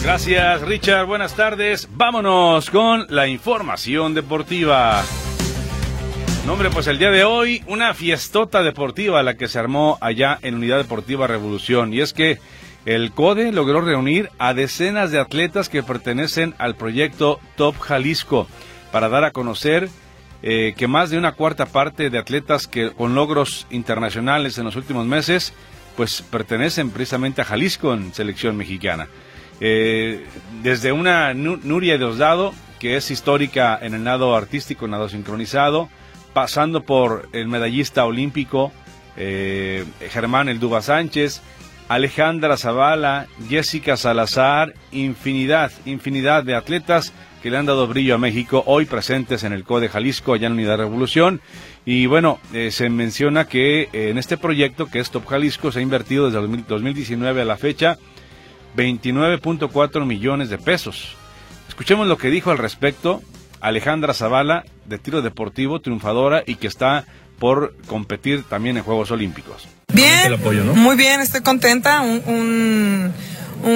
Gracias, 0.04 0.60
Richard. 0.60 1.06
Buenas 1.06 1.34
tardes. 1.34 1.88
Vámonos 1.90 2.68
con 2.68 3.06
la 3.08 3.26
información 3.26 4.12
deportiva. 4.12 5.02
Nombre, 6.46 6.68
pues 6.68 6.88
el 6.88 6.98
día 6.98 7.10
de 7.10 7.24
hoy, 7.24 7.64
una 7.68 7.94
fiestota 7.94 8.62
deportiva 8.62 9.22
la 9.22 9.38
que 9.38 9.48
se 9.48 9.58
armó 9.58 9.96
allá 10.02 10.38
en 10.42 10.56
Unidad 10.56 10.76
Deportiva 10.76 11.26
Revolución. 11.26 11.94
Y 11.94 12.02
es 12.02 12.12
que 12.12 12.38
el 12.84 13.12
CODE 13.12 13.50
logró 13.50 13.80
reunir 13.80 14.28
a 14.38 14.52
decenas 14.52 15.10
de 15.10 15.20
atletas 15.20 15.70
que 15.70 15.82
pertenecen 15.82 16.54
al 16.58 16.74
proyecto 16.74 17.40
Top 17.56 17.78
Jalisco 17.78 18.46
para 18.92 19.08
dar 19.08 19.24
a 19.24 19.30
conocer 19.30 19.88
eh, 20.42 20.74
que 20.76 20.86
más 20.86 21.08
de 21.08 21.16
una 21.16 21.32
cuarta 21.32 21.64
parte 21.64 22.10
de 22.10 22.18
atletas 22.18 22.66
que 22.66 22.90
con 22.90 23.14
logros 23.14 23.66
internacionales 23.70 24.58
en 24.58 24.64
los 24.64 24.76
últimos 24.76 25.06
meses, 25.06 25.54
pues 25.96 26.20
pertenecen 26.20 26.90
precisamente 26.90 27.40
a 27.40 27.46
Jalisco 27.46 27.94
en 27.94 28.12
selección 28.12 28.54
mexicana. 28.54 29.08
Eh, 29.60 30.24
desde 30.62 30.92
una 30.92 31.32
Nuria 31.34 31.96
Diosdado, 31.96 32.52
que 32.78 32.96
es 32.96 33.10
histórica 33.10 33.78
en 33.80 33.94
el 33.94 34.04
nado 34.04 34.34
artístico, 34.34 34.88
nado 34.88 35.08
sincronizado, 35.08 35.88
pasando 36.32 36.82
por 36.82 37.28
el 37.32 37.48
medallista 37.48 38.04
olímpico 38.04 38.72
eh, 39.16 39.84
Germán 40.10 40.48
El 40.48 40.58
Duba 40.58 40.82
Sánchez, 40.82 41.40
Alejandra 41.88 42.56
Zavala, 42.56 43.26
Jessica 43.48 43.96
Salazar, 43.96 44.74
infinidad, 44.90 45.70
infinidad 45.86 46.42
de 46.42 46.56
atletas 46.56 47.12
que 47.42 47.50
le 47.50 47.58
han 47.58 47.66
dado 47.66 47.86
brillo 47.86 48.14
a 48.14 48.18
México, 48.18 48.64
hoy 48.66 48.86
presentes 48.86 49.44
en 49.44 49.52
el 49.52 49.64
CODE 49.64 49.90
Jalisco, 49.90 50.32
allá 50.32 50.46
en 50.46 50.54
Unidad 50.54 50.78
Revolución. 50.78 51.42
Y 51.84 52.06
bueno, 52.06 52.40
eh, 52.54 52.70
se 52.70 52.88
menciona 52.88 53.46
que 53.46 53.90
en 53.92 54.16
este 54.16 54.38
proyecto, 54.38 54.86
que 54.86 54.98
es 54.98 55.10
Top 55.10 55.26
Jalisco, 55.26 55.70
se 55.70 55.80
ha 55.80 55.82
invertido 55.82 56.30
desde 56.30 56.40
el 56.40 56.64
2019 56.66 57.42
a 57.42 57.44
la 57.44 57.58
fecha 57.58 57.98
29.4 58.76 60.04
millones 60.04 60.50
de 60.50 60.58
pesos. 60.58 61.16
Escuchemos 61.68 62.06
lo 62.06 62.18
que 62.18 62.30
dijo 62.30 62.50
al 62.50 62.58
respecto 62.58 63.22
Alejandra 63.60 64.14
Zavala, 64.14 64.64
de 64.84 64.98
tiro 64.98 65.22
deportivo, 65.22 65.80
triunfadora 65.80 66.42
y 66.46 66.56
que 66.56 66.66
está 66.66 67.04
por 67.38 67.74
competir 67.86 68.42
también 68.44 68.76
en 68.76 68.82
Juegos 68.82 69.10
Olímpicos. 69.10 69.66
Bien, 69.92 70.34
muy 70.76 70.96
bien, 70.96 71.20
estoy 71.20 71.40
contenta. 71.42 72.00
un, 72.02 72.22
un 72.26 73.14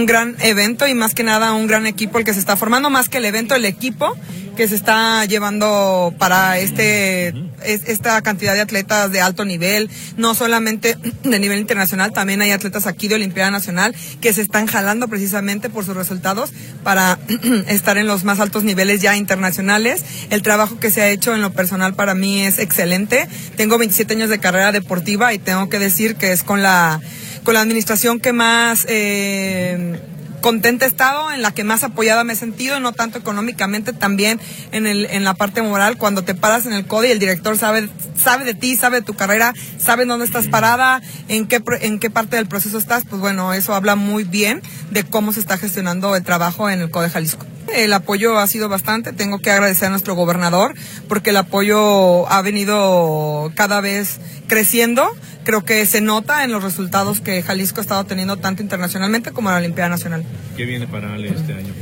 gran 0.07 0.37
evento 0.41 0.87
y 0.87 0.95
más 0.95 1.15
que 1.15 1.23
nada 1.23 1.53
un 1.53 1.67
gran 1.67 1.87
equipo 1.87 2.19
el 2.19 2.25
que 2.25 2.35
se 2.35 2.41
está 2.41 2.57
formando, 2.57 2.91
más 2.91 3.09
que 3.09 3.19
el 3.19 3.25
evento, 3.25 3.55
el 3.55 3.65
equipo 3.65 4.17
que 4.59 4.67
se 4.67 4.75
está 4.75 5.25
llevando 5.25 6.13
para 6.19 6.59
este 6.59 7.33
esta 7.65 8.21
cantidad 8.23 8.55
de 8.55 8.61
atletas 8.61 9.13
de 9.13 9.21
alto 9.21 9.45
nivel, 9.45 9.89
no 10.17 10.35
solamente 10.35 10.97
de 11.23 11.39
nivel 11.39 11.61
internacional, 11.61 12.13
también 12.13 12.43
hay 12.43 12.51
atletas 12.51 12.89
aquí 12.89 13.07
de 13.07 13.15
Olimpiada 13.15 13.53
Nacional 13.53 13.95
que 14.21 14.33
se 14.33 14.43
están 14.43 14.67
jalando 14.67 15.07
precisamente 15.07 15.71
por 15.71 15.85
sus 15.85 15.95
resultados 15.95 16.51
para 16.83 17.21
estar 17.69 17.99
en 17.99 18.09
los 18.09 18.25
más 18.25 18.41
altos 18.41 18.65
niveles 18.65 19.01
ya 19.01 19.17
internacionales. 19.17 20.05
El 20.31 20.43
trabajo 20.43 20.81
que 20.81 20.91
se 20.91 21.03
ha 21.03 21.09
hecho 21.09 21.37
en 21.37 21.41
lo 21.41 21.53
personal 21.53 21.95
para 21.95 22.17
mí 22.17 22.41
es 22.41 22.59
excelente. 22.59 23.29
Tengo 23.57 23.79
27 23.79 24.15
años 24.15 24.29
de 24.29 24.41
carrera 24.41 24.73
deportiva 24.73 25.33
y 25.35 25.39
tengo 25.39 25.69
que 25.69 25.79
decir 25.79 26.17
que 26.17 26.33
es 26.33 26.43
con 26.43 26.63
la 26.65 27.01
con 27.49 27.55
la 27.55 27.63
administración 27.63 28.21
que 28.21 28.35
más 28.35 28.85
eh, 28.91 29.99
contenta 30.43 30.85
he 30.85 30.89
estado, 30.89 31.33
en 31.33 31.41
la 31.41 31.51
que 31.53 31.65
más 31.65 31.83
apoyada 31.83 32.23
me 32.23 32.35
he 32.35 32.37
sentido, 32.37 32.79
no 32.79 32.93
tanto 32.93 33.17
económicamente, 33.17 33.95
también 33.95 34.39
en, 34.71 34.87
el, 34.87 35.07
en 35.07 35.25
la 35.25 35.33
parte 35.33 35.63
moral, 35.63 35.97
cuando 35.97 36.21
te 36.21 36.35
paras 36.35 36.67
en 36.67 36.75
el 36.75 36.87
CODE 36.87 37.09
y 37.09 37.13
el 37.13 37.19
director 37.19 37.57
sabe, 37.57 37.89
sabe 38.23 38.45
de 38.45 38.53
ti, 38.53 38.77
sabe 38.77 38.99
de 38.99 39.07
tu 39.07 39.15
carrera, 39.15 39.55
sabe 39.79 40.05
dónde 40.05 40.27
estás 40.27 40.47
parada, 40.49 41.01
en 41.29 41.47
qué, 41.47 41.63
en 41.81 41.99
qué 41.99 42.11
parte 42.11 42.37
del 42.37 42.49
proceso 42.49 42.77
estás, 42.77 43.05
pues 43.09 43.19
bueno, 43.19 43.55
eso 43.55 43.73
habla 43.73 43.97
muy 43.97 44.25
bien 44.25 44.61
de 44.91 45.05
cómo 45.05 45.33
se 45.33 45.41
está 45.41 45.57
gestionando 45.57 46.17
el 46.17 46.25
trabajo 46.25 46.69
en 46.69 46.83
el 46.83 46.91
CODE 46.91 47.09
Jalisco. 47.09 47.47
El 47.75 47.93
apoyo 47.93 48.39
ha 48.39 48.47
sido 48.47 48.69
bastante, 48.69 49.13
tengo 49.13 49.41
que 49.41 49.51
agradecer 49.51 49.89
a 49.89 49.91
nuestro 49.91 50.15
gobernador 50.15 50.75
porque 51.09 51.31
el 51.31 51.37
apoyo 51.37 52.31
ha 52.31 52.43
venido 52.43 53.53
cada 53.55 53.81
vez 53.81 54.21
creciendo 54.47 55.11
creo 55.49 55.65
que 55.65 55.87
se 55.87 56.03
nota 56.03 56.45
en 56.45 56.53
los 56.53 56.63
resultados 56.63 57.23
que 57.23 57.43
Jalisco 57.43 57.81
ha 57.81 57.83
estado 57.83 58.05
teniendo 58.05 58.37
tanto 58.37 58.63
internacionalmente 58.63 59.33
como 59.33 59.49
en 59.49 59.55
la 59.55 59.59
Olimpiada 59.61 59.89
Nacional. 59.89 60.23
¿Qué 60.59 60.67
viene 60.67 60.87
para 60.87 61.15
Ale 61.15 61.29
este 61.29 61.55
año? 61.55 61.73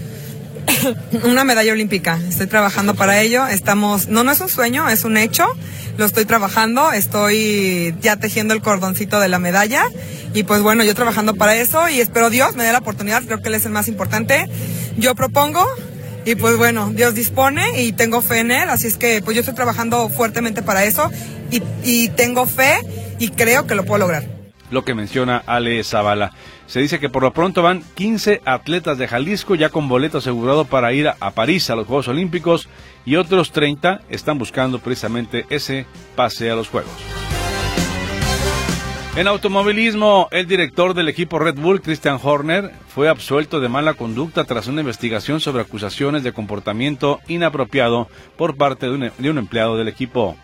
una 1.25 1.45
medalla 1.45 1.73
olímpica. 1.73 2.19
Estoy 2.29 2.47
trabajando 2.47 2.95
para 2.95 3.21
ello. 3.21 3.47
Estamos, 3.47 4.09
no, 4.09 4.25
no 4.25 4.33
es 4.33 4.41
un 4.41 4.49
sueño, 4.49 4.89
es 4.89 5.05
un 5.05 5.17
hecho. 5.17 5.47
Lo 5.97 6.05
estoy 6.05 6.25
trabajando. 6.25 6.93
Estoy 6.93 7.95
ya 8.01 8.17
tejiendo 8.17 8.55
el 8.55 8.61
cordoncito 8.61 9.21
de 9.21 9.29
la 9.29 9.39
medalla. 9.39 9.85
Y 10.35 10.43
pues 10.43 10.63
bueno, 10.63 10.85
yo 10.85 10.95
trabajando 10.95 11.35
para 11.35 11.57
eso 11.57 11.89
y 11.89 12.01
espero 12.01 12.31
Dios 12.31 12.57
me 12.57 12.65
dé 12.65 12.73
la 12.73 12.79
oportunidad. 12.79 13.23
Creo 13.25 13.41
que 13.41 13.49
Él 13.49 13.55
es 13.55 13.67
el 13.67 13.73
más 13.73 13.89
importante. 13.89 14.49
Yo 14.99 15.15
propongo, 15.15 15.67
y 16.25 16.35
pues 16.35 16.57
bueno, 16.57 16.91
Dios 16.93 17.15
dispone 17.15 17.83
y 17.83 17.93
tengo 17.93 18.21
fe 18.21 18.41
en 18.41 18.51
Él, 18.51 18.69
así 18.69 18.89
es 18.89 18.97
que 18.97 19.23
pues 19.23 19.37
yo 19.37 19.41
estoy 19.41 19.55
trabajando 19.55 20.09
fuertemente 20.09 20.61
para 20.61 20.85
eso 20.85 21.11
y, 21.51 21.63
y 21.85 22.09
tengo 22.09 22.47
fe 22.47 22.81
y 23.19 23.29
creo 23.29 23.67
que 23.67 23.75
lo 23.75 23.85
puedo 23.85 24.01
lograr. 24.01 24.25
Lo 24.71 24.85
que 24.85 24.95
menciona 24.95 25.43
Ale 25.47 25.85
Zavala. 25.85 26.33
Se 26.67 26.81
dice 26.81 26.99
que 26.99 27.09
por 27.09 27.23
lo 27.23 27.33
pronto 27.33 27.63
van 27.63 27.83
15 27.95 28.43
atletas 28.45 28.99
de 28.99 29.07
Jalisco 29.07 29.55
ya 29.55 29.71
con 29.71 29.89
boleto 29.89 30.19
asegurado 30.19 30.65
para 30.65 30.93
ir 30.93 31.09
a, 31.09 31.31
París 31.31 31.71
a 31.71 31.77
los 31.77 31.87
Juegos 31.87 32.09
Olímpicos 32.09 32.69
y 33.05 33.17
otros 33.17 33.53
30 33.53 34.01
están 34.09 34.39
buscando 34.39 34.81
precisamente 34.81 35.47
ese 35.49 35.87
pase 36.17 36.51
a 36.51 36.57
los 36.57 36.69
Juegos. 36.69 36.91
En 39.17 39.29
automovilismo, 39.29 40.29
el 40.31 40.47
director 40.47 40.93
del 40.93 41.09
equipo 41.09 41.39
Red 41.39 41.55
Bull, 41.55 41.81
Christian 41.81 42.19
Horner, 42.23 42.71
fue 42.89 43.09
absuelto 43.09 43.61
de 43.61 43.69
mala 43.71 43.95
conducta 43.95 44.45
tras 44.45 44.67
una 44.67 44.83
investigación 44.83 45.41
sobre 45.41 45.63
acusaciones 45.63 46.23
de 46.23 46.33
comportamiento 46.33 47.21
inapropiado 47.27 48.09
por 48.37 48.57
parte 48.57 48.87
de 48.87 48.93
un, 48.93 49.11
de 49.17 49.31
un 49.31 49.39
empleado 49.39 49.79
del 49.79 49.89
equipo. 49.89 50.37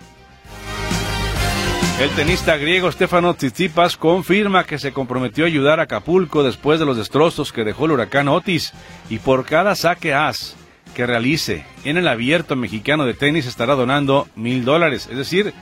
El 2.00 2.10
tenista 2.10 2.56
griego 2.56 2.90
Stefano 2.90 3.34
Tsitsipas 3.34 3.96
confirma 3.96 4.64
que 4.64 4.78
se 4.78 4.92
comprometió 4.92 5.44
a 5.44 5.46
ayudar 5.46 5.78
a 5.78 5.84
Acapulco 5.84 6.42
después 6.42 6.80
de 6.80 6.86
los 6.86 6.96
destrozos 6.96 7.52
que 7.52 7.62
dejó 7.62 7.86
el 7.86 7.92
huracán 7.92 8.28
Otis 8.28 8.72
y 9.08 9.18
por 9.18 9.44
cada 9.44 9.76
saque 9.76 10.12
as 10.12 10.56
que 10.94 11.06
realice 11.06 11.64
en 11.84 11.96
el 11.96 12.08
abierto 12.08 12.56
mexicano 12.56 13.04
de 13.06 13.14
tenis 13.14 13.46
estará 13.46 13.74
donando 13.74 14.28
mil 14.34 14.64
dólares. 14.64 15.08
Es 15.10 15.16
decir, 15.16 15.54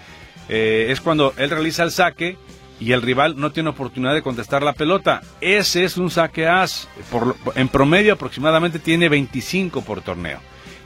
eh, 0.49 0.87
es 0.91 1.01
cuando 1.01 1.35
él 1.37 1.51
realiza 1.51 1.83
el 1.83 1.91
saque 1.91 2.39
y 2.81 2.93
el 2.93 3.03
rival 3.03 3.39
no 3.39 3.53
tiene 3.53 3.69
oportunidad 3.69 4.15
de 4.15 4.23
contestar 4.23 4.63
la 4.63 4.73
pelota. 4.73 5.21
Ese 5.41 5.85
es 5.85 5.99
un 5.99 6.11
saque 6.11 6.49
as. 6.49 6.89
Por, 7.11 7.37
en 7.55 7.69
promedio 7.69 8.15
aproximadamente 8.15 8.79
tiene 8.79 9.09
25 9.09 9.83
por 9.83 10.01
torneo. 10.01 10.41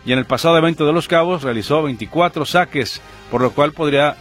Y 0.06 0.12
en 0.12 0.18
el 0.18 0.26
pasado 0.26 0.58
evento 0.58 0.86
de 0.86 0.92
Los 0.92 1.08
Cabos 1.08 1.42
realizó 1.42 1.82
24 1.82 2.44
saques, 2.44 3.00
por 3.30 3.40
lo 3.40 3.52
cual 3.52 3.72
podría, 3.72 4.16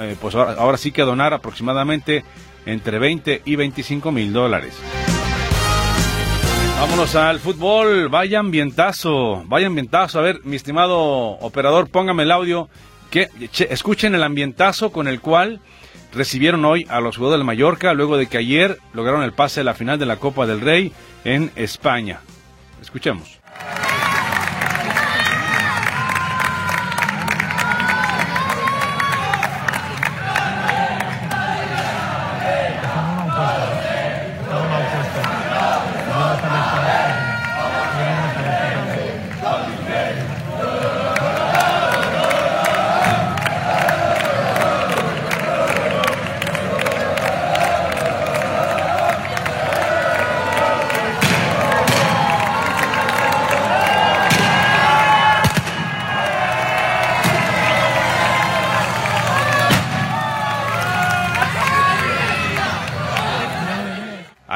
eh, 0.00 0.16
pues 0.20 0.34
ahora, 0.34 0.76
sí 0.76 0.90
que 0.90 1.02
donar 1.02 1.32
aproximadamente 1.32 2.24
entre 2.66 2.98
20 2.98 3.42
y 3.44 3.56
25 3.56 4.10
mil 4.10 4.32
dólares. 4.32 4.74
Vámonos 6.80 7.14
al 7.14 7.40
fútbol, 7.40 8.08
vaya 8.08 8.40
ambientazo, 8.40 9.42
vaya 9.46 9.66
ambientazo. 9.68 10.18
A 10.18 10.22
ver, 10.22 10.40
mi 10.44 10.56
estimado 10.56 10.98
operador, 10.98 11.88
póngame 11.88 12.24
el 12.24 12.32
audio, 12.32 12.68
que 13.10 13.28
che, 13.50 13.72
escuchen 13.72 14.14
el 14.14 14.22
ambientazo 14.22 14.90
con 14.90 15.08
el 15.08 15.20
cual 15.20 15.60
recibieron 16.12 16.64
hoy 16.64 16.86
a 16.88 17.00
los 17.00 17.16
jugadores 17.16 17.40
del 17.40 17.46
Mallorca 17.46 17.92
luego 17.94 18.16
de 18.16 18.26
que 18.26 18.38
ayer 18.38 18.78
lograron 18.92 19.22
el 19.22 19.32
pase 19.32 19.60
a 19.60 19.64
la 19.64 19.74
final 19.74 19.98
de 19.98 20.06
la 20.06 20.16
Copa 20.16 20.46
del 20.46 20.60
Rey 20.60 20.92
en 21.24 21.50
España. 21.56 22.20
Escuchemos. 22.80 23.38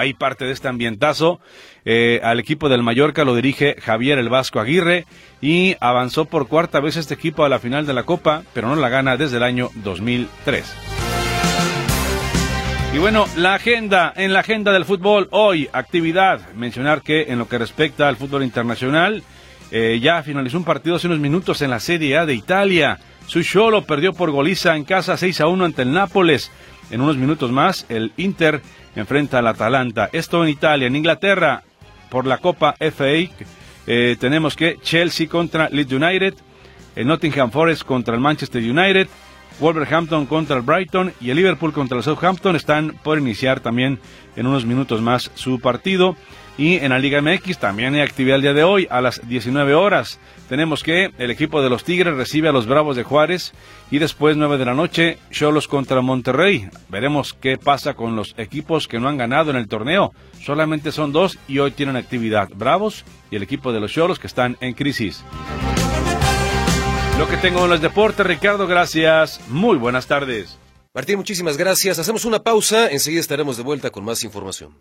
Ahí 0.03 0.15
parte 0.15 0.45
de 0.45 0.51
este 0.51 0.67
ambientazo. 0.67 1.39
Eh, 1.85 2.21
al 2.25 2.41
equipo 2.41 2.69
del 2.69 2.83
Mallorca 2.83 3.25
lo 3.25 3.37
dirige 3.37 3.77
Javier 3.81 4.19
el 4.19 4.29
Vasco 4.29 4.59
Aguirre 4.59 5.07
y 5.41 5.77
avanzó 5.79 6.25
por 6.25 6.49
cuarta 6.49 6.81
vez 6.81 6.97
este 6.97 7.15
equipo 7.15 7.45
a 7.45 7.49
la 7.49 7.61
final 7.61 7.87
de 7.87 7.95
la 7.95 8.03
Copa, 8.03 8.43
pero 8.53 8.67
no 8.67 8.75
la 8.75 8.89
gana 8.89 9.17
desde 9.17 9.37
el 9.37 9.45
año 9.45 9.71
2003. 9.77 10.75
Y 12.93 12.99
bueno, 12.99 13.27
la 13.37 13.55
agenda, 13.55 14.13
en 14.17 14.33
la 14.33 14.41
agenda 14.41 14.73
del 14.73 14.85
fútbol 14.85 15.29
hoy, 15.31 15.69
actividad. 15.73 16.41
Mencionar 16.57 17.03
que 17.03 17.27
en 17.29 17.39
lo 17.39 17.49
que 17.49 17.59
respecta 17.59 18.09
al 18.09 18.17
fútbol 18.17 18.43
internacional, 18.43 19.23
eh, 19.71 20.01
ya 20.03 20.25
finalizó 20.25 20.59
un 20.59 20.65
partido 20.65 20.97
hace 20.97 21.07
unos 21.07 21.21
minutos 21.21 21.63
en 21.63 21.71
la 21.71 21.79
Serie 21.79 22.19
A 22.19 22.27
de 22.27 22.35
Italia. 22.35 22.99
Sucholo 23.29 23.85
perdió 23.85 24.13
por 24.13 24.33
goliza 24.33 24.75
en 24.75 24.83
casa 24.83 25.17
6 25.17 25.41
a 25.43 25.47
1 25.47 25.65
ante 25.65 25.83
el 25.83 25.93
Nápoles. 25.93 26.51
En 26.93 27.01
unos 27.01 27.17
minutos 27.17 27.51
más, 27.51 27.87
el 27.89 28.13
Inter 28.19 28.61
enfrenta 28.95 29.39
al 29.39 29.47
Atalanta. 29.47 30.11
Esto 30.13 30.45
en 30.45 30.51
Italia. 30.51 30.87
En 30.87 30.95
Inglaterra, 30.95 31.63
por 32.11 32.27
la 32.27 32.37
Copa 32.37 32.77
FA, 32.79 33.31
eh, 33.87 34.17
tenemos 34.21 34.55
que 34.55 34.77
Chelsea 34.83 35.27
contra 35.27 35.71
Leeds 35.71 35.93
United, 35.93 36.35
el 36.95 37.07
Nottingham 37.07 37.51
Forest 37.51 37.85
contra 37.85 38.15
el 38.15 38.21
Manchester 38.21 38.63
United, 38.63 39.09
Wolverhampton 39.59 40.27
contra 40.27 40.57
el 40.57 40.63
Brighton 40.63 41.15
y 41.19 41.31
el 41.31 41.37
Liverpool 41.37 41.73
contra 41.73 41.97
el 41.97 42.05
Southampton 42.05 42.57
están 42.57 42.99
por 43.03 43.19
iniciar 43.19 43.61
también 43.61 43.99
en 44.37 44.47
unos 44.47 44.67
minutos 44.67 45.01
más 45.01 45.31
su 45.35 45.61
partido. 45.61 46.15
Y 46.59 46.77
en 46.77 46.91
la 46.91 46.99
Liga 46.99 47.23
MX 47.23 47.59
también 47.59 47.95
hay 47.95 48.03
actividad 48.03 48.37
el 48.37 48.43
día 48.43 48.53
de 48.53 48.65
hoy 48.65 48.87
a 48.91 49.01
las 49.01 49.27
19 49.27 49.75
horas. 49.75 50.21
Tenemos 50.49 50.83
que 50.83 51.11
el 51.17 51.31
equipo 51.31 51.63
de 51.63 51.71
los 51.71 51.83
Tigres 51.83 52.15
recibe 52.15 52.49
a 52.49 52.53
los 52.53 52.67
Bravos 52.67 52.95
de 52.95 53.05
Juárez 53.05 53.53
y 53.91 53.99
después 53.99 54.37
9 54.37 54.59
de 54.59 54.65
la 54.67 54.75
noche 54.75 55.19
Cholos 55.31 55.67
contra 55.67 56.03
Monterrey. 56.03 56.69
Veremos 56.91 57.33
qué 57.33 57.57
pasa 57.57 57.95
con 57.95 58.17
los 58.17 58.35
equipos 58.37 58.87
que 58.87 59.01
no 59.01 59.09
han 59.09 59.17
ganado 59.17 59.51
en 59.51 59.57
el 59.57 59.67
torneo. 59.67 60.13
Solamente 60.43 60.93
son 60.93 61.13
dos 61.13 61.39
y 61.49 61.59
hoy 61.59 61.71
tienen 61.71 61.97
actividad. 61.97 62.51
Bravos 62.55 63.05
y 63.31 63.37
el 63.37 63.43
equipo 63.43 63.73
de 63.73 63.81
los 63.81 63.93
Cholos 63.93 64.19
que 64.19 64.27
están 64.27 64.59
en 64.61 64.75
crisis. 64.75 65.25
Lo 67.19 67.29
que 67.29 67.37
tengo 67.39 67.65
en 67.65 67.71
los 67.71 67.81
deportes, 67.81 68.27
Ricardo, 68.27 68.67
gracias. 68.67 69.41
Muy 69.49 69.79
buenas 69.79 70.07
tardes. 70.07 70.59
Martín, 70.95 71.17
muchísimas 71.17 71.57
gracias. 71.57 71.99
Hacemos 71.99 72.27
una 72.27 72.43
pausa, 72.43 72.89
enseguida 72.91 73.21
estaremos 73.21 73.57
de 73.57 73.63
vuelta 73.63 73.91
con 73.91 74.05
más 74.05 74.23
información. 74.25 74.77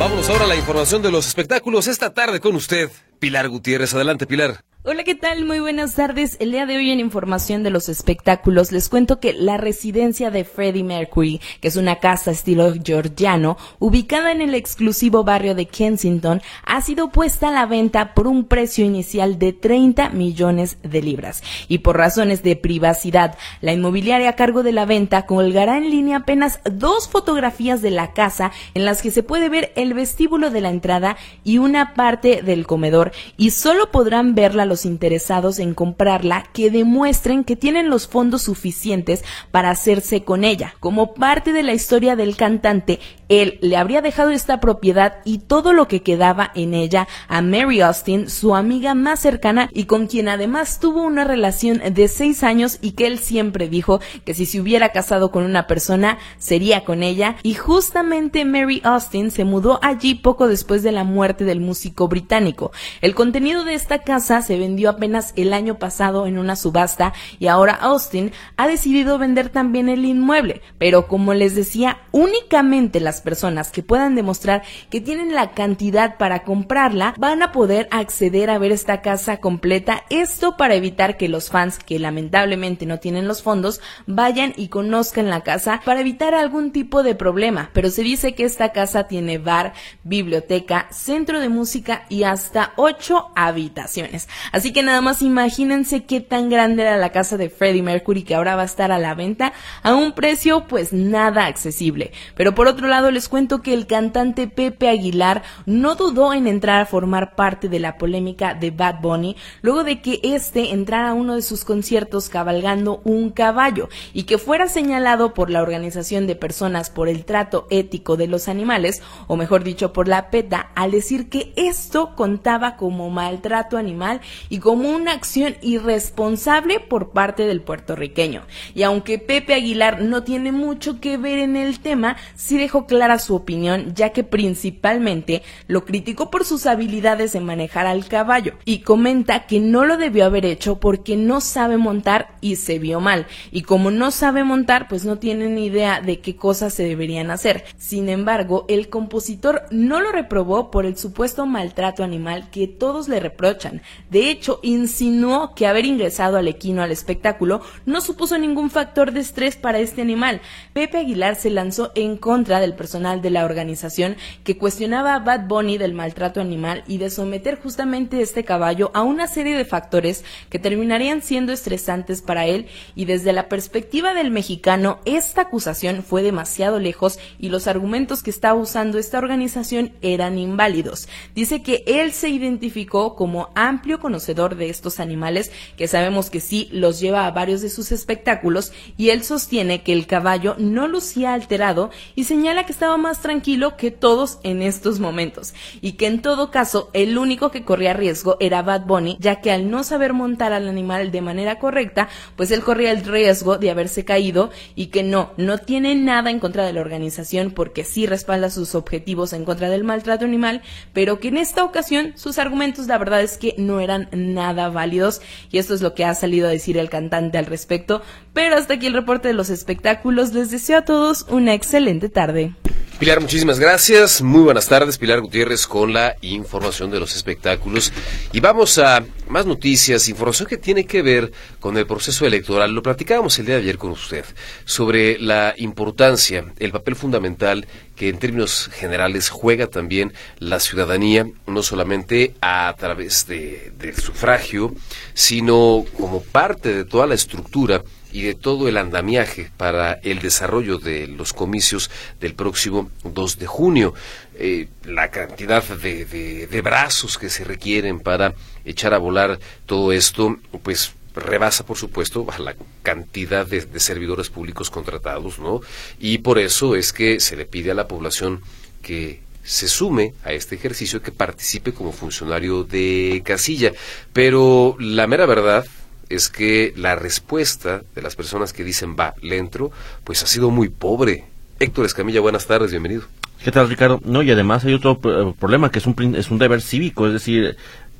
Vámonos 0.00 0.30
ahora 0.30 0.44
a 0.44 0.48
la 0.48 0.56
información 0.56 1.02
de 1.02 1.10
los 1.10 1.26
espectáculos 1.26 1.86
esta 1.86 2.14
tarde 2.14 2.40
con 2.40 2.56
usted, 2.56 2.88
Pilar 3.18 3.50
Gutiérrez. 3.50 3.92
Adelante, 3.92 4.26
Pilar. 4.26 4.64
Hola, 4.82 5.04
¿qué 5.04 5.14
tal? 5.14 5.44
Muy 5.44 5.60
buenas 5.60 5.94
tardes. 5.94 6.38
El 6.40 6.52
día 6.52 6.64
de 6.64 6.78
hoy 6.78 6.90
en 6.90 7.00
información 7.00 7.62
de 7.62 7.68
los 7.68 7.90
espectáculos 7.90 8.72
les 8.72 8.88
cuento 8.88 9.20
que 9.20 9.34
la 9.34 9.58
residencia 9.58 10.30
de 10.30 10.44
Freddie 10.44 10.84
Mercury, 10.84 11.38
que 11.60 11.68
es 11.68 11.76
una 11.76 11.96
casa 11.96 12.30
estilo 12.30 12.72
georgiano, 12.82 13.58
ubicada 13.78 14.32
en 14.32 14.40
el 14.40 14.54
exclusivo 14.54 15.22
barrio 15.22 15.54
de 15.54 15.66
Kensington, 15.66 16.40
ha 16.64 16.80
sido 16.80 17.10
puesta 17.10 17.48
a 17.48 17.52
la 17.52 17.66
venta 17.66 18.14
por 18.14 18.26
un 18.26 18.46
precio 18.46 18.82
inicial 18.82 19.38
de 19.38 19.52
30 19.52 20.08
millones 20.10 20.78
de 20.82 21.02
libras. 21.02 21.42
Y 21.68 21.80
por 21.80 21.98
razones 21.98 22.42
de 22.42 22.56
privacidad, 22.56 23.36
la 23.60 23.74
inmobiliaria 23.74 24.30
a 24.30 24.36
cargo 24.36 24.62
de 24.62 24.72
la 24.72 24.86
venta 24.86 25.26
colgará 25.26 25.76
en 25.76 25.90
línea 25.90 26.16
apenas 26.16 26.58
dos 26.64 27.06
fotografías 27.06 27.82
de 27.82 27.90
la 27.90 28.14
casa 28.14 28.50
en 28.72 28.86
las 28.86 29.02
que 29.02 29.10
se 29.10 29.22
puede 29.22 29.50
ver 29.50 29.74
el 29.76 29.92
vestíbulo 29.92 30.48
de 30.48 30.62
la 30.62 30.70
entrada 30.70 31.18
y 31.44 31.58
una 31.58 31.92
parte 31.92 32.40
del 32.40 32.66
comedor 32.66 33.12
y 33.36 33.50
solo 33.50 33.90
podrán 33.90 34.34
verla 34.34 34.69
los 34.70 34.86
interesados 34.86 35.58
en 35.58 35.74
comprarla 35.74 36.44
que 36.54 36.70
demuestren 36.70 37.44
que 37.44 37.56
tienen 37.56 37.90
los 37.90 38.08
fondos 38.08 38.42
suficientes 38.42 39.22
para 39.50 39.68
hacerse 39.68 40.24
con 40.24 40.44
ella. 40.44 40.74
Como 40.80 41.12
parte 41.12 41.52
de 41.52 41.62
la 41.62 41.74
historia 41.74 42.16
del 42.16 42.36
cantante, 42.36 43.00
él 43.28 43.58
le 43.60 43.76
habría 43.76 44.00
dejado 44.00 44.30
esta 44.30 44.60
propiedad 44.60 45.18
y 45.24 45.38
todo 45.38 45.72
lo 45.72 45.86
que 45.86 46.02
quedaba 46.02 46.50
en 46.54 46.74
ella 46.74 47.06
a 47.28 47.42
Mary 47.42 47.80
Austin, 47.80 48.30
su 48.30 48.56
amiga 48.56 48.94
más 48.94 49.20
cercana 49.20 49.68
y 49.72 49.84
con 49.84 50.06
quien 50.06 50.28
además 50.28 50.80
tuvo 50.80 51.02
una 51.02 51.24
relación 51.24 51.80
de 51.92 52.08
seis 52.08 52.42
años 52.42 52.78
y 52.80 52.92
que 52.92 53.06
él 53.06 53.18
siempre 53.18 53.68
dijo 53.68 54.00
que 54.24 54.34
si 54.34 54.46
se 54.46 54.60
hubiera 54.60 54.90
casado 54.90 55.30
con 55.30 55.44
una 55.44 55.66
persona 55.66 56.18
sería 56.38 56.84
con 56.84 57.02
ella 57.02 57.36
y 57.42 57.54
justamente 57.54 58.44
Mary 58.44 58.80
Austin 58.84 59.30
se 59.30 59.44
mudó 59.44 59.78
allí 59.82 60.14
poco 60.14 60.48
después 60.48 60.82
de 60.82 60.92
la 60.92 61.04
muerte 61.04 61.44
del 61.44 61.60
músico 61.60 62.08
británico. 62.08 62.72
El 63.00 63.14
contenido 63.14 63.64
de 63.64 63.74
esta 63.74 63.98
casa 64.00 64.42
se 64.42 64.56
vendió 64.60 64.90
apenas 64.90 65.32
el 65.34 65.52
año 65.52 65.78
pasado 65.78 66.26
en 66.26 66.38
una 66.38 66.54
subasta 66.54 67.12
y 67.38 67.48
ahora 67.48 67.72
Austin 67.72 68.32
ha 68.56 68.68
decidido 68.68 69.18
vender 69.18 69.48
también 69.48 69.88
el 69.88 70.04
inmueble. 70.04 70.62
Pero 70.78 71.08
como 71.08 71.34
les 71.34 71.54
decía, 71.56 71.98
únicamente 72.12 73.00
las 73.00 73.20
personas 73.20 73.72
que 73.72 73.82
puedan 73.82 74.14
demostrar 74.14 74.62
que 74.90 75.00
tienen 75.00 75.34
la 75.34 75.50
cantidad 75.52 76.16
para 76.16 76.44
comprarla 76.44 77.14
van 77.18 77.42
a 77.42 77.52
poder 77.52 77.88
acceder 77.90 78.50
a 78.50 78.58
ver 78.58 78.70
esta 78.70 79.02
casa 79.02 79.38
completa. 79.38 80.04
Esto 80.10 80.56
para 80.56 80.74
evitar 80.74 81.16
que 81.16 81.28
los 81.28 81.50
fans 81.50 81.78
que 81.78 81.98
lamentablemente 81.98 82.86
no 82.86 82.98
tienen 82.98 83.26
los 83.26 83.42
fondos 83.42 83.80
vayan 84.06 84.52
y 84.56 84.68
conozcan 84.68 85.30
la 85.30 85.42
casa 85.42 85.80
para 85.84 86.00
evitar 86.00 86.34
algún 86.34 86.70
tipo 86.70 87.02
de 87.02 87.14
problema. 87.14 87.70
Pero 87.72 87.90
se 87.90 88.02
dice 88.02 88.34
que 88.34 88.44
esta 88.44 88.72
casa 88.72 89.08
tiene 89.08 89.38
bar, 89.38 89.72
biblioteca, 90.04 90.86
centro 90.90 91.40
de 91.40 91.48
música 91.48 92.04
y 92.08 92.24
hasta 92.24 92.72
ocho 92.76 93.30
habitaciones. 93.34 94.28
Así 94.52 94.72
que 94.72 94.82
nada 94.82 95.00
más 95.00 95.22
imagínense 95.22 96.04
qué 96.04 96.20
tan 96.20 96.48
grande 96.48 96.82
era 96.82 96.96
la 96.96 97.10
casa 97.10 97.36
de 97.36 97.50
Freddie 97.50 97.82
Mercury 97.82 98.22
que 98.22 98.34
ahora 98.34 98.56
va 98.56 98.62
a 98.62 98.66
estar 98.66 98.92
a 98.92 98.98
la 98.98 99.14
venta 99.14 99.52
a 99.82 99.94
un 99.94 100.12
precio 100.12 100.66
pues 100.66 100.92
nada 100.92 101.46
accesible. 101.46 102.12
Pero 102.34 102.54
por 102.54 102.68
otro 102.68 102.88
lado 102.88 103.10
les 103.10 103.28
cuento 103.28 103.62
que 103.62 103.74
el 103.74 103.86
cantante 103.86 104.48
Pepe 104.48 104.88
Aguilar 104.88 105.42
no 105.66 105.94
dudó 105.94 106.32
en 106.32 106.46
entrar 106.46 106.80
a 106.80 106.86
formar 106.86 107.34
parte 107.34 107.68
de 107.68 107.78
la 107.78 107.98
polémica 107.98 108.54
de 108.54 108.70
Bad 108.70 109.00
Bunny 109.00 109.36
luego 109.62 109.84
de 109.84 110.00
que 110.00 110.20
éste 110.22 110.72
entrara 110.72 111.10
a 111.10 111.14
uno 111.14 111.34
de 111.34 111.42
sus 111.42 111.64
conciertos 111.64 112.28
cabalgando 112.28 113.00
un 113.04 113.30
caballo 113.30 113.88
y 114.12 114.24
que 114.24 114.38
fuera 114.38 114.68
señalado 114.68 115.34
por 115.34 115.50
la 115.50 115.62
Organización 115.62 116.26
de 116.26 116.36
Personas 116.36 116.90
por 116.90 117.08
el 117.08 117.24
Trato 117.24 117.66
Ético 117.70 118.16
de 118.16 118.26
los 118.26 118.48
Animales, 118.48 119.02
o 119.26 119.36
mejor 119.36 119.64
dicho 119.64 119.92
por 119.92 120.08
la 120.08 120.30
PETA, 120.30 120.70
al 120.74 120.90
decir 120.90 121.28
que 121.28 121.52
esto 121.56 122.14
contaba 122.14 122.76
como 122.76 123.10
maltrato 123.10 123.76
animal 123.76 124.20
y 124.48 124.58
como 124.58 124.90
una 124.90 125.12
acción 125.12 125.56
irresponsable 125.60 126.80
por 126.80 127.10
parte 127.10 127.44
del 127.46 127.60
puertorriqueño. 127.60 128.42
Y 128.74 128.82
aunque 128.82 129.18
Pepe 129.18 129.54
Aguilar 129.54 130.02
no 130.02 130.22
tiene 130.22 130.52
mucho 130.52 131.00
que 131.00 131.16
ver 131.16 131.38
en 131.38 131.56
el 131.56 131.80
tema, 131.80 132.16
sí 132.34 132.58
dejó 132.58 132.86
clara 132.86 133.18
su 133.18 133.34
opinión, 133.34 133.94
ya 133.94 134.10
que 134.10 134.24
principalmente 134.24 135.42
lo 135.66 135.84
criticó 135.84 136.30
por 136.30 136.44
sus 136.44 136.66
habilidades 136.66 137.32
de 137.32 137.40
manejar 137.40 137.86
al 137.86 138.06
caballo 138.06 138.54
y 138.64 138.80
comenta 138.80 139.46
que 139.46 139.60
no 139.60 139.84
lo 139.84 139.96
debió 139.96 140.24
haber 140.24 140.44
hecho 140.44 140.80
porque 140.80 141.16
no 141.16 141.40
sabe 141.40 141.76
montar 141.76 142.34
y 142.40 142.56
se 142.56 142.78
vio 142.78 143.00
mal. 143.00 143.26
Y 143.50 143.62
como 143.62 143.90
no 143.90 144.10
sabe 144.10 144.44
montar, 144.44 144.88
pues 144.88 145.04
no 145.04 145.18
tiene 145.18 145.48
ni 145.48 145.66
idea 145.66 146.00
de 146.00 146.20
qué 146.20 146.36
cosas 146.36 146.74
se 146.74 146.84
deberían 146.84 147.30
hacer. 147.30 147.64
Sin 147.76 148.08
embargo, 148.08 148.64
el 148.68 148.88
compositor 148.88 149.62
no 149.70 150.00
lo 150.00 150.12
reprobó 150.12 150.70
por 150.70 150.86
el 150.86 150.96
supuesto 150.96 151.46
maltrato 151.46 152.04
animal 152.04 152.50
que 152.50 152.66
todos 152.66 153.08
le 153.08 153.20
reprochan. 153.20 153.82
De 154.10 154.29
hecho, 154.30 154.60
insinuó 154.62 155.54
que 155.54 155.66
haber 155.66 155.84
ingresado 155.84 156.36
al 156.36 156.48
equino 156.48 156.82
al 156.82 156.92
espectáculo 156.92 157.60
no 157.86 158.00
supuso 158.00 158.38
ningún 158.38 158.70
factor 158.70 159.12
de 159.12 159.20
estrés 159.20 159.56
para 159.56 159.78
este 159.78 160.02
animal. 160.02 160.40
Pepe 160.72 160.98
Aguilar 160.98 161.36
se 161.36 161.50
lanzó 161.50 161.92
en 161.94 162.16
contra 162.16 162.60
del 162.60 162.74
personal 162.74 163.22
de 163.22 163.30
la 163.30 163.44
organización 163.44 164.16
que 164.44 164.56
cuestionaba 164.56 165.14
a 165.14 165.18
Bad 165.18 165.46
Bunny 165.46 165.78
del 165.78 165.94
maltrato 165.94 166.40
animal 166.40 166.84
y 166.86 166.98
de 166.98 167.10
someter 167.10 167.60
justamente 167.60 168.22
este 168.22 168.44
caballo 168.44 168.90
a 168.94 169.02
una 169.02 169.26
serie 169.26 169.56
de 169.56 169.64
factores 169.64 170.24
que 170.48 170.58
terminarían 170.58 171.22
siendo 171.22 171.52
estresantes 171.52 172.22
para 172.22 172.46
él 172.46 172.66
y 172.94 173.04
desde 173.04 173.32
la 173.32 173.48
perspectiva 173.48 174.14
del 174.14 174.30
mexicano 174.30 175.00
esta 175.04 175.42
acusación 175.42 176.02
fue 176.02 176.22
demasiado 176.22 176.78
lejos 176.78 177.18
y 177.38 177.48
los 177.48 177.66
argumentos 177.66 178.22
que 178.22 178.30
estaba 178.30 178.58
usando 178.58 178.98
esta 178.98 179.18
organización 179.18 179.92
eran 180.02 180.38
inválidos. 180.38 181.08
Dice 181.34 181.62
que 181.62 181.82
él 181.86 182.12
se 182.12 182.28
identificó 182.28 183.16
como 183.16 183.50
amplio 183.54 183.98
conocedor 184.20 184.56
de 184.56 184.68
estos 184.68 185.00
animales 185.00 185.50
que 185.78 185.88
sabemos 185.88 186.28
que 186.28 186.40
sí 186.40 186.68
los 186.72 187.00
lleva 187.00 187.26
a 187.26 187.30
varios 187.30 187.62
de 187.62 187.70
sus 187.70 187.90
espectáculos 187.90 188.70
y 188.98 189.08
él 189.08 189.24
sostiene 189.24 189.82
que 189.82 189.94
el 189.94 190.06
caballo 190.06 190.56
no 190.58 190.86
lucía 190.88 191.32
alterado 191.32 191.90
y 192.14 192.24
señala 192.24 192.66
que 192.66 192.72
estaba 192.72 192.98
más 192.98 193.22
tranquilo 193.22 193.78
que 193.78 193.90
todos 193.90 194.38
en 194.42 194.60
estos 194.60 195.00
momentos 195.00 195.54
y 195.80 195.92
que 195.92 196.06
en 196.06 196.20
todo 196.20 196.50
caso 196.50 196.90
el 196.92 197.16
único 197.16 197.50
que 197.50 197.64
corría 197.64 197.94
riesgo 197.94 198.36
era 198.40 198.60
Bad 198.60 198.84
Bunny 198.84 199.16
ya 199.20 199.40
que 199.40 199.50
al 199.50 199.70
no 199.70 199.84
saber 199.84 200.12
montar 200.12 200.52
al 200.52 200.68
animal 200.68 201.10
de 201.10 201.22
manera 201.22 201.58
correcta 201.58 202.10
pues 202.36 202.50
él 202.50 202.60
corría 202.60 202.92
el 202.92 203.02
riesgo 203.04 203.56
de 203.56 203.70
haberse 203.70 204.04
caído 204.04 204.50
y 204.74 204.88
que 204.88 205.02
no, 205.02 205.32
no 205.38 205.56
tiene 205.56 205.94
nada 205.94 206.30
en 206.30 206.40
contra 206.40 206.66
de 206.66 206.74
la 206.74 206.82
organización 206.82 207.52
porque 207.52 207.84
sí 207.84 208.04
respalda 208.04 208.50
sus 208.50 208.74
objetivos 208.74 209.32
en 209.32 209.46
contra 209.46 209.70
del 209.70 209.82
maltrato 209.82 210.26
animal 210.26 210.60
pero 210.92 211.20
que 211.20 211.28
en 211.28 211.38
esta 211.38 211.64
ocasión 211.64 212.12
sus 212.16 212.38
argumentos 212.38 212.86
la 212.86 212.98
verdad 212.98 213.22
es 213.22 213.38
que 213.38 213.54
no 213.56 213.80
eran 213.80 214.09
nada 214.12 214.68
válidos 214.68 215.20
y 215.50 215.58
esto 215.58 215.74
es 215.74 215.82
lo 215.82 215.94
que 215.94 216.04
ha 216.04 216.14
salido 216.14 216.48
a 216.48 216.50
decir 216.50 216.78
el 216.78 216.90
cantante 216.90 217.38
al 217.38 217.46
respecto. 217.46 218.02
Pero 218.32 218.56
hasta 218.56 218.74
aquí 218.74 218.86
el 218.86 218.94
reporte 218.94 219.28
de 219.28 219.34
los 219.34 219.50
espectáculos. 219.50 220.32
Les 220.32 220.50
deseo 220.50 220.78
a 220.78 220.84
todos 220.84 221.26
una 221.28 221.54
excelente 221.54 222.08
tarde 222.08 222.54
Pilar, 223.00 223.18
muchísimas 223.18 223.58
gracias. 223.58 224.20
Muy 224.20 224.42
buenas 224.42 224.68
tardes, 224.68 224.98
Pilar 224.98 225.22
Gutiérrez, 225.22 225.66
con 225.66 225.94
la 225.94 226.16
información 226.20 226.90
de 226.90 227.00
los 227.00 227.16
espectáculos. 227.16 227.94
Y 228.30 228.40
vamos 228.40 228.76
a 228.76 229.02
más 229.26 229.46
noticias, 229.46 230.06
información 230.10 230.46
que 230.46 230.58
tiene 230.58 230.84
que 230.84 231.00
ver 231.00 231.32
con 231.60 231.78
el 231.78 231.86
proceso 231.86 232.26
electoral. 232.26 232.74
Lo 232.74 232.82
platicábamos 232.82 233.38
el 233.38 233.46
día 233.46 233.54
de 233.54 233.62
ayer 233.62 233.78
con 233.78 233.92
usted 233.92 234.26
sobre 234.66 235.18
la 235.18 235.54
importancia, 235.56 236.44
el 236.58 236.72
papel 236.72 236.94
fundamental 236.94 237.66
que 237.96 238.10
en 238.10 238.18
términos 238.18 238.68
generales 238.70 239.30
juega 239.30 239.66
también 239.66 240.12
la 240.38 240.60
ciudadanía, 240.60 241.26
no 241.46 241.62
solamente 241.62 242.34
a 242.42 242.74
través 242.78 243.26
de, 243.26 243.72
del 243.78 243.96
sufragio, 243.96 244.74
sino 245.14 245.86
como 245.96 246.22
parte 246.22 246.74
de 246.74 246.84
toda 246.84 247.06
la 247.06 247.14
estructura 247.14 247.82
y 248.12 248.22
de 248.22 248.34
todo 248.34 248.68
el 248.68 248.76
andamiaje 248.76 249.50
para 249.56 249.94
el 250.02 250.20
desarrollo 250.20 250.78
de 250.78 251.06
los 251.06 251.32
comicios 251.32 251.90
del 252.20 252.34
próximo 252.34 252.90
2 253.04 253.38
de 253.38 253.46
junio. 253.46 253.94
Eh, 254.34 254.68
la 254.84 255.10
cantidad 255.10 255.62
de, 255.62 256.04
de, 256.04 256.62
brazos 256.62 257.18
que 257.18 257.28
se 257.28 257.44
requieren 257.44 258.00
para 258.00 258.34
echar 258.64 258.94
a 258.94 258.98
volar 258.98 259.38
todo 259.66 259.92
esto, 259.92 260.36
pues 260.62 260.92
rebasa, 261.14 261.66
por 261.66 261.76
supuesto, 261.76 262.26
la 262.38 262.54
cantidad 262.82 263.46
de, 263.46 263.60
de, 263.62 263.80
servidores 263.80 264.30
públicos 264.30 264.70
contratados, 264.70 265.38
¿no? 265.38 265.60
Y 265.98 266.18
por 266.18 266.38
eso 266.38 266.76
es 266.76 266.92
que 266.92 267.20
se 267.20 267.36
le 267.36 267.46
pide 267.46 267.72
a 267.72 267.74
la 267.74 267.88
población 267.88 268.40
que 268.82 269.20
se 269.42 269.68
sume 269.68 270.14
a 270.24 270.32
este 270.32 270.54
ejercicio, 270.54 271.02
que 271.02 271.12
participe 271.12 271.72
como 271.72 271.92
funcionario 271.92 272.64
de 272.64 273.22
casilla. 273.24 273.72
Pero 274.12 274.76
la 274.78 275.06
mera 275.06 275.26
verdad 275.26 275.66
es 276.10 276.28
que 276.28 276.74
la 276.76 276.96
respuesta 276.96 277.82
de 277.94 278.02
las 278.02 278.16
personas 278.16 278.52
que 278.52 278.64
dicen 278.64 278.96
va, 278.98 279.14
le 279.22 279.38
entro, 279.38 279.70
pues 280.04 280.22
ha 280.22 280.26
sido 280.26 280.50
muy 280.50 280.68
pobre. 280.68 281.24
Héctor 281.58 281.86
Escamilla, 281.86 282.20
buenas 282.20 282.46
tardes, 282.46 282.70
bienvenido. 282.70 283.04
¿Qué 283.42 283.52
tal, 283.52 283.70
Ricardo? 283.70 284.00
No, 284.04 284.22
y 284.22 284.30
además 284.30 284.64
hay 284.64 284.74
otro 284.74 285.00
eh, 285.04 285.32
problema 285.38 285.70
que 285.70 285.78
es 285.78 285.86
un, 285.86 286.14
es 286.14 286.30
un 286.30 286.38
deber 286.38 286.60
cívico, 286.60 287.06
es 287.06 287.14
decir, 287.14 287.56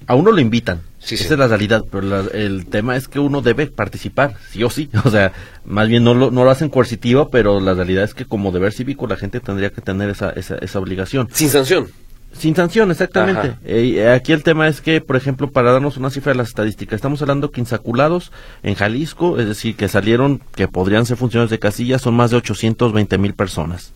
a 0.07 0.15
uno 0.15 0.33
lo 0.33 0.41
invitan. 0.41 0.83
Esa 1.01 1.15
es 1.15 1.31
la 1.31 1.49
realidad, 1.49 1.85
pero 1.91 2.29
el 2.31 2.67
tema 2.67 2.97
es 2.97 3.09
que 3.09 3.21
uno 3.21 3.41
debe 3.41 3.67
participar, 3.67 4.35
sí 4.51 4.63
o 4.65 4.71
sí. 4.71 4.91
O 5.05 5.11
sea, 5.11 5.33
más 5.65 5.89
bien 5.89 6.05
no 6.05 6.15
lo, 6.15 6.31
no 6.31 6.45
lo 6.45 6.51
hacen 6.51 6.69
coercitivo, 6.69 7.31
pero 7.31 7.61
la 7.61 7.75
realidad 7.75 8.05
es 8.05 8.13
que 8.13 8.27
como 8.27 8.53
deber 8.53 8.73
cívico 8.73 9.07
la 9.07 9.17
gente 9.17 9.41
tendría 9.41 9.71
que 9.71 9.81
tener 9.81 10.11
esa, 10.11 10.31
esa, 10.31 10.57
esa 10.57 10.79
obligación. 10.79 11.29
Sin 11.33 11.49
sanción. 11.49 11.89
Sin 12.33 12.55
sanción, 12.55 12.91
exactamente. 12.91 13.57
Eh, 13.65 14.09
aquí 14.09 14.33
el 14.33 14.43
tema 14.43 14.69
es 14.69 14.81
que, 14.81 15.01
por 15.01 15.17
ejemplo, 15.17 15.51
para 15.51 15.73
darnos 15.73 15.97
una 15.97 16.11
cifra 16.11 16.33
de 16.33 16.39
las 16.39 16.49
estadísticas, 16.49 16.97
estamos 16.97 17.21
hablando 17.23 17.51
que 17.51 17.61
insaculados 17.61 18.33
en 18.63 18.75
Jalisco, 18.75 19.39
es 19.39 19.47
decir, 19.47 19.77
que 19.77 19.89
salieron, 19.89 20.41
que 20.55 20.69
podrían 20.69 21.07
ser 21.07 21.17
funcionarios 21.17 21.51
de 21.51 21.59
casilla, 21.59 21.99
son 21.99 22.15
más 22.15 22.31
de 22.31 22.39
820 22.39 23.19
mil 23.19 23.35
personas. 23.35 23.93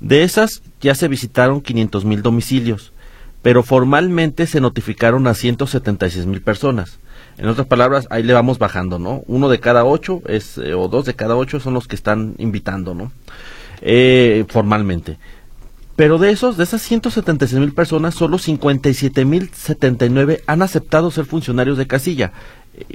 De 0.00 0.22
esas 0.22 0.62
ya 0.80 0.94
se 0.94 1.08
visitaron 1.08 1.60
500 1.60 2.04
mil 2.04 2.22
domicilios, 2.22 2.92
pero 3.42 3.62
formalmente 3.62 4.46
se 4.46 4.60
notificaron 4.60 5.26
a 5.26 5.34
176 5.34 6.26
mil 6.26 6.40
personas. 6.40 6.98
En 7.38 7.48
otras 7.48 7.66
palabras, 7.66 8.06
ahí 8.10 8.22
le 8.22 8.32
vamos 8.32 8.58
bajando, 8.58 8.98
¿no? 8.98 9.22
Uno 9.26 9.48
de 9.48 9.60
cada 9.60 9.84
ocho 9.84 10.22
es, 10.26 10.58
eh, 10.58 10.74
o 10.74 10.88
dos 10.88 11.04
de 11.04 11.14
cada 11.14 11.36
ocho 11.36 11.60
son 11.60 11.74
los 11.74 11.88
que 11.88 11.96
están 11.96 12.34
invitando, 12.38 12.94
¿no? 12.94 13.12
Eh, 13.80 14.44
formalmente. 14.48 15.18
Pero 15.96 16.18
de 16.18 16.30
esos, 16.30 16.56
de 16.56 16.64
esas 16.64 16.82
176 16.82 17.60
mil 17.60 17.74
personas, 17.74 18.14
solo 18.14 18.38
57 18.38 19.24
mil 19.24 19.50
79 19.52 20.42
han 20.46 20.62
aceptado 20.62 21.10
ser 21.10 21.26
funcionarios 21.26 21.76
de 21.78 21.86
casilla. 21.86 22.32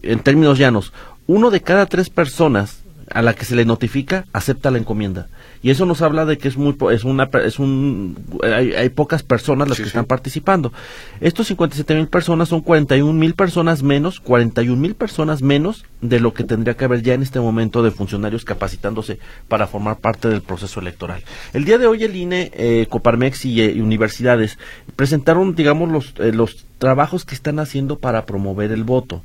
En 0.02 0.20
términos 0.20 0.58
llanos, 0.58 0.94
uno 1.28 1.52
de 1.52 1.62
cada 1.62 1.86
tres 1.86 2.10
personas 2.10 2.84
a 3.12 3.22
la 3.22 3.34
que 3.34 3.46
se 3.46 3.56
le 3.56 3.66
notifica 3.66 4.26
acepta 4.34 4.72
la 4.72 4.78
encomienda. 4.78 5.28
Y 5.64 5.72
eso 5.72 5.86
nos 5.86 6.02
habla 6.02 6.26
de 6.26 6.38
que 6.38 6.48
es 6.48 6.58
muy 6.58 6.76
es 6.92 7.04
una 7.04 7.30
es 7.44 7.60
un 7.60 8.18
hay, 8.44 8.90
pocas 8.90 9.24
personas 9.24 9.68
las 9.68 9.78
que 9.78 9.84
están 9.84 10.06
participando. 10.06 10.72
Estos 11.20 11.48
57 11.48 11.96
mil 11.96 12.08
personas 12.08 12.50
son 12.50 12.62
41 12.62 13.12
mil 13.14 13.34
personas 13.34 13.82
menos 13.82 14.20
41 14.20 14.80
mil 14.80 14.96
personas 14.96 15.42
menos 15.42 15.86
de 16.02 16.20
lo 16.20 16.34
que 16.34 16.44
tendría 16.44 16.76
que 16.76 16.86
haber 16.86 17.02
ya 17.02 17.14
en 17.14 17.24
este 17.24 17.40
momento 17.40 17.82
de 17.82 17.92
funcionarios 17.92 18.46
capacitándose 18.46 19.20
para 19.48 19.68
formar 19.68 19.98
parte 19.98 20.30
del 20.30 20.42
proceso 20.42 20.80
electoral. 20.80 21.24
El 21.54 21.66
día 21.66 21.78
de 21.78 21.88
hoy 21.88 22.04
el 22.04 22.16
INE 22.16 22.52
eh, 22.54 22.88
Coparmex 22.90 23.46
y, 23.46 23.62
eh, 23.62 23.82
universidades 23.82 24.58
presentaron 24.96 25.56
digamos 25.56 25.90
los 25.90 26.14
eh, 26.20 26.32
los 26.32 26.66
trabajos 26.78 27.26
que 27.26 27.36
están 27.36 27.60
haciendo 27.60 27.98
para 27.98 28.26
promover 28.26 28.72
el 28.72 28.84
voto 28.84 29.24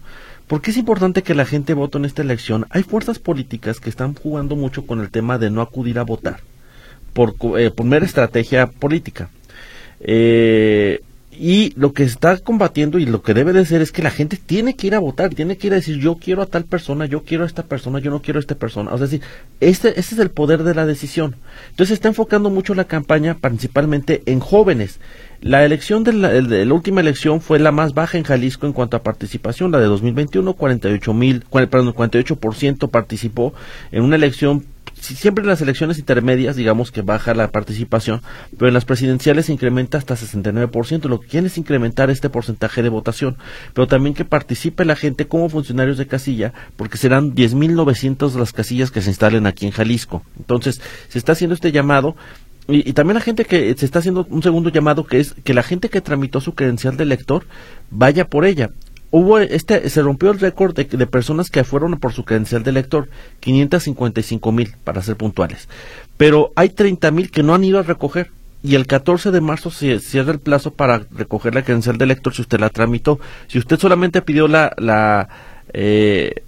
¿Por 0.52 0.60
qué 0.60 0.70
es 0.70 0.76
importante 0.76 1.22
que 1.22 1.34
la 1.34 1.46
gente 1.46 1.72
vote 1.72 1.96
en 1.96 2.04
esta 2.04 2.20
elección? 2.20 2.66
Hay 2.68 2.82
fuerzas 2.82 3.18
políticas 3.18 3.80
que 3.80 3.88
están 3.88 4.14
jugando 4.14 4.54
mucho 4.54 4.84
con 4.84 5.00
el 5.00 5.08
tema 5.08 5.38
de 5.38 5.48
no 5.48 5.62
acudir 5.62 5.98
a 5.98 6.02
votar 6.02 6.40
por, 7.14 7.34
eh, 7.58 7.70
por 7.70 7.86
mera 7.86 8.04
estrategia 8.04 8.66
política. 8.66 9.30
Eh, 10.00 11.00
y 11.30 11.72
lo 11.76 11.94
que 11.94 12.02
está 12.02 12.36
combatiendo 12.36 12.98
y 12.98 13.06
lo 13.06 13.22
que 13.22 13.32
debe 13.32 13.54
de 13.54 13.64
ser 13.64 13.80
es 13.80 13.92
que 13.92 14.02
la 14.02 14.10
gente 14.10 14.36
tiene 14.36 14.76
que 14.76 14.88
ir 14.88 14.94
a 14.94 14.98
votar, 14.98 15.30
tiene 15.30 15.56
que 15.56 15.68
ir 15.68 15.72
a 15.72 15.76
decir 15.76 15.96
yo 15.96 16.16
quiero 16.16 16.42
a 16.42 16.46
tal 16.46 16.64
persona, 16.64 17.06
yo 17.06 17.22
quiero 17.24 17.44
a 17.44 17.46
esta 17.46 17.62
persona, 17.62 17.98
yo 17.98 18.10
no 18.10 18.20
quiero 18.20 18.38
a 18.38 18.42
esta 18.42 18.54
persona. 18.54 18.92
O 18.92 18.98
sea, 18.98 19.06
decir, 19.06 19.22
este, 19.60 19.98
este 19.98 20.14
es 20.16 20.20
el 20.20 20.30
poder 20.30 20.64
de 20.64 20.74
la 20.74 20.84
decisión. 20.84 21.36
Entonces 21.70 21.94
está 21.94 22.08
enfocando 22.08 22.50
mucho 22.50 22.74
la 22.74 22.84
campaña 22.84 23.38
principalmente 23.40 24.22
en 24.26 24.40
jóvenes. 24.40 25.00
La 25.42 25.64
elección 25.64 26.04
de 26.04 26.12
la, 26.12 26.72
última 26.72 27.00
elección 27.00 27.40
fue 27.40 27.58
la 27.58 27.72
más 27.72 27.94
baja 27.94 28.16
en 28.16 28.22
Jalisco 28.22 28.68
en 28.68 28.72
cuanto 28.72 28.96
a 28.96 29.02
participación, 29.02 29.72
la 29.72 29.80
de 29.80 29.86
2021, 29.86 30.54
48 30.54 31.14
mil, 31.14 31.44
perdón, 31.50 31.92
48% 31.92 32.88
participó 32.88 33.52
en 33.90 34.04
una 34.04 34.14
elección 34.14 34.64
siempre 35.00 35.42
en 35.42 35.48
las 35.48 35.60
elecciones 35.60 35.98
intermedias, 35.98 36.54
digamos 36.54 36.92
que 36.92 37.02
baja 37.02 37.34
la 37.34 37.50
participación, 37.50 38.22
pero 38.56 38.68
en 38.68 38.74
las 38.74 38.84
presidenciales 38.84 39.46
se 39.46 39.52
incrementa 39.52 39.98
hasta 39.98 40.14
69%. 40.14 41.08
Lo 41.08 41.20
que 41.20 41.26
quieren 41.26 41.46
es 41.46 41.58
incrementar 41.58 42.08
este 42.08 42.30
porcentaje 42.30 42.84
de 42.84 42.88
votación, 42.88 43.36
pero 43.74 43.88
también 43.88 44.14
que 44.14 44.24
participe 44.24 44.84
la 44.84 44.94
gente 44.94 45.26
como 45.26 45.48
funcionarios 45.48 45.98
de 45.98 46.06
casilla, 46.06 46.52
porque 46.76 46.98
serán 46.98 47.34
10.900 47.34 48.32
las 48.38 48.52
casillas 48.52 48.92
que 48.92 49.02
se 49.02 49.10
instalen 49.10 49.48
aquí 49.48 49.66
en 49.66 49.72
Jalisco. 49.72 50.22
Entonces, 50.38 50.80
se 51.08 51.18
está 51.18 51.32
haciendo 51.32 51.54
este 51.54 51.72
llamado 51.72 52.14
y, 52.68 52.92
también 52.92 53.14
la 53.14 53.20
gente 53.20 53.44
que 53.44 53.74
se 53.76 53.84
está 53.84 53.98
haciendo 53.98 54.26
un 54.30 54.42
segundo 54.42 54.70
llamado 54.70 55.04
que 55.04 55.20
es 55.20 55.34
que 55.44 55.54
la 55.54 55.62
gente 55.62 55.88
que 55.88 56.00
tramitó 56.00 56.40
su 56.40 56.54
credencial 56.54 56.96
de 56.96 57.04
elector 57.04 57.44
vaya 57.90 58.28
por 58.28 58.44
ella. 58.44 58.70
Hubo 59.10 59.38
este 59.38 59.90
se 59.90 60.00
rompió 60.00 60.30
el 60.30 60.40
récord 60.40 60.74
de, 60.74 60.84
de, 60.84 61.06
personas 61.06 61.50
que 61.50 61.64
fueron 61.64 61.98
por 61.98 62.12
su 62.12 62.24
credencial 62.24 62.62
de 62.62 62.70
elector, 62.70 63.08
555 63.40 64.52
mil 64.52 64.74
para 64.84 65.02
ser 65.02 65.16
puntuales. 65.16 65.68
Pero 66.16 66.52
hay 66.56 66.70
30 66.70 67.10
mil 67.10 67.30
que 67.30 67.42
no 67.42 67.54
han 67.54 67.64
ido 67.64 67.78
a 67.78 67.82
recoger 67.82 68.30
y 68.62 68.76
el 68.76 68.86
14 68.86 69.32
de 69.32 69.40
marzo 69.40 69.70
se 69.70 69.98
cierra 69.98 70.32
el 70.32 70.38
plazo 70.38 70.72
para 70.72 71.02
recoger 71.10 71.54
la 71.54 71.62
credencial 71.62 71.98
de 71.98 72.04
elector 72.04 72.32
si 72.32 72.42
usted 72.42 72.60
la 72.60 72.70
tramitó. 72.70 73.18
Si 73.48 73.58
usted 73.58 73.78
solamente 73.78 74.22
pidió 74.22 74.46
la, 74.46 74.72
la 74.78 75.28
eh, 75.72 76.44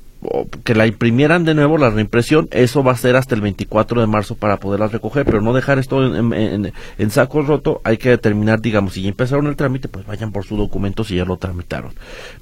que 0.64 0.75
la 0.75 0.87
imprimieran 0.87 1.45
de 1.45 1.55
nuevo, 1.55 1.79
la 1.79 1.91
reimpresión, 1.91 2.49
eso 2.51 2.83
va 2.83 2.93
a 2.93 2.97
ser 2.97 3.16
hasta 3.16 3.35
el 3.35 3.41
24 3.41 4.01
de 4.01 4.07
marzo 4.07 4.35
para 4.37 4.59
poderlas 4.59 4.93
recoger, 4.93 5.25
pero 5.25 5.41
no 5.41 5.53
dejar 5.53 5.79
esto 5.79 6.05
en, 6.05 6.72
en, 6.99 7.11
saco 7.11 7.43
roto, 7.43 7.81
hay 7.85 7.97
que 7.97 8.11
determinar, 8.11 8.61
digamos, 8.61 8.95
si 8.95 9.03
ya 9.03 9.09
empezaron 9.09 9.47
el 9.47 9.57
trámite, 9.57 9.89
pues 9.89 10.07
vayan 10.07 10.33
por 10.33 10.45
su 10.45 10.57
documento 10.57 11.05
si 11.05 11.16
ya 11.16 11.25
lo 11.25 11.37
tramitaron. 11.37 11.93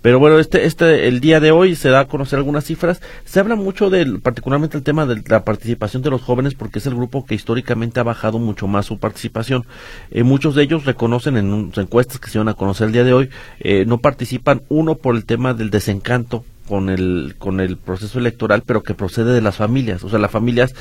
Pero 0.00 0.18
bueno, 0.18 0.38
este, 0.38 0.64
este, 0.64 1.08
el 1.08 1.20
día 1.20 1.40
de 1.40 1.50
hoy 1.50 1.74
se 1.74 1.88
da 1.88 2.00
a 2.00 2.08
conocer 2.08 2.38
algunas 2.38 2.64
cifras, 2.64 3.00
se 3.24 3.40
habla 3.40 3.56
mucho 3.56 3.90
del, 3.90 4.20
particularmente 4.20 4.76
el 4.76 4.82
tema 4.82 5.04
de 5.06 5.22
la 5.26 5.44
participación 5.44 6.02
de 6.02 6.10
los 6.10 6.22
jóvenes, 6.22 6.54
porque 6.54 6.78
es 6.78 6.86
el 6.86 6.94
grupo 6.94 7.26
que 7.26 7.34
históricamente 7.34 8.00
ha 8.00 8.04
bajado 8.04 8.38
mucho 8.38 8.66
más 8.66 8.86
su 8.86 8.98
participación. 8.98 9.64
Eh, 10.10 10.22
muchos 10.22 10.54
de 10.54 10.62
ellos 10.62 10.84
reconocen 10.84 11.36
en 11.36 11.72
encuestas 11.76 12.18
que 12.20 12.30
se 12.30 12.38
van 12.38 12.48
a 12.48 12.54
conocer 12.54 12.86
el 12.86 12.92
día 12.92 13.04
de 13.04 13.12
hoy, 13.12 13.30
eh, 13.60 13.84
no 13.86 13.98
participan, 13.98 14.62
uno 14.68 14.94
por 14.94 15.16
el 15.16 15.24
tema 15.24 15.54
del 15.54 15.70
desencanto 15.70 16.44
con 16.68 16.90
el, 16.90 17.34
con 17.38 17.60
el 17.60 17.76
proceso 17.76 18.18
electoral, 18.18 18.62
pero 18.64 18.82
que 18.82 18.94
procede 18.94 19.32
de 19.32 19.40
las 19.40 19.56
familias. 19.56 20.04
O 20.04 20.08
sea, 20.08 20.18
las 20.18 20.30
familias 20.30 20.74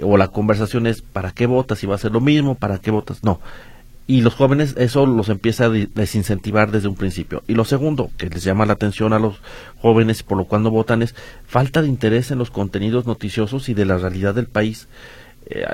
o 0.00 0.16
la 0.16 0.28
conversación 0.28 0.86
es, 0.86 1.02
¿para 1.02 1.32
qué 1.32 1.46
votas? 1.46 1.78
Si 1.78 1.86
va 1.86 1.94
a 1.94 1.98
ser 1.98 2.12
lo 2.12 2.20
mismo, 2.20 2.54
¿para 2.54 2.78
qué 2.78 2.90
votas? 2.90 3.22
No. 3.24 3.40
Y 4.06 4.20
los 4.22 4.34
jóvenes 4.34 4.74
eso 4.78 5.06
los 5.06 5.28
empieza 5.28 5.66
a 5.66 5.68
desincentivar 5.68 6.70
desde 6.70 6.88
un 6.88 6.96
principio. 6.96 7.42
Y 7.46 7.54
lo 7.54 7.64
segundo, 7.64 8.10
que 8.18 8.28
les 8.28 8.42
llama 8.42 8.66
la 8.66 8.72
atención 8.72 9.12
a 9.12 9.18
los 9.18 9.40
jóvenes 9.80 10.22
por 10.22 10.36
lo 10.36 10.44
cual 10.44 10.62
no 10.62 10.70
votan, 10.70 11.02
es 11.02 11.14
falta 11.46 11.82
de 11.82 11.88
interés 11.88 12.30
en 12.30 12.38
los 12.38 12.50
contenidos 12.50 13.06
noticiosos 13.06 13.68
y 13.68 13.74
de 13.74 13.84
la 13.84 13.98
realidad 13.98 14.34
del 14.34 14.46
país. 14.46 14.88
Eh, 15.46 15.64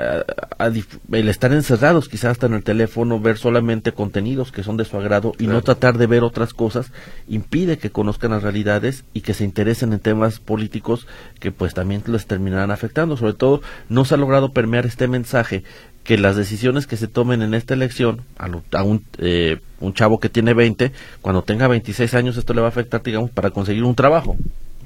el 1.11 1.29
estar 1.29 1.53
encerrados 1.53 2.09
quizás 2.09 2.31
hasta 2.31 2.47
en 2.47 2.53
el 2.53 2.63
teléfono, 2.63 3.19
ver 3.19 3.37
solamente 3.37 3.91
contenidos 3.91 4.51
que 4.51 4.63
son 4.63 4.77
de 4.77 4.85
su 4.85 4.97
agrado 4.97 5.33
y 5.39 5.47
no 5.47 5.61
tratar 5.61 5.97
de 5.97 6.07
ver 6.07 6.23
otras 6.23 6.53
cosas, 6.53 6.91
impide 7.27 7.77
que 7.77 7.91
conozcan 7.91 8.31
las 8.31 8.43
realidades 8.43 9.05
y 9.13 9.21
que 9.21 9.33
se 9.33 9.43
interesen 9.43 9.93
en 9.93 9.99
temas 9.99 10.39
políticos 10.39 11.07
que 11.39 11.51
pues 11.51 11.73
también 11.73 12.03
les 12.07 12.25
terminarán 12.25 12.71
afectando. 12.71 13.15
Sobre 13.15 13.33
todo, 13.33 13.61
no 13.89 14.05
se 14.05 14.15
ha 14.15 14.17
logrado 14.17 14.51
permear 14.51 14.85
este 14.85 15.07
mensaje 15.07 15.63
que 16.03 16.17
las 16.17 16.35
decisiones 16.35 16.87
que 16.87 16.97
se 16.97 17.07
tomen 17.07 17.41
en 17.41 17.53
esta 17.53 17.73
elección 17.73 18.21
a, 18.37 18.83
un, 18.83 19.03
eh, 19.19 19.59
un 19.79 19.93
chavo 19.93 20.19
que 20.19 20.29
tiene 20.29 20.53
20, 20.53 20.91
cuando 21.21 21.43
tenga 21.43 21.67
26 21.67 22.13
años 22.15 22.37
esto 22.37 22.53
le 22.53 22.61
va 22.61 22.67
a 22.67 22.69
afectar, 22.69 23.03
digamos, 23.03 23.29
para 23.29 23.51
conseguir 23.51 23.83
un 23.83 23.95
trabajo. 23.95 24.35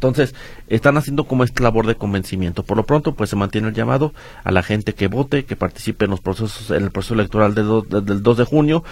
Entonces, 0.03 0.35
están 0.67 0.97
haciendo 0.97 1.23
como 1.23 1.45
esta 1.45 1.63
labor 1.63 1.87
de 1.87 1.95
convencimiento. 1.95 2.63
Por 2.63 2.75
lo 2.75 2.85
pronto, 2.85 3.15
pues 3.15 3.29
se 3.29 3.37
mantiene 3.37 3.69
el 3.69 3.73
llamado 3.73 4.13
a 4.43 4.51
la 4.51 4.61
gente 4.61 4.93
que 4.93 5.07
vote, 5.07 5.45
que 5.45 5.55
participe 5.55 6.05
en 6.05 6.11
los 6.11 6.19
procesos, 6.19 6.71
en 6.71 6.83
el 6.83 6.91
proceso 6.91 7.13
electoral 7.13 7.55
del 7.55 8.21
2 8.21 8.37
de 8.37 8.43
junio. 8.43 8.83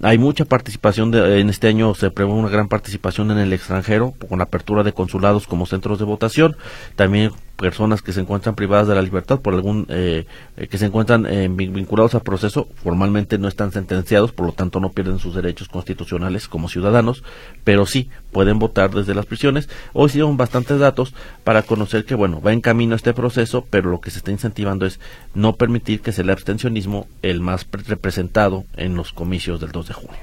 Hay 0.00 0.16
mucha 0.16 0.44
participación 0.44 1.10
de, 1.10 1.40
en 1.40 1.48
este 1.48 1.66
año, 1.66 1.92
se 1.94 2.10
prevé 2.10 2.30
una 2.30 2.48
gran 2.48 2.68
participación 2.68 3.32
en 3.32 3.38
el 3.38 3.52
extranjero, 3.52 4.14
con 4.28 4.38
la 4.38 4.44
apertura 4.44 4.84
de 4.84 4.92
consulados 4.92 5.48
como 5.48 5.66
centros 5.66 5.98
de 5.98 6.04
votación. 6.04 6.56
También 6.94 7.32
personas 7.58 8.02
que 8.02 8.12
se 8.12 8.20
encuentran 8.20 8.54
privadas 8.54 8.86
de 8.86 8.94
la 8.94 9.02
libertad 9.02 9.40
por 9.40 9.52
algún 9.52 9.84
eh, 9.88 10.26
eh, 10.56 10.68
que 10.68 10.78
se 10.78 10.86
encuentran 10.86 11.26
eh, 11.26 11.48
vinculados 11.48 12.14
al 12.14 12.22
proceso 12.22 12.68
formalmente 12.84 13.36
no 13.36 13.48
están 13.48 13.72
sentenciados 13.72 14.30
por 14.30 14.46
lo 14.46 14.52
tanto 14.52 14.78
no 14.78 14.92
pierden 14.92 15.18
sus 15.18 15.34
derechos 15.34 15.68
constitucionales 15.68 16.46
como 16.46 16.68
ciudadanos 16.68 17.24
pero 17.64 17.84
sí 17.84 18.10
pueden 18.30 18.60
votar 18.60 18.94
desde 18.94 19.12
las 19.12 19.26
prisiones 19.26 19.68
hoy 19.92 20.08
sí 20.08 20.20
bastantes 20.22 20.78
datos 20.78 21.14
para 21.42 21.62
conocer 21.62 22.04
que 22.04 22.14
bueno 22.14 22.40
va 22.40 22.52
en 22.52 22.60
camino 22.60 22.94
este 22.94 23.12
proceso 23.12 23.66
pero 23.68 23.90
lo 23.90 24.00
que 24.00 24.12
se 24.12 24.18
está 24.18 24.30
incentivando 24.30 24.86
es 24.86 25.00
no 25.34 25.56
permitir 25.56 26.00
que 26.00 26.12
sea 26.12 26.22
el 26.22 26.30
abstencionismo 26.30 27.08
el 27.22 27.40
más 27.40 27.66
representado 27.88 28.66
en 28.76 28.94
los 28.94 29.12
comicios 29.12 29.60
del 29.60 29.72
2 29.72 29.87
de 29.88 29.94
junio. 29.94 30.20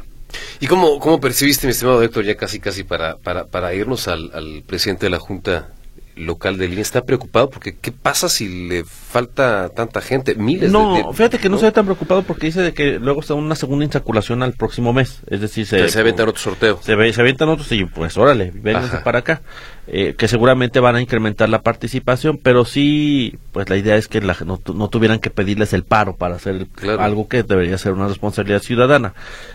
¿Y 0.59 0.67
cómo, 0.67 0.99
cómo 0.99 1.19
percibiste, 1.19 1.67
mi 1.67 1.71
estimado 1.71 2.01
Héctor, 2.01 2.25
ya 2.25 2.35
casi 2.35 2.59
casi 2.59 2.83
para, 2.83 3.17
para, 3.17 3.45
para 3.45 3.73
irnos 3.73 4.07
al, 4.07 4.31
al 4.33 4.63
presidente 4.65 5.05
de 5.05 5.09
la 5.09 5.19
Junta 5.19 5.69
local 6.15 6.57
de 6.57 6.67
línea 6.67 6.81
está 6.81 7.03
preocupado 7.03 7.49
porque 7.49 7.75
¿qué 7.75 7.91
pasa 7.91 8.29
si 8.29 8.67
le 8.67 8.83
falta 8.85 9.69
tanta 9.69 10.01
gente? 10.01 10.35
Miles 10.35 10.71
no, 10.71 11.11
fíjate 11.13 11.37
que 11.37 11.49
no, 11.49 11.57
se 11.57 11.65
ve 11.65 11.71
tan 11.71 11.85
preocupado 11.85 12.23
porque 12.23 12.47
dice 12.47 12.61
de 12.61 12.73
que 12.73 12.99
luego 12.99 13.21
está 13.21 13.33
una 13.33 13.55
segunda 13.55 13.85
insaculación 13.85 14.43
al 14.43 14.53
próximo 14.53 14.93
mes. 14.93 15.21
Es 15.27 15.41
decir, 15.41 15.65
se, 15.65 15.89
se 15.89 15.99
aventan 15.99 16.29
otro 16.29 16.41
sorteo. 16.41 16.79
Se, 16.81 17.13
se 17.13 17.21
aventan 17.21 17.49
otros 17.49 17.71
y 17.71 17.85
pues 17.85 18.17
órale, 18.17 18.51
vénganse 18.53 18.97
para 18.97 19.19
acá. 19.19 19.41
Eh, 19.87 20.15
que 20.17 20.27
seguramente 20.27 20.79
van 20.79 20.95
a 20.95 21.01
incrementar 21.01 21.47
la 21.47 21.61
participación, 21.61 22.39
pero 22.41 22.65
sí, 22.65 23.37
pues 23.51 23.69
la 23.69 23.77
idea 23.77 23.95
es 23.97 24.07
que 24.07 24.19
la, 24.19 24.35
no, 24.43 24.57
tuvieran 24.57 25.19
que 25.19 25.29
pedirles 25.29 25.73
el 25.73 25.83
paro 25.83 26.15
para 26.15 26.37
hacer 26.37 26.65
algo 26.97 27.27
que 27.27 27.43
debería 27.43 27.77
ser 27.77 27.93
una 27.93 28.07
responsabilidad 28.07 28.61
ciudadana. 28.61 29.13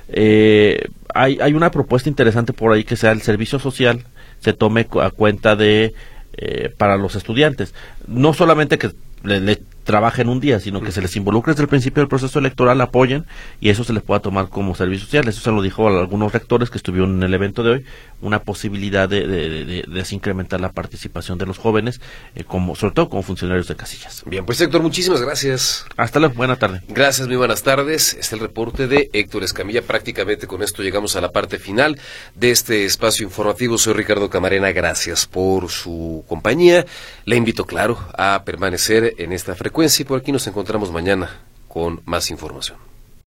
Eh, 0.08 0.86
hay, 1.12 1.38
hay 1.40 1.52
una 1.54 1.72
propuesta 1.72 2.08
interesante 2.08 2.52
por 2.52 2.72
ahí 2.72 2.84
que 2.84 2.94
sea 2.94 3.10
el 3.10 3.22
servicio 3.22 3.58
social 3.58 4.04
se 4.40 4.52
tome 4.52 4.86
a 5.00 5.10
cuenta 5.10 5.54
de 5.54 5.94
eh, 6.36 6.72
para 6.76 6.96
los 6.96 7.14
estudiantes. 7.16 7.74
No 8.06 8.32
solamente 8.34 8.78
que 8.78 8.90
le, 9.24 9.40
le 9.40 9.62
trabajen 9.90 10.28
un 10.28 10.38
día, 10.38 10.60
sino 10.60 10.80
que 10.80 10.92
se 10.92 11.02
les 11.02 11.16
involucre 11.16 11.52
desde 11.52 11.64
el 11.64 11.68
principio 11.68 12.00
del 12.00 12.06
proceso 12.06 12.38
electoral, 12.38 12.80
apoyen 12.80 13.26
y 13.60 13.70
eso 13.70 13.82
se 13.82 13.92
les 13.92 14.04
pueda 14.04 14.20
tomar 14.20 14.48
como 14.48 14.76
servicio 14.76 15.06
social. 15.06 15.26
Eso 15.26 15.40
se 15.40 15.50
lo 15.50 15.60
dijo 15.62 15.88
a 15.88 15.98
algunos 15.98 16.32
rectores 16.32 16.70
que 16.70 16.78
estuvieron 16.78 17.16
en 17.16 17.24
el 17.24 17.34
evento 17.34 17.64
de 17.64 17.70
hoy, 17.70 17.84
una 18.20 18.44
posibilidad 18.44 19.08
de, 19.08 19.26
de, 19.26 20.06
incrementar 20.10 20.60
la 20.60 20.70
participación 20.70 21.38
de 21.38 21.46
los 21.46 21.58
jóvenes, 21.58 22.00
eh, 22.36 22.44
como, 22.44 22.76
sobre 22.76 22.94
todo 22.94 23.08
como 23.08 23.24
funcionarios 23.24 23.66
de 23.66 23.74
casillas. 23.74 24.22
Bien, 24.26 24.46
pues 24.46 24.60
Héctor, 24.60 24.80
muchísimas 24.80 25.22
gracias. 25.22 25.86
Hasta 25.96 26.20
luego, 26.20 26.34
buena 26.36 26.54
tarde. 26.54 26.82
Gracias, 26.88 27.26
muy 27.26 27.36
buenas 27.36 27.64
tardes. 27.64 28.10
Este 28.10 28.20
es 28.20 28.32
el 28.32 28.38
reporte 28.38 28.86
de 28.86 29.10
Héctor 29.12 29.42
Escamilla. 29.42 29.82
Prácticamente 29.82 30.46
con 30.46 30.62
esto 30.62 30.84
llegamos 30.84 31.16
a 31.16 31.20
la 31.20 31.32
parte 31.32 31.58
final 31.58 31.98
de 32.36 32.52
este 32.52 32.84
espacio 32.84 33.26
informativo. 33.26 33.76
Soy 33.76 33.94
Ricardo 33.94 34.30
Camarena, 34.30 34.70
gracias 34.70 35.26
por 35.26 35.68
su 35.68 36.24
compañía. 36.28 36.86
Le 37.24 37.34
invito, 37.34 37.64
claro, 37.64 37.98
a 38.16 38.42
permanecer 38.44 39.14
en 39.18 39.32
esta 39.32 39.56
frecuencia 39.56 39.79
y 39.80 40.04
por 40.04 40.18
aquí 40.18 40.30
nos 40.30 40.46
encontramos 40.46 40.92
mañana 40.92 41.30
con 41.66 42.02
más 42.04 42.30
información. 42.30 42.89